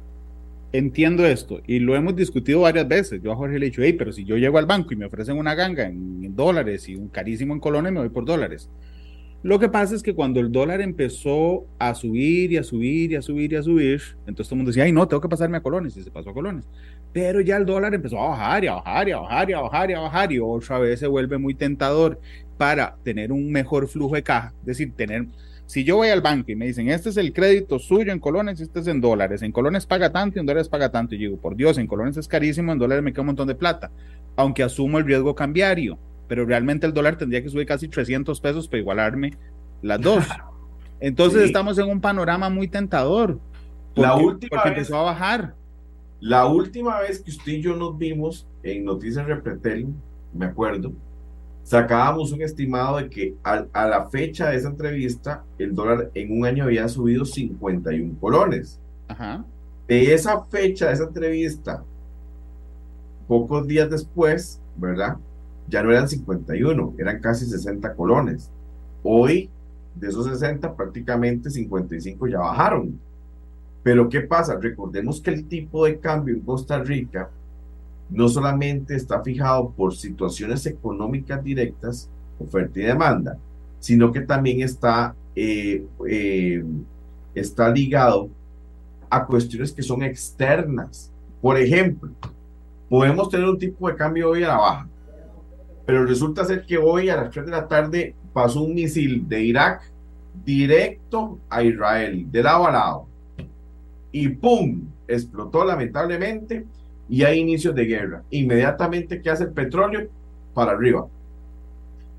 entiendo 0.73 1.27
esto 1.27 1.63
y 1.67 1.81
lo 1.81 1.97
hemos 1.97 2.15
discutido 2.15 2.61
varias 2.61 2.87
veces. 2.87 3.23
Yo 3.23 3.33
a 3.33 3.37
Jorge 3.37 3.59
le 3.59 3.67
he 3.67 3.71
dicho, 3.71 3.83
hey, 3.83 3.95
pero 3.95 4.13
si 4.13 4.23
yo 4.25 4.37
llego 4.37 4.59
al 4.59 4.67
banco 4.67 4.93
y 4.93 4.97
me 4.97 5.07
ofrecen 5.07 5.39
una 5.39 5.55
ganga 5.55 5.87
en, 5.87 6.37
dólares 6.37 6.89
y 6.89 6.95
un 6.95 7.09
carísimo 7.09 7.55
en 7.55 7.61
colones, 7.61 7.91
me 7.91 8.01
voy 8.01 8.11
por 8.11 8.27
dólares. 8.27 8.69
Lo 9.43 9.59
que 9.59 9.71
pasa 9.71 9.95
es 9.95 10.03
que 10.03 10.15
cuando 10.15 10.39
el 10.41 10.53
dólar 10.53 10.83
empezó 10.83 11.65
a 11.79 11.95
subir 11.95 12.53
y 12.53 12.59
a 12.59 12.63
subir 12.63 13.13
y 13.13 13.17
a 13.17 13.23
subir 13.23 13.53
y 13.55 13.57
a 13.57 13.63
subir, 13.63 14.03
entonces 14.27 14.49
todo 14.49 14.55
el 14.55 14.59
mundo 14.59 14.71
decía, 14.71 14.85
ay, 14.85 14.93
no, 14.93 15.09
tengo 15.09 15.23
que 15.23 15.29
pasarme 15.29 15.57
a 15.57 15.63
colones 15.63 15.97
y 15.97 16.03
se 16.03 16.11
pasó 16.11 16.31
a 16.31 16.35
colones. 16.35 16.67
Pero 17.13 17.41
ya 17.41 17.57
el 17.57 17.65
dólar 17.65 17.95
empezó 17.95 18.21
a 18.21 18.29
bajar 18.29 18.65
y 18.65 18.67
a 18.67 18.75
bajar 18.75 19.09
y 19.09 19.13
a 19.13 19.19
bajar 19.21 19.51
y 19.51 19.53
a 19.55 19.61
bajar 19.61 19.91
y 19.91 19.95
a 19.95 20.01
bajar 20.01 20.33
y 20.33 20.39
otra 20.39 20.79
vez 20.79 21.01
se 21.01 21.07
vuelve 21.07 21.39
muy 21.39 21.55
tentador 21.55 22.21
para 22.59 22.97
tener 23.03 23.33
un 23.33 23.51
mejor 23.51 23.89
flujo 23.89 24.15
de 24.15 24.23
caja, 24.23 24.53
es 24.61 24.67
decir, 24.67 24.93
tener 24.95 25.27
si 25.71 25.85
yo 25.85 25.99
voy 25.99 26.09
al 26.09 26.21
banco 26.21 26.51
y 26.51 26.57
me 26.57 26.67
dicen, 26.67 26.89
este 26.89 27.11
es 27.11 27.17
el 27.17 27.33
crédito 27.33 27.79
suyo 27.79 28.11
en 28.11 28.19
colones, 28.19 28.61
este 28.61 28.81
es 28.81 28.89
en 28.89 29.01
dólares, 29.01 29.41
en 29.43 29.53
colones 29.53 29.87
paga 29.87 30.11
tanto 30.11 30.37
y 30.37 30.41
en 30.41 30.47
dólares 30.47 30.69
paga 30.69 30.91
tanto, 30.91 31.15
y 31.15 31.19
digo, 31.19 31.37
por 31.37 31.55
Dios, 31.55 31.79
en 31.79 31.87
colones 31.87 32.17
es 32.17 32.27
carísimo, 32.27 32.73
en 32.73 32.81
dólares 32.81 33.05
me 33.05 33.13
queda 33.13 33.21
un 33.21 33.29
montón 33.29 33.47
de 33.47 33.55
plata, 33.55 33.93
aunque 34.35 34.65
asumo 34.65 34.99
el 34.99 35.05
riesgo 35.05 35.37
cambiario, 35.37 35.97
pero 36.27 36.45
realmente 36.45 36.89
el 36.89 36.93
dólar 36.93 37.19
tendría 37.19 37.41
que 37.41 37.51
subir 37.51 37.67
casi 37.67 37.87
300 37.87 38.41
pesos 38.41 38.67
para 38.67 38.81
igualarme 38.81 39.35
las 39.81 40.01
dos. 40.01 40.25
Entonces 40.99 41.43
estamos 41.43 41.79
en 41.79 41.89
un 41.89 42.01
panorama 42.01 42.51
muy 42.51 42.67
tentador. 42.67 43.39
Porque, 43.95 44.09
la 44.09 44.17
última 44.17 44.65
vez, 44.65 44.73
empezó 44.73 44.97
a 44.97 45.03
bajar. 45.03 45.55
La 46.19 46.47
última 46.47 46.99
vez 46.99 47.23
que 47.23 47.31
usted 47.31 47.53
y 47.53 47.63
yo 47.63 47.77
nos 47.77 47.97
vimos 47.97 48.49
en 48.65 48.85
Noticias 48.85 49.25
Repretel, 49.25 49.87
me 50.35 50.47
acuerdo, 50.47 50.93
sacábamos 51.71 52.33
un 52.33 52.43
estimado 52.43 52.97
de 52.97 53.09
que 53.09 53.37
a, 53.45 53.87
la 53.87 54.09
fecha 54.11 54.51
de 54.51 54.57
esa 54.57 54.67
entrevista, 54.67 55.45
el 55.57 55.73
dólar 55.73 56.11
en 56.15 56.37
un 56.37 56.45
año 56.45 56.65
había 56.65 56.89
subido 56.89 57.25
51 57.25 58.17
colones. 58.19 58.81
De 59.87 60.13
esa 60.13 60.43
fecha 60.47 60.89
de 60.89 60.95
esa 60.95 61.05
entrevista, 61.05 61.85
pocos 63.29 63.69
días 63.69 63.89
después, 63.89 64.61
¿verdad? 64.75 65.17
Ya 65.69 65.85
no 65.85 65.93
eran 65.93 66.09
51, 66.09 66.95
eran 66.99 67.21
casi 67.21 67.47
60 67.47 67.95
colones. 67.95 68.51
Hoy, 69.05 69.49
de 69.95 70.09
esos 70.09 70.27
60, 70.27 70.75
prácticamente 70.75 71.51
55 71.51 72.27
ya 72.27 72.41
bajaron. 72.41 72.99
Pero 73.85 74.09
¿qué 74.09 74.23
pasa? 74.23 74.59
Recordemos 74.61 75.21
que 75.21 75.31
el 75.31 75.47
tipo 75.47 75.85
de 75.85 76.01
cambio 76.01 76.35
en 76.35 76.41
Costa 76.41 76.83
Rica 76.83 77.31
no 78.11 78.29
solamente 78.29 78.97
está 78.97 79.23
fijado 79.23 79.71
por 79.71 79.95
situaciones 79.95 80.67
económicas 80.67 81.43
directas, 81.43 82.11
oferta 82.39 82.81
y 82.81 82.83
demanda, 82.83 83.39
sino 83.79 84.13
que 84.13 84.21
también 84.21 84.63
está, 84.63 85.15
eh, 85.35 85.87
eh, 86.09 86.65
está 87.35 87.71
ligado 87.71 88.29
a 89.09 89.27
cuestiones 89.27 89.73
que 89.73 89.83
son 89.83 90.03
externas. 90.03 91.13
Por 91.41 91.59
ejemplo, 91.59 92.11
podemos 92.89 93.29
tener 93.29 93.49
un 93.49 93.59
tipo 93.59 93.89
de 93.89 93.97
cambio 93.97 94.31
hoy 94.31 94.43
a 94.43 94.49
la 94.49 94.59
baja, 94.59 94.89
pero 95.87 96.05
resulta 96.05 96.45
ser 96.45 96.67
que 96.67 96.79
hoy 96.79 97.09
a 97.09 97.17
las 97.17 97.31
3 97.31 97.47
de 97.47 97.53
la 97.53 97.69
tarde 97.69 98.15
pasó 98.33 98.63
un 98.63 98.75
misil 98.75 99.29
de 99.29 99.43
Irak 99.43 99.83
directo 100.45 101.39
a 101.49 101.63
Israel, 101.63 102.27
de 102.31 102.43
lado 102.43 102.67
a 102.67 102.73
lado, 102.73 103.07
y 104.13 104.29
¡pum! 104.29 104.83
explotó 105.07 105.65
lamentablemente 105.65 106.67
y 107.11 107.25
hay 107.25 107.41
inicios 107.41 107.75
de 107.75 107.85
guerra. 107.85 108.23
Inmediatamente, 108.31 109.21
¿qué 109.21 109.31
hace 109.31 109.45
el 109.45 109.51
petróleo? 109.51 110.09
Para 110.55 110.73
arriba. 110.73 111.09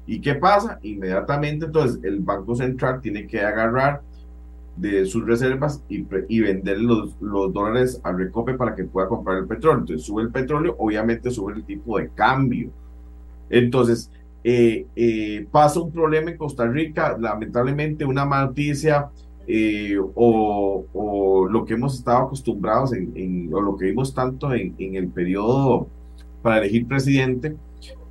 ¿Y 0.05 0.19
qué 0.19 0.35
pasa? 0.35 0.79
Inmediatamente, 0.83 1.65
entonces, 1.65 2.03
el 2.03 2.19
Banco 2.19 2.55
Central 2.55 2.99
tiene 2.99 3.25
que 3.25 3.39
agarrar 3.39 4.01
de 4.75 5.05
sus 5.05 5.25
reservas 5.25 5.81
y, 5.87 6.05
y 6.27 6.39
vender 6.41 6.79
los, 6.79 7.15
los, 7.21 7.53
dólares 7.53 8.01
al 8.03 8.17
recope 8.17 8.55
para 8.55 8.75
que 8.75 8.83
pueda 8.83 9.07
comprar 9.07 9.37
el 9.37 9.47
petróleo. 9.47 9.79
Entonces, 9.79 10.05
sube 10.05 10.23
el 10.23 10.29
petróleo, 10.29 10.75
obviamente 10.77 11.31
sube 11.31 11.53
el 11.53 11.63
tipo 11.63 11.97
de 11.97 12.09
cambio. 12.09 12.69
Entonces, 13.49 14.11
eh, 14.43 14.87
eh, 14.97 15.47
pasa 15.51 15.79
un 15.79 15.91
problema 15.93 16.31
en 16.31 16.37
Costa 16.37 16.67
Rica, 16.67 17.15
lamentablemente 17.17 18.03
una 18.03 18.25
noticia 18.25 19.09
eh, 19.53 19.97
o, 20.15 21.47
lo 21.49 21.65
que 21.65 21.73
hemos 21.73 21.95
estado 21.95 22.19
acostumbrados 22.19 22.93
en, 22.93 23.49
o 23.53 23.59
lo 23.59 23.75
que 23.75 23.85
vimos 23.85 24.13
tanto 24.13 24.53
en, 24.53 24.75
el 24.77 25.09
periodo 25.09 25.87
para 26.41 26.59
elegir 26.59 26.87
presidente, 26.87 27.57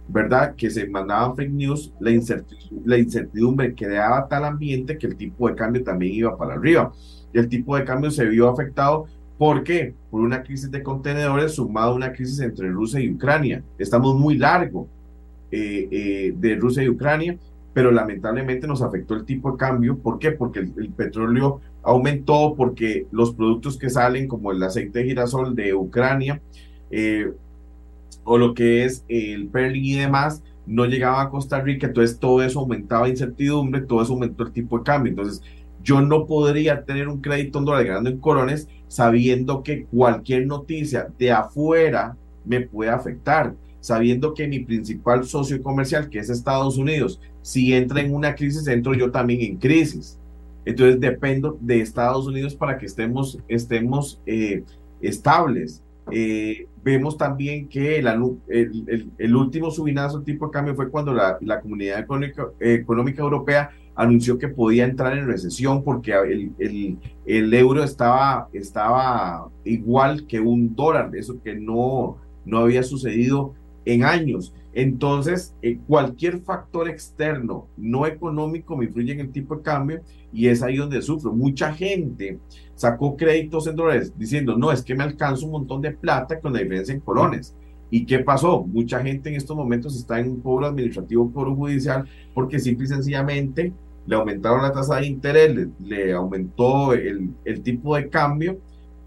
¿verdad? 0.06 0.54
Que 0.54 0.68
se 0.68 0.86
mandaban 0.86 1.34
fake 1.36 1.52
news, 1.52 1.94
la 1.98 2.10
incertidumbre, 2.10 2.82
la 2.84 2.98
incertidumbre 2.98 3.74
creaba 3.74 4.28
tal 4.28 4.44
ambiente 4.44 4.98
que 4.98 5.06
el 5.06 5.16
tipo 5.16 5.48
de 5.48 5.54
cambio 5.54 5.82
también 5.82 6.14
iba 6.14 6.36
para 6.36 6.54
arriba. 6.54 6.92
Y 7.32 7.38
el 7.38 7.48
tipo 7.48 7.74
de 7.76 7.84
cambio 7.84 8.10
se 8.10 8.26
vio 8.26 8.48
afectado 8.48 9.06
¿Por 9.40 9.64
qué? 9.64 9.94
Por 10.10 10.20
una 10.20 10.42
crisis 10.42 10.70
de 10.70 10.82
contenedores 10.82 11.54
sumada 11.54 11.86
a 11.86 11.94
una 11.94 12.12
crisis 12.12 12.40
entre 12.40 12.68
Rusia 12.68 13.00
y 13.00 13.10
Ucrania. 13.10 13.64
Estamos 13.78 14.14
muy 14.14 14.36
largo 14.36 14.86
eh, 15.50 15.88
eh, 15.90 16.34
de 16.36 16.56
Rusia 16.56 16.82
y 16.82 16.90
Ucrania 16.90 17.38
pero 17.72 17.90
lamentablemente 17.90 18.66
nos 18.66 18.82
afectó 18.82 19.14
el 19.14 19.24
tipo 19.24 19.52
de 19.52 19.58
cambio. 19.58 19.98
¿Por 19.98 20.18
qué? 20.18 20.32
Porque 20.32 20.60
el, 20.60 20.92
petróleo 20.96 21.60
aumentó, 21.82 22.54
porque 22.56 23.06
los 23.12 23.34
productos 23.34 23.78
que 23.78 23.90
salen, 23.90 24.28
como 24.28 24.52
el 24.52 24.62
aceite 24.62 25.00
de 25.00 25.04
girasol 25.06 25.54
de 25.54 25.74
Ucrania, 25.74 26.40
eh, 26.90 27.32
o 28.24 28.38
lo 28.38 28.54
que 28.54 28.84
es 28.84 29.04
el 29.08 29.48
perling 29.48 29.84
y 29.84 29.94
demás, 29.94 30.42
no 30.66 30.84
llegaba 30.84 31.22
a 31.22 31.30
Costa 31.30 31.60
Rica, 31.60 31.86
entonces 31.86 32.18
todo 32.18 32.42
eso 32.42 32.60
aumentaba 32.60 33.08
incertidumbre, 33.08 33.80
todo 33.82 34.02
eso 34.02 34.12
aumentó 34.12 34.44
el 34.44 34.52
tipo 34.52 34.78
de 34.78 34.84
cambio. 34.84 35.10
Entonces, 35.10 35.42
yo 35.82 36.02
no 36.02 36.26
podría 36.26 36.84
tener 36.84 37.08
un 37.08 37.20
crédito 37.20 37.58
en 37.58 37.64
dólares 37.64 37.88
ganando 37.88 38.10
en 38.10 38.18
colones 38.18 38.68
sabiendo 38.86 39.62
que 39.62 39.84
cualquier 39.84 40.46
noticia 40.46 41.08
de 41.18 41.30
afuera 41.30 42.16
me 42.44 42.60
puede 42.60 42.90
afectar 42.90 43.54
sabiendo 43.80 44.34
que 44.34 44.46
mi 44.46 44.60
principal 44.60 45.24
socio 45.24 45.62
comercial, 45.62 46.08
que 46.08 46.18
es 46.18 46.30
Estados 46.30 46.76
Unidos, 46.76 47.20
si 47.42 47.72
entra 47.74 48.00
en 48.00 48.14
una 48.14 48.34
crisis, 48.34 48.66
entro 48.66 48.94
yo 48.94 49.10
también 49.10 49.40
en 49.40 49.56
crisis. 49.56 50.18
Entonces 50.64 51.00
dependo 51.00 51.56
de 51.60 51.80
Estados 51.80 52.26
Unidos 52.26 52.54
para 52.54 52.78
que 52.78 52.86
estemos, 52.86 53.38
estemos 53.48 54.20
eh, 54.26 54.62
estables. 55.00 55.82
Eh, 56.12 56.66
vemos 56.82 57.16
también 57.16 57.68
que 57.68 57.98
el, 57.98 59.10
el, 59.18 59.36
último 59.36 59.70
subinazo 59.70 60.22
tipo 60.22 60.46
de 60.46 60.52
cambio 60.52 60.74
fue 60.74 60.90
cuando 60.90 61.12
la, 61.12 61.38
la 61.40 61.60
Comunidad 61.60 62.00
Económica, 62.00 62.48
Económica, 62.58 63.22
Europea 63.22 63.70
anunció 63.94 64.38
que 64.38 64.48
podía 64.48 64.84
entrar 64.84 65.16
en 65.16 65.26
recesión 65.26 65.84
porque 65.84 66.12
el, 66.12 66.98
el, 67.26 67.54
euro 67.54 67.84
estaba, 67.84 68.48
estaba 68.52 69.48
igual 69.64 70.26
que 70.26 70.40
un 70.40 70.74
dólar, 70.74 71.10
eso 71.14 71.40
que 71.42 71.54
no, 71.54 72.16
no 72.44 72.58
había 72.58 72.82
sucedido 72.82 73.54
en 73.84 74.04
años. 74.04 74.54
Entonces, 74.72 75.54
eh, 75.62 75.78
cualquier 75.86 76.40
factor 76.40 76.88
externo 76.88 77.68
no 77.76 78.06
económico 78.06 78.76
me 78.76 78.84
influye 78.84 79.12
en 79.12 79.20
el 79.20 79.32
tipo 79.32 79.56
de 79.56 79.62
cambio 79.62 80.00
y 80.32 80.46
es 80.46 80.62
ahí 80.62 80.76
donde 80.76 81.02
sufro. 81.02 81.32
Mucha 81.32 81.72
gente 81.72 82.38
sacó 82.74 83.16
créditos 83.16 83.66
en 83.66 83.76
dólares 83.76 84.12
diciendo, 84.16 84.56
no, 84.56 84.70
es 84.70 84.82
que 84.82 84.94
me 84.94 85.04
alcanza 85.04 85.44
un 85.44 85.52
montón 85.52 85.82
de 85.82 85.92
plata 85.92 86.40
con 86.40 86.52
la 86.52 86.60
diferencia 86.60 86.94
en 86.94 87.00
colones. 87.00 87.56
¿Y 87.90 88.06
qué 88.06 88.20
pasó? 88.20 88.62
Mucha 88.64 89.00
gente 89.02 89.30
en 89.30 89.34
estos 89.34 89.56
momentos 89.56 89.96
está 89.96 90.20
en 90.20 90.30
un 90.30 90.40
cobro 90.40 90.66
administrativo, 90.66 91.32
cobro 91.32 91.56
judicial, 91.56 92.08
porque 92.32 92.60
simple 92.60 92.84
y 92.84 92.88
sencillamente 92.88 93.72
le 94.06 94.16
aumentaron 94.16 94.62
la 94.62 94.72
tasa 94.72 94.96
de 95.00 95.06
interés, 95.06 95.68
le, 95.80 96.12
aumentó 96.12 96.92
el, 96.92 97.30
el 97.44 97.62
tipo 97.62 97.96
de 97.96 98.08
cambio 98.08 98.60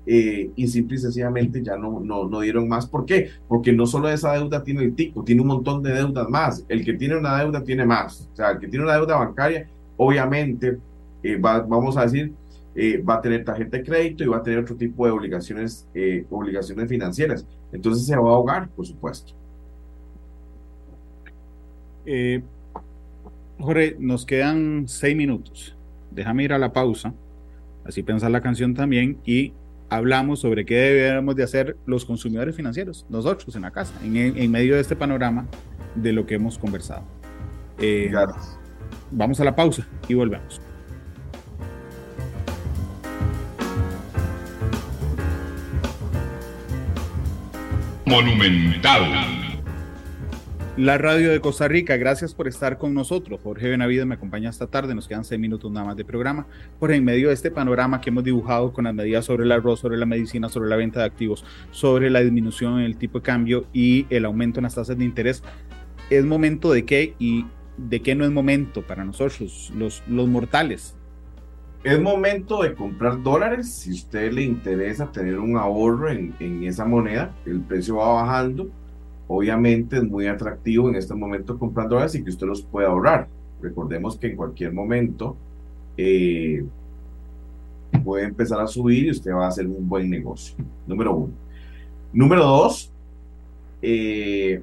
eh, 0.05 0.51
y 0.55 0.67
simple 0.67 0.97
y 0.97 0.99
sencillamente 0.99 1.63
ya 1.63 1.77
no, 1.77 1.99
no, 1.99 2.27
no, 2.27 2.39
dieron 2.41 2.67
más. 2.67 2.87
¿Por 2.87 3.05
qué? 3.05 3.29
Porque 3.47 3.71
no 3.71 3.85
solo 3.85 4.09
esa 4.09 4.33
deuda 4.33 4.63
tiene 4.63 4.83
el 4.83 4.95
tico, 4.95 5.23
tiene 5.23 5.41
un 5.41 5.47
montón 5.47 5.81
de 5.81 5.93
deudas 5.93 6.29
más. 6.29 6.65
El 6.67 6.83
que 6.83 6.93
tiene 6.93 7.17
una 7.17 7.39
deuda 7.39 7.63
tiene 7.63 7.85
más. 7.85 8.29
O 8.33 8.35
sea, 8.35 8.51
el 8.51 8.59
que 8.59 8.67
tiene 8.67 8.85
una 8.85 8.95
deuda 8.95 9.17
bancaria, 9.17 9.67
obviamente, 9.97 10.77
eh, 11.23 11.37
va, 11.37 11.61
vamos 11.61 11.95
a 11.97 12.03
decir, 12.03 12.33
eh, 12.75 12.97
va 13.01 13.15
a 13.15 13.21
tener 13.21 13.45
tarjeta 13.45 13.77
de 13.77 13.83
crédito 13.83 14.23
y 14.23 14.27
va 14.27 14.37
a 14.37 14.43
tener 14.43 14.59
otro 14.59 14.75
tipo 14.75 15.05
de 15.05 15.11
obligaciones, 15.11 15.87
obligaciones 16.29 16.89
financieras. 16.89 17.45
Entonces 17.71 18.05
se 18.05 18.15
va 18.15 18.29
a 18.29 18.33
ahogar, 18.33 18.69
por 18.69 18.85
supuesto. 18.85 19.33
Jorge, 23.59 23.95
nos 23.99 24.25
quedan 24.25 24.87
seis 24.87 25.15
minutos. 25.15 25.75
Déjame 26.11 26.43
ir 26.43 26.51
a 26.51 26.57
la 26.57 26.73
pausa, 26.73 27.13
así 27.85 28.03
pensar 28.03 28.29
la 28.31 28.41
canción 28.41 28.73
también 28.73 29.17
y 29.25 29.53
hablamos 29.95 30.39
sobre 30.39 30.65
qué 30.65 30.75
debemos 30.75 31.35
de 31.35 31.43
hacer 31.43 31.77
los 31.85 32.03
consumidores 32.03 32.55
financieros, 32.55 33.05
nosotros 33.09 33.55
en 33.55 33.61
la 33.61 33.71
casa, 33.71 33.93
en, 34.03 34.51
medio 34.51 34.75
de 34.75 34.81
este 34.81 34.95
panorama 34.95 35.47
de 35.95 36.11
lo 36.11 36.25
que 36.25 36.35
hemos 36.35 36.57
conversado. 36.57 37.03
Eh, 37.77 38.11
vamos 39.11 39.39
a 39.39 39.43
la 39.43 39.55
pausa 39.55 39.87
y 40.07 40.15
volvemos. 40.15 40.59
Monumental. 48.05 49.52
La 50.75 50.97
radio 50.97 51.29
de 51.29 51.39
Costa 51.39 51.67
Rica, 51.67 51.97
gracias 51.97 52.33
por 52.33 52.47
estar 52.47 52.79
con 52.79 52.95
nosotros. 52.95 53.39
Jorge 53.43 53.69
Benavides 53.69 54.07
me 54.07 54.15
acompaña 54.15 54.49
esta 54.49 54.65
tarde, 54.65 54.95
nos 54.95 55.07
quedan 55.07 55.23
seis 55.23 55.39
minutos 55.39 55.71
nada 55.71 55.85
más 55.85 55.95
de 55.95 56.03
programa. 56.03 56.47
Por 56.79 56.91
en 56.91 57.05
medio 57.05 57.27
de 57.27 57.35
este 57.35 57.51
panorama 57.51 58.01
que 58.01 58.09
hemos 58.09 58.23
dibujado 58.23 58.73
con 58.73 58.85
las 58.85 58.93
medidas 58.95 59.23
sobre 59.23 59.43
el 59.43 59.51
arroz, 59.51 59.81
sobre 59.81 59.97
la 59.97 60.07
medicina, 60.07 60.49
sobre 60.49 60.69
la 60.69 60.75
venta 60.75 61.01
de 61.01 61.05
activos, 61.05 61.45
sobre 61.69 62.09
la 62.09 62.21
disminución 62.21 62.79
en 62.79 62.85
el 62.85 62.97
tipo 62.97 63.19
de 63.19 63.23
cambio 63.23 63.67
y 63.71 64.07
el 64.09 64.25
aumento 64.25 64.59
en 64.59 64.63
las 64.63 64.73
tasas 64.73 64.97
de 64.97 65.05
interés, 65.05 65.43
es 66.09 66.25
momento 66.25 66.73
de 66.73 66.85
qué 66.85 67.13
y 67.19 67.45
de 67.77 68.01
qué 68.01 68.15
no 68.15 68.25
es 68.25 68.31
momento 68.31 68.81
para 68.81 69.05
nosotros, 69.05 69.71
los, 69.77 70.01
mortales. 70.07 70.95
Es 71.83 72.01
momento 72.01 72.63
de 72.63 72.73
comprar 72.73 73.21
dólares. 73.21 73.71
Si 73.71 73.91
a 73.91 73.93
usted 73.93 74.31
le 74.31 74.41
interesa 74.41 75.11
tener 75.11 75.37
un 75.37 75.55
ahorro 75.55 76.09
en 76.09 76.63
esa 76.63 76.83
moneda, 76.83 77.31
el 77.45 77.61
precio 77.61 77.97
va 77.97 78.23
bajando 78.23 78.71
obviamente 79.35 79.97
es 79.97 80.03
muy 80.03 80.27
atractivo 80.27 80.89
en 80.89 80.95
este 80.95 81.15
momento 81.15 81.57
comprar 81.57 81.89
dólares 81.89 82.13
y 82.15 82.23
que 82.23 82.29
usted 82.29 82.45
los 82.45 82.61
pueda 82.61 82.89
ahorrar. 82.89 83.27
Recordemos 83.61 84.17
que 84.17 84.27
en 84.27 84.35
cualquier 84.35 84.73
momento 84.73 85.35
eh, 85.97 86.63
puede 88.03 88.25
empezar 88.25 88.59
a 88.61 88.67
subir 88.67 89.05
y 89.05 89.11
usted 89.11 89.31
va 89.31 89.45
a 89.45 89.49
hacer 89.49 89.65
un 89.65 89.89
buen 89.89 90.09
negocio. 90.09 90.55
Número 90.85 91.15
uno. 91.15 91.33
Número 92.11 92.43
dos, 92.43 92.91
eh, 93.81 94.61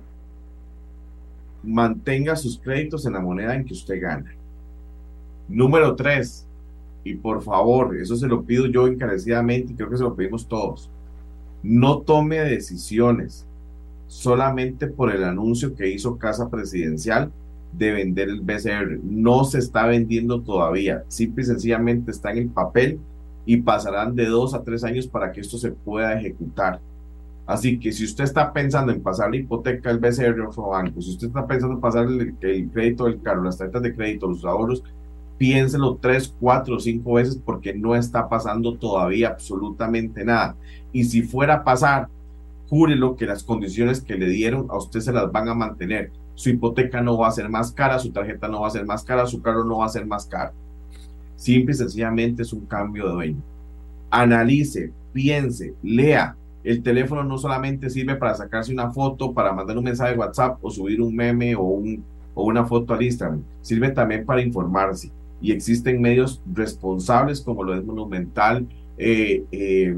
mantenga 1.64 2.36
sus 2.36 2.58
créditos 2.58 3.04
en 3.06 3.14
la 3.14 3.20
moneda 3.20 3.56
en 3.56 3.64
que 3.64 3.72
usted 3.72 4.00
gana. 4.00 4.32
Número 5.48 5.96
tres, 5.96 6.46
y 7.02 7.16
por 7.16 7.42
favor, 7.42 7.96
eso 7.96 8.14
se 8.14 8.28
lo 8.28 8.44
pido 8.44 8.66
yo 8.66 8.86
encarecidamente 8.86 9.72
y 9.72 9.76
creo 9.76 9.90
que 9.90 9.96
se 9.96 10.04
lo 10.04 10.14
pedimos 10.14 10.46
todos, 10.46 10.88
no 11.62 12.02
tome 12.02 12.38
decisiones 12.38 13.46
solamente 14.10 14.88
por 14.88 15.14
el 15.14 15.22
anuncio 15.22 15.76
que 15.76 15.88
hizo 15.88 16.18
Casa 16.18 16.50
Presidencial 16.50 17.30
de 17.72 17.92
vender 17.92 18.28
el 18.28 18.40
BCR. 18.40 18.98
No 19.04 19.44
se 19.44 19.58
está 19.58 19.86
vendiendo 19.86 20.42
todavía, 20.42 21.04
simple 21.06 21.44
y 21.44 21.46
sencillamente 21.46 22.10
está 22.10 22.32
en 22.32 22.38
el 22.38 22.48
papel 22.48 22.98
y 23.46 23.58
pasarán 23.58 24.16
de 24.16 24.26
dos 24.26 24.52
a 24.52 24.64
tres 24.64 24.82
años 24.82 25.06
para 25.06 25.30
que 25.30 25.40
esto 25.40 25.58
se 25.58 25.70
pueda 25.70 26.18
ejecutar. 26.18 26.80
Así 27.46 27.78
que 27.78 27.92
si 27.92 28.04
usted 28.04 28.24
está 28.24 28.52
pensando 28.52 28.90
en 28.90 29.00
pasar 29.00 29.30
la 29.30 29.36
hipoteca 29.36 29.90
del 29.90 30.00
BCR 30.00 30.40
a 30.40 30.48
otro 30.48 30.70
banco, 30.70 31.00
si 31.00 31.10
usted 31.10 31.28
está 31.28 31.46
pensando 31.46 31.76
en 31.76 31.80
pasar 31.80 32.08
el, 32.08 32.34
crédito 32.34 33.04
del 33.04 33.22
carro, 33.22 33.44
las 33.44 33.58
tarjetas 33.58 33.82
de 33.82 33.94
crédito, 33.94 34.26
los 34.26 34.44
ahorros, 34.44 34.82
piénselo 35.38 35.98
tres, 36.02 36.34
cuatro 36.40 36.76
o 36.76 36.80
cinco 36.80 37.12
veces 37.12 37.40
porque 37.44 37.74
no 37.74 37.94
está 37.94 38.28
pasando 38.28 38.76
todavía 38.76 39.28
absolutamente 39.28 40.24
nada. 40.24 40.56
Y 40.92 41.04
si 41.04 41.22
fuera 41.22 41.54
a 41.54 41.64
pasar, 41.64 42.08
júrelo 42.70 43.16
que 43.16 43.26
las 43.26 43.42
condiciones 43.42 44.00
que 44.00 44.14
le 44.14 44.28
dieron 44.28 44.68
a 44.70 44.78
usted 44.78 45.00
se 45.00 45.12
las 45.12 45.30
van 45.32 45.48
a 45.48 45.54
mantener. 45.54 46.12
Su 46.36 46.50
hipoteca 46.50 47.02
no 47.02 47.18
va 47.18 47.26
a 47.26 47.32
ser 47.32 47.48
más 47.48 47.72
cara, 47.72 47.98
su 47.98 48.12
tarjeta 48.12 48.46
no 48.46 48.60
va 48.60 48.68
a 48.68 48.70
ser 48.70 48.86
más 48.86 49.02
cara, 49.02 49.26
su 49.26 49.42
carro 49.42 49.64
no 49.64 49.78
va 49.78 49.86
a 49.86 49.90
ser 49.90 50.06
más 50.06 50.24
caro. 50.24 50.52
Simple 51.34 51.74
y 51.74 51.76
sencillamente 51.76 52.42
es 52.42 52.52
un 52.52 52.66
cambio 52.66 53.08
de 53.08 53.12
dueño. 53.12 53.42
Analice, 54.08 54.92
piense, 55.12 55.74
lea. 55.82 56.36
El 56.62 56.82
teléfono 56.82 57.24
no 57.24 57.38
solamente 57.38 57.90
sirve 57.90 58.14
para 58.14 58.34
sacarse 58.34 58.72
una 58.72 58.90
foto, 58.90 59.32
para 59.32 59.52
mandar 59.52 59.76
un 59.76 59.84
mensaje 59.84 60.12
de 60.12 60.18
WhatsApp 60.18 60.58
o 60.62 60.70
subir 60.70 61.02
un 61.02 61.14
meme 61.14 61.56
o, 61.56 61.62
un, 61.62 62.04
o 62.34 62.44
una 62.44 62.64
foto 62.64 62.94
al 62.94 63.02
Instagram. 63.02 63.42
Sirve 63.62 63.90
también 63.90 64.24
para 64.24 64.42
informarse. 64.42 65.10
Y 65.42 65.50
existen 65.50 66.00
medios 66.00 66.40
responsables 66.54 67.40
como 67.40 67.64
lo 67.64 67.74
es 67.74 67.84
Monumental, 67.84 68.68
eh, 68.96 69.44
eh, 69.50 69.96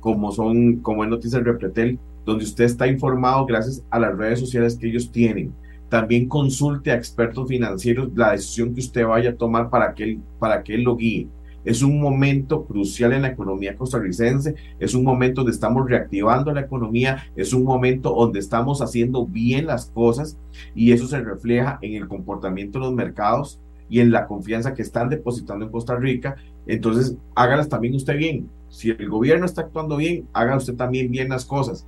como 0.00 0.32
son, 0.32 0.76
como 0.76 1.04
es 1.04 1.10
Noticias 1.10 1.42
Repretel, 1.42 1.98
donde 2.24 2.44
usted 2.44 2.64
está 2.64 2.86
informado 2.86 3.46
gracias 3.46 3.82
a 3.90 3.98
las 3.98 4.16
redes 4.16 4.40
sociales 4.40 4.76
que 4.76 4.88
ellos 4.88 5.10
tienen. 5.10 5.52
También 5.88 6.28
consulte 6.28 6.90
a 6.90 6.94
expertos 6.94 7.48
financieros 7.48 8.10
la 8.14 8.32
decisión 8.32 8.74
que 8.74 8.80
usted 8.80 9.06
vaya 9.06 9.30
a 9.30 9.36
tomar 9.36 9.70
para 9.70 9.94
que 9.94 10.18
para 10.38 10.62
que 10.62 10.74
él 10.74 10.82
lo 10.82 10.96
guíe. 10.96 11.28
Es 11.64 11.82
un 11.82 12.00
momento 12.00 12.64
crucial 12.64 13.12
en 13.12 13.22
la 13.22 13.28
economía 13.28 13.76
costarricense, 13.76 14.54
es 14.78 14.94
un 14.94 15.04
momento 15.04 15.40
donde 15.40 15.52
estamos 15.52 15.88
reactivando 15.88 16.52
la 16.52 16.60
economía, 16.60 17.24
es 17.36 17.52
un 17.52 17.64
momento 17.64 18.14
donde 18.14 18.38
estamos 18.38 18.80
haciendo 18.80 19.26
bien 19.26 19.66
las 19.66 19.86
cosas 19.90 20.38
y 20.74 20.92
eso 20.92 21.06
se 21.06 21.20
refleja 21.20 21.78
en 21.82 21.94
el 21.94 22.08
comportamiento 22.08 22.78
de 22.78 22.86
los 22.86 22.94
mercados 22.94 23.60
y 23.90 24.00
en 24.00 24.12
la 24.12 24.26
confianza 24.26 24.74
que 24.74 24.82
están 24.82 25.08
depositando 25.08 25.64
en 25.64 25.72
Costa 25.72 25.96
Rica. 25.96 26.36
Entonces, 26.66 27.16
hágalas 27.34 27.68
también 27.68 27.94
usted 27.94 28.16
bien. 28.16 28.48
Si 28.68 28.90
el 28.90 29.08
gobierno 29.08 29.46
está 29.46 29.62
actuando 29.62 29.96
bien, 29.96 30.26
haga 30.32 30.56
usted 30.56 30.74
también 30.74 31.10
bien 31.10 31.28
las 31.28 31.44
cosas. 31.44 31.86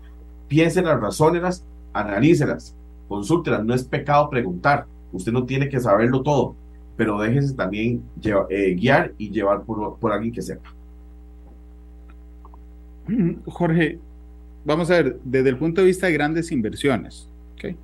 Piense 0.49 0.83
las 0.83 1.01
razones, 1.01 1.65
analícelas, 1.93 2.75
consúltelas. 3.09 3.65
No 3.65 3.75
es 3.75 3.85
pecado 3.85 4.31
preguntar. 4.31 4.87
Usted 5.13 5.33
no 5.33 5.45
tiene 5.45 5.69
que 5.69 5.81
saberlo 5.81 6.23
todo, 6.23 6.55
pero 6.97 7.21
déjese 7.21 7.55
también 7.55 8.03
eh, 8.51 8.75
guiar 8.75 9.13
y 9.19 9.31
llevar 9.31 9.63
por, 9.63 9.99
por 9.99 10.13
alguien 10.13 10.33
que 10.33 10.43
sepa. 10.43 10.75
Jorge, 13.47 13.99
vamos 14.65 14.91
a 14.91 14.95
ver, 14.95 15.21
desde 15.25 15.49
el 15.49 15.59
punto 15.59 15.81
de 15.81 15.89
vista 15.89 16.07
de 16.07 16.13
grandes 16.13 16.53
inversiones, 16.53 17.29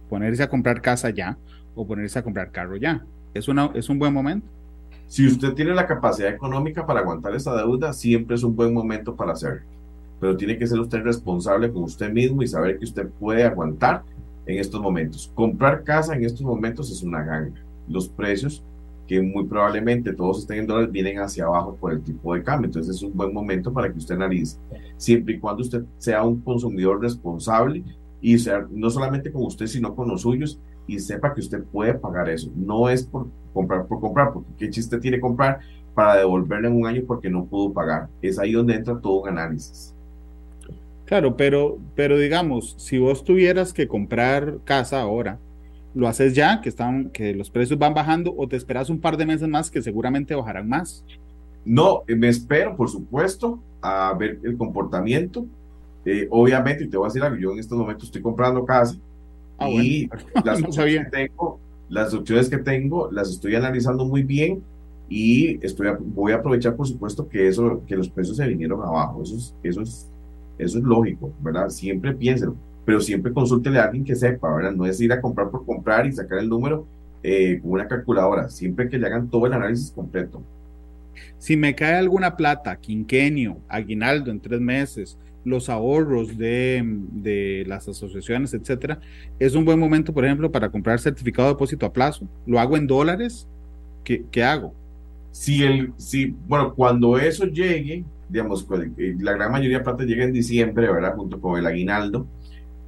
ponerse 0.08 0.42
a 0.42 0.48
comprar 0.48 0.80
casa 0.80 1.10
ya 1.10 1.36
o 1.74 1.86
ponerse 1.86 2.18
a 2.18 2.22
comprar 2.22 2.50
carro 2.50 2.76
ya, 2.76 3.04
¿es, 3.34 3.48
una, 3.48 3.70
es 3.74 3.88
un 3.88 3.98
buen 3.98 4.12
momento? 4.12 4.46
Si 5.08 5.26
usted 5.26 5.54
tiene 5.54 5.72
la 5.72 5.86
capacidad 5.86 6.30
económica 6.30 6.84
para 6.84 7.00
aguantar 7.00 7.34
esa 7.34 7.54
deuda, 7.54 7.92
siempre 7.92 8.34
es 8.34 8.42
un 8.42 8.56
buen 8.56 8.74
momento 8.74 9.14
para 9.14 9.32
hacerlo. 9.32 9.62
Pero 10.20 10.36
tiene 10.36 10.58
que 10.58 10.66
ser 10.66 10.80
usted 10.80 11.02
responsable 11.02 11.70
con 11.70 11.84
usted 11.84 12.12
mismo 12.12 12.42
y 12.42 12.48
saber 12.48 12.78
que 12.78 12.84
usted 12.84 13.08
puede 13.20 13.44
aguantar 13.44 14.02
en 14.46 14.58
estos 14.58 14.80
momentos. 14.80 15.30
Comprar 15.34 15.84
casa 15.84 16.14
en 16.14 16.24
estos 16.24 16.42
momentos 16.42 16.90
es 16.90 17.02
una 17.02 17.22
ganga. 17.22 17.60
Los 17.88 18.08
precios, 18.08 18.64
que 19.06 19.20
muy 19.22 19.44
probablemente 19.44 20.12
todos 20.12 20.40
estén 20.40 20.60
en 20.60 20.66
dólares, 20.66 20.90
vienen 20.90 21.20
hacia 21.20 21.44
abajo 21.44 21.76
por 21.78 21.92
el 21.92 22.02
tipo 22.02 22.34
de 22.34 22.42
cambio. 22.42 22.66
Entonces 22.66 22.96
es 22.96 23.02
un 23.02 23.16
buen 23.16 23.32
momento 23.32 23.72
para 23.72 23.92
que 23.92 23.98
usted 23.98 24.16
analice. 24.16 24.58
Siempre 24.96 25.34
y 25.34 25.38
cuando 25.38 25.62
usted 25.62 25.84
sea 25.98 26.24
un 26.24 26.40
consumidor 26.40 27.00
responsable 27.00 27.84
y 28.20 28.38
sea 28.38 28.66
no 28.70 28.90
solamente 28.90 29.30
con 29.30 29.44
usted, 29.44 29.66
sino 29.66 29.94
con 29.94 30.08
los 30.08 30.22
suyos 30.22 30.58
y 30.88 30.98
sepa 30.98 31.32
que 31.32 31.40
usted 31.40 31.62
puede 31.62 31.94
pagar 31.94 32.28
eso. 32.28 32.50
No 32.56 32.88
es 32.88 33.04
por 33.04 33.28
comprar 33.56 33.86
por 33.86 34.00
comprar, 34.00 34.32
porque 34.32 34.50
qué 34.58 34.70
chiste 34.70 34.98
tiene 34.98 35.18
comprar 35.18 35.60
para 35.94 36.16
devolverle 36.16 36.68
en 36.68 36.74
un 36.74 36.86
año 36.86 37.02
porque 37.06 37.30
no 37.30 37.46
pudo 37.46 37.72
pagar. 37.72 38.08
Es 38.20 38.38
ahí 38.38 38.52
donde 38.52 38.74
entra 38.74 39.00
todo 39.00 39.22
un 39.22 39.30
análisis. 39.30 39.94
Claro, 41.06 41.36
pero, 41.36 41.78
pero 41.94 42.18
digamos, 42.18 42.74
si 42.76 42.98
vos 42.98 43.24
tuvieras 43.24 43.72
que 43.72 43.88
comprar 43.88 44.58
casa 44.64 45.00
ahora, 45.00 45.38
¿lo 45.94 46.06
haces 46.06 46.34
ya, 46.34 46.60
que, 46.60 46.68
están, 46.68 47.08
que 47.10 47.32
los 47.34 47.48
precios 47.48 47.78
van 47.78 47.94
bajando, 47.94 48.34
o 48.36 48.46
te 48.46 48.56
esperas 48.56 48.90
un 48.90 49.00
par 49.00 49.16
de 49.16 49.24
meses 49.24 49.48
más 49.48 49.70
que 49.70 49.80
seguramente 49.80 50.34
bajarán 50.34 50.68
más? 50.68 51.02
No, 51.64 52.02
me 52.06 52.28
espero, 52.28 52.76
por 52.76 52.90
supuesto, 52.90 53.58
a 53.80 54.14
ver 54.18 54.38
el 54.42 54.56
comportamiento. 54.58 55.46
Eh, 56.04 56.28
obviamente, 56.30 56.84
y 56.84 56.88
te 56.88 56.96
voy 56.98 57.06
a 57.06 57.08
decir 57.08 57.22
algo, 57.22 57.38
yo 57.38 57.52
en 57.52 57.60
estos 57.60 57.78
momentos 57.78 58.04
estoy 58.04 58.20
comprando 58.20 58.64
casa 58.66 58.96
ah, 59.58 59.70
y 59.70 60.10
las 60.44 60.60
no 60.60 60.68
que 60.68 61.04
tengo 61.10 61.58
las 61.88 62.12
opciones 62.14 62.48
que 62.48 62.58
tengo 62.58 63.10
las 63.10 63.30
estoy 63.30 63.54
analizando 63.54 64.04
muy 64.04 64.22
bien 64.22 64.62
y 65.08 65.64
estoy 65.64 65.88
voy 66.00 66.32
a 66.32 66.36
aprovechar, 66.36 66.74
por 66.74 66.86
supuesto, 66.86 67.28
que, 67.28 67.48
eso, 67.48 67.82
que 67.86 67.96
los 67.96 68.08
precios 68.08 68.36
se 68.36 68.46
vinieron 68.46 68.82
abajo. 68.82 69.22
Eso 69.22 69.36
es, 69.36 69.54
eso 69.62 69.82
es, 70.58 70.74
lógico, 70.74 71.32
¿verdad? 71.40 71.68
Siempre 71.68 72.12
piénselo, 72.12 72.56
pero 72.84 73.00
siempre 73.00 73.32
consúltele 73.32 73.78
a 73.78 73.84
alguien 73.84 74.04
que 74.04 74.16
sepa, 74.16 74.54
¿verdad? 74.54 74.72
No 74.72 74.86
es 74.86 75.00
ir 75.00 75.12
a 75.12 75.20
comprar 75.20 75.50
por 75.50 75.64
comprar 75.64 76.06
y 76.06 76.12
sacar 76.12 76.38
el 76.38 76.48
número 76.48 76.86
eh, 77.22 77.60
con 77.62 77.72
una 77.72 77.86
calculadora, 77.86 78.48
siempre 78.48 78.88
que 78.88 78.98
le 78.98 79.06
hagan 79.06 79.28
todo 79.28 79.46
el 79.46 79.52
análisis 79.52 79.92
completo. 79.92 80.42
Si 81.38 81.56
me 81.56 81.74
cae 81.74 81.94
alguna 81.94 82.36
plata, 82.36 82.76
quinquenio, 82.76 83.58
aguinaldo 83.68 84.30
en 84.30 84.40
tres 84.40 84.60
meses, 84.60 85.18
los 85.46 85.68
ahorros 85.68 86.36
de, 86.36 87.64
las 87.66 87.88
asociaciones, 87.88 88.52
etcétera, 88.52 88.98
es 89.38 89.54
un 89.54 89.64
buen 89.64 89.78
momento, 89.78 90.12
por 90.12 90.24
ejemplo, 90.24 90.50
para 90.50 90.68
comprar 90.68 90.98
certificado 90.98 91.48
de 91.48 91.54
depósito 91.54 91.86
a 91.86 91.92
plazo. 91.92 92.28
¿Lo 92.46 92.58
hago 92.58 92.76
en 92.76 92.86
dólares? 92.86 93.46
¿Qué, 94.02 94.24
qué 94.30 94.42
hago? 94.42 94.74
Si 95.30 95.62
el, 95.62 95.92
si, 95.96 96.34
bueno, 96.48 96.74
cuando 96.74 97.16
eso 97.16 97.44
llegue, 97.46 98.04
digamos, 98.28 98.66
la 98.96 99.32
gran 99.34 99.52
mayoría 99.52 99.78
de 99.78 99.84
plata 99.84 100.04
llega 100.04 100.24
en 100.24 100.32
diciembre, 100.32 100.90
¿verdad? 100.90 101.14
Junto 101.14 101.40
con 101.40 101.58
el 101.58 101.66
aguinaldo, 101.66 102.26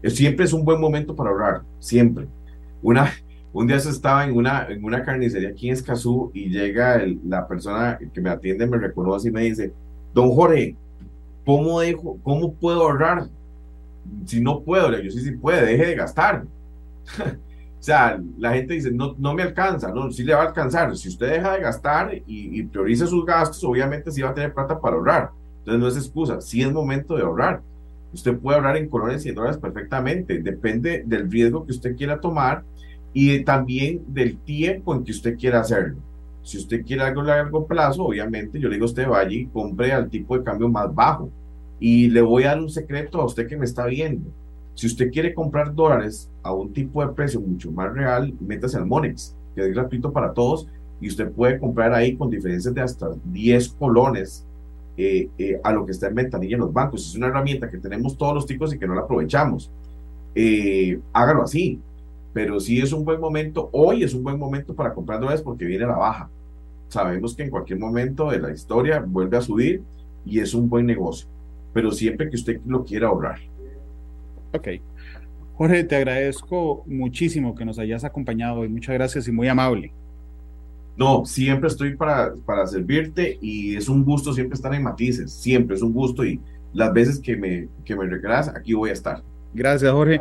eh, 0.03 0.11
siempre 0.11 0.45
es 0.45 0.53
un 0.53 0.65
buen 0.65 0.81
momento 0.81 1.15
para 1.15 1.31
ahorrar, 1.31 1.63
siempre. 1.79 2.27
Una, 2.83 3.13
un 3.53 3.69
día 3.69 3.79
se 3.79 3.91
estaba 3.91 4.25
en 4.25 4.37
una, 4.37 4.67
en 4.69 4.85
una 4.85 5.05
carnicería 5.05 5.51
aquí 5.51 5.69
en 5.69 5.75
Escazú 5.75 6.33
y 6.35 6.49
llega 6.49 7.01
la 7.25 7.47
persona 7.47 7.99
que 8.13 8.21
me 8.21 8.31
atiende, 8.31 8.67
me 8.67 8.79
reconoce 8.79 9.29
y 9.29 9.33
me 9.33 9.43
dice, 9.43 9.73
don 10.13 10.31
Jorge, 10.31 10.75
¿cómo, 11.49 11.81
dejo, 11.81 12.19
¿cómo 12.23 12.53
puedo 12.53 12.83
ahorrar? 12.83 13.27
Si 14.27 14.39
no 14.39 14.61
puedo, 14.61 14.91
yo 15.01 15.11
sí, 15.11 15.21
sí 15.21 15.31
puede, 15.31 15.65
deje 15.65 15.87
de 15.87 15.95
gastar. 15.95 16.45
o 17.25 17.83
sea, 17.83 18.21
la 18.37 18.53
gente 18.53 18.75
dice, 18.75 18.91
no, 18.91 19.15
no 19.17 19.33
me 19.33 19.43
alcanza, 19.43 19.91
no, 19.91 20.11
sí 20.11 20.25
le 20.25 20.35
va 20.35 20.43
a 20.43 20.47
alcanzar. 20.49 20.95
Si 20.95 21.09
usted 21.09 21.31
deja 21.31 21.55
de 21.55 21.61
gastar 21.61 22.11
y, 22.27 22.63
prioriza 22.65 23.07
sus 23.07 23.25
gastos, 23.25 23.65
obviamente 23.65 24.11
sí 24.11 24.21
va 24.21 24.29
a 24.29 24.35
tener 24.35 24.53
plata 24.53 24.79
para 24.79 24.97
ahorrar. 24.97 25.31
Entonces 25.61 25.81
no 25.81 25.89
es 25.89 25.97
excusa, 25.97 26.39
sí 26.43 26.61
es 26.61 26.71
momento 26.71 27.17
de 27.17 27.23
ahorrar. 27.23 27.63
Usted 28.13 28.37
puede 28.37 28.59
ahorrar 28.59 28.77
en 28.77 28.91
colones 28.91 29.25
y 29.25 29.31
en 29.31 29.35
dólares 29.35 29.57
perfectamente. 29.57 30.43
Depende 30.43 31.03
del 31.07 31.31
riesgo 31.31 31.65
que 31.65 31.73
usted 31.73 31.97
quiera 31.97 32.21
tomar 32.21 32.63
y 33.15 33.43
también 33.43 34.03
del 34.07 34.37
tiempo 34.37 34.95
en 34.95 35.03
que 35.03 35.13
usted 35.13 35.39
quiera 35.39 35.61
hacerlo. 35.61 35.97
Si 36.49 36.57
usted 36.57 36.83
quiere 36.83 37.03
algo 37.03 37.21
a 37.21 37.25
largo 37.25 37.67
plazo, 37.67 38.05
obviamente 38.05 38.59
yo 38.59 38.71
le 38.71 38.77
digo 38.77 38.87
a 38.87 38.89
usted 38.89 39.07
vaya 39.07 39.37
y 39.37 39.45
compre 39.49 39.93
al 39.93 40.09
tipo 40.09 40.35
de 40.35 40.43
cambio 40.43 40.67
más 40.71 40.95
bajo. 40.95 41.31
Y 41.79 42.09
le 42.09 42.23
voy 42.23 42.45
a 42.45 42.49
dar 42.49 42.61
un 42.61 42.71
secreto 42.71 43.21
a 43.21 43.27
usted 43.27 43.47
que 43.47 43.59
me 43.59 43.67
está 43.67 43.85
viendo. 43.85 44.31
Si 44.73 44.87
usted 44.87 45.11
quiere 45.11 45.35
comprar 45.35 45.75
dólares 45.75 46.31
a 46.43 46.55
un 46.55 46.73
tipo 46.73 47.05
de 47.05 47.13
precio 47.13 47.39
mucho 47.39 47.71
más 47.71 47.93
real, 47.93 48.33
métase 48.41 48.79
al 48.79 48.87
Monex, 48.87 49.37
que 49.55 49.61
es 49.61 49.75
gratuito 49.75 50.11
para 50.11 50.33
todos, 50.33 50.67
y 51.03 51.09
usted 51.09 51.31
puede 51.31 51.59
comprar 51.59 51.93
ahí 51.93 52.17
con 52.17 52.31
diferencias 52.31 52.73
de 52.73 52.81
hasta 52.81 53.11
10 53.27 53.69
colones 53.75 54.47
eh, 54.97 55.29
eh, 55.37 55.61
a 55.63 55.71
lo 55.71 55.85
que 55.85 55.93
está 55.93 56.07
en 56.07 56.15
ventanilla 56.15 56.55
en 56.55 56.61
los 56.61 56.73
bancos. 56.73 57.11
Es 57.11 57.15
una 57.15 57.27
herramienta 57.27 57.69
que 57.69 57.77
tenemos 57.77 58.17
todos 58.17 58.33
los 58.33 58.47
tipos 58.47 58.73
y 58.73 58.79
que 58.79 58.87
no 58.87 58.95
la 58.95 59.03
aprovechamos. 59.03 59.71
Eh, 60.35 60.99
hágalo 61.13 61.43
así, 61.43 61.79
pero 62.33 62.59
sí 62.59 62.81
es 62.81 62.95
un 62.95 63.05
buen 63.05 63.21
momento, 63.21 63.69
hoy 63.73 64.03
es 64.03 64.15
un 64.15 64.23
buen 64.23 64.39
momento 64.39 64.75
para 64.75 64.95
comprar 64.95 65.21
dólares 65.21 65.43
porque 65.43 65.67
viene 65.67 65.85
la 65.85 65.97
baja. 65.99 66.31
Sabemos 66.89 67.35
que 67.35 67.45
en 67.45 67.51
cualquier 67.51 67.79
momento 67.79 68.31
de 68.31 68.41
la 68.41 68.53
historia 68.53 69.05
vuelve 69.07 69.37
a 69.37 69.43
subir 69.43 69.83
y 70.25 70.41
es 70.41 70.55
un 70.55 70.69
buen 70.69 70.87
negocio, 70.87 71.29
pero 71.73 71.93
siempre 71.93 72.29
que 72.29 72.37
usted 72.37 72.61
lo 72.67 72.85
quiera 72.85 73.09
ahorrar. 73.09 73.39
Ok. 74.53 74.69
Jorge, 75.55 75.85
te 75.85 75.97
agradezco 75.97 76.85
muchísimo 76.87 77.55
que 77.55 77.65
nos 77.65 77.79
hayas 77.79 78.05
acompañado 78.05 78.61
hoy. 78.61 78.69
Muchas 78.69 78.95
gracias 78.95 79.27
y 79.29 79.33
muy 79.33 79.49
amable. 79.49 79.93
No, 80.97 81.25
siempre 81.25 81.69
estoy 81.69 81.97
para, 81.97 82.35
para 82.45 82.67
servirte 82.67 83.39
y 83.41 83.77
es 83.77 83.89
un 83.89 84.05
gusto 84.05 84.33
siempre 84.33 84.55
estar 84.55 84.75
en 84.75 84.83
matices, 84.83 85.33
siempre 85.33 85.77
es 85.77 85.83
un 85.83 85.93
gusto 85.93 86.25
y 86.25 86.41
las 86.73 86.93
veces 86.93 87.21
que 87.21 87.37
me, 87.37 87.69
que 87.85 87.95
me 87.97 88.07
requieras, 88.07 88.49
aquí 88.49 88.75
voy 88.75 88.91
a 88.91 88.95
estar. 88.95 89.23
Gracias, 89.55 89.93
Jorge. 89.93 90.21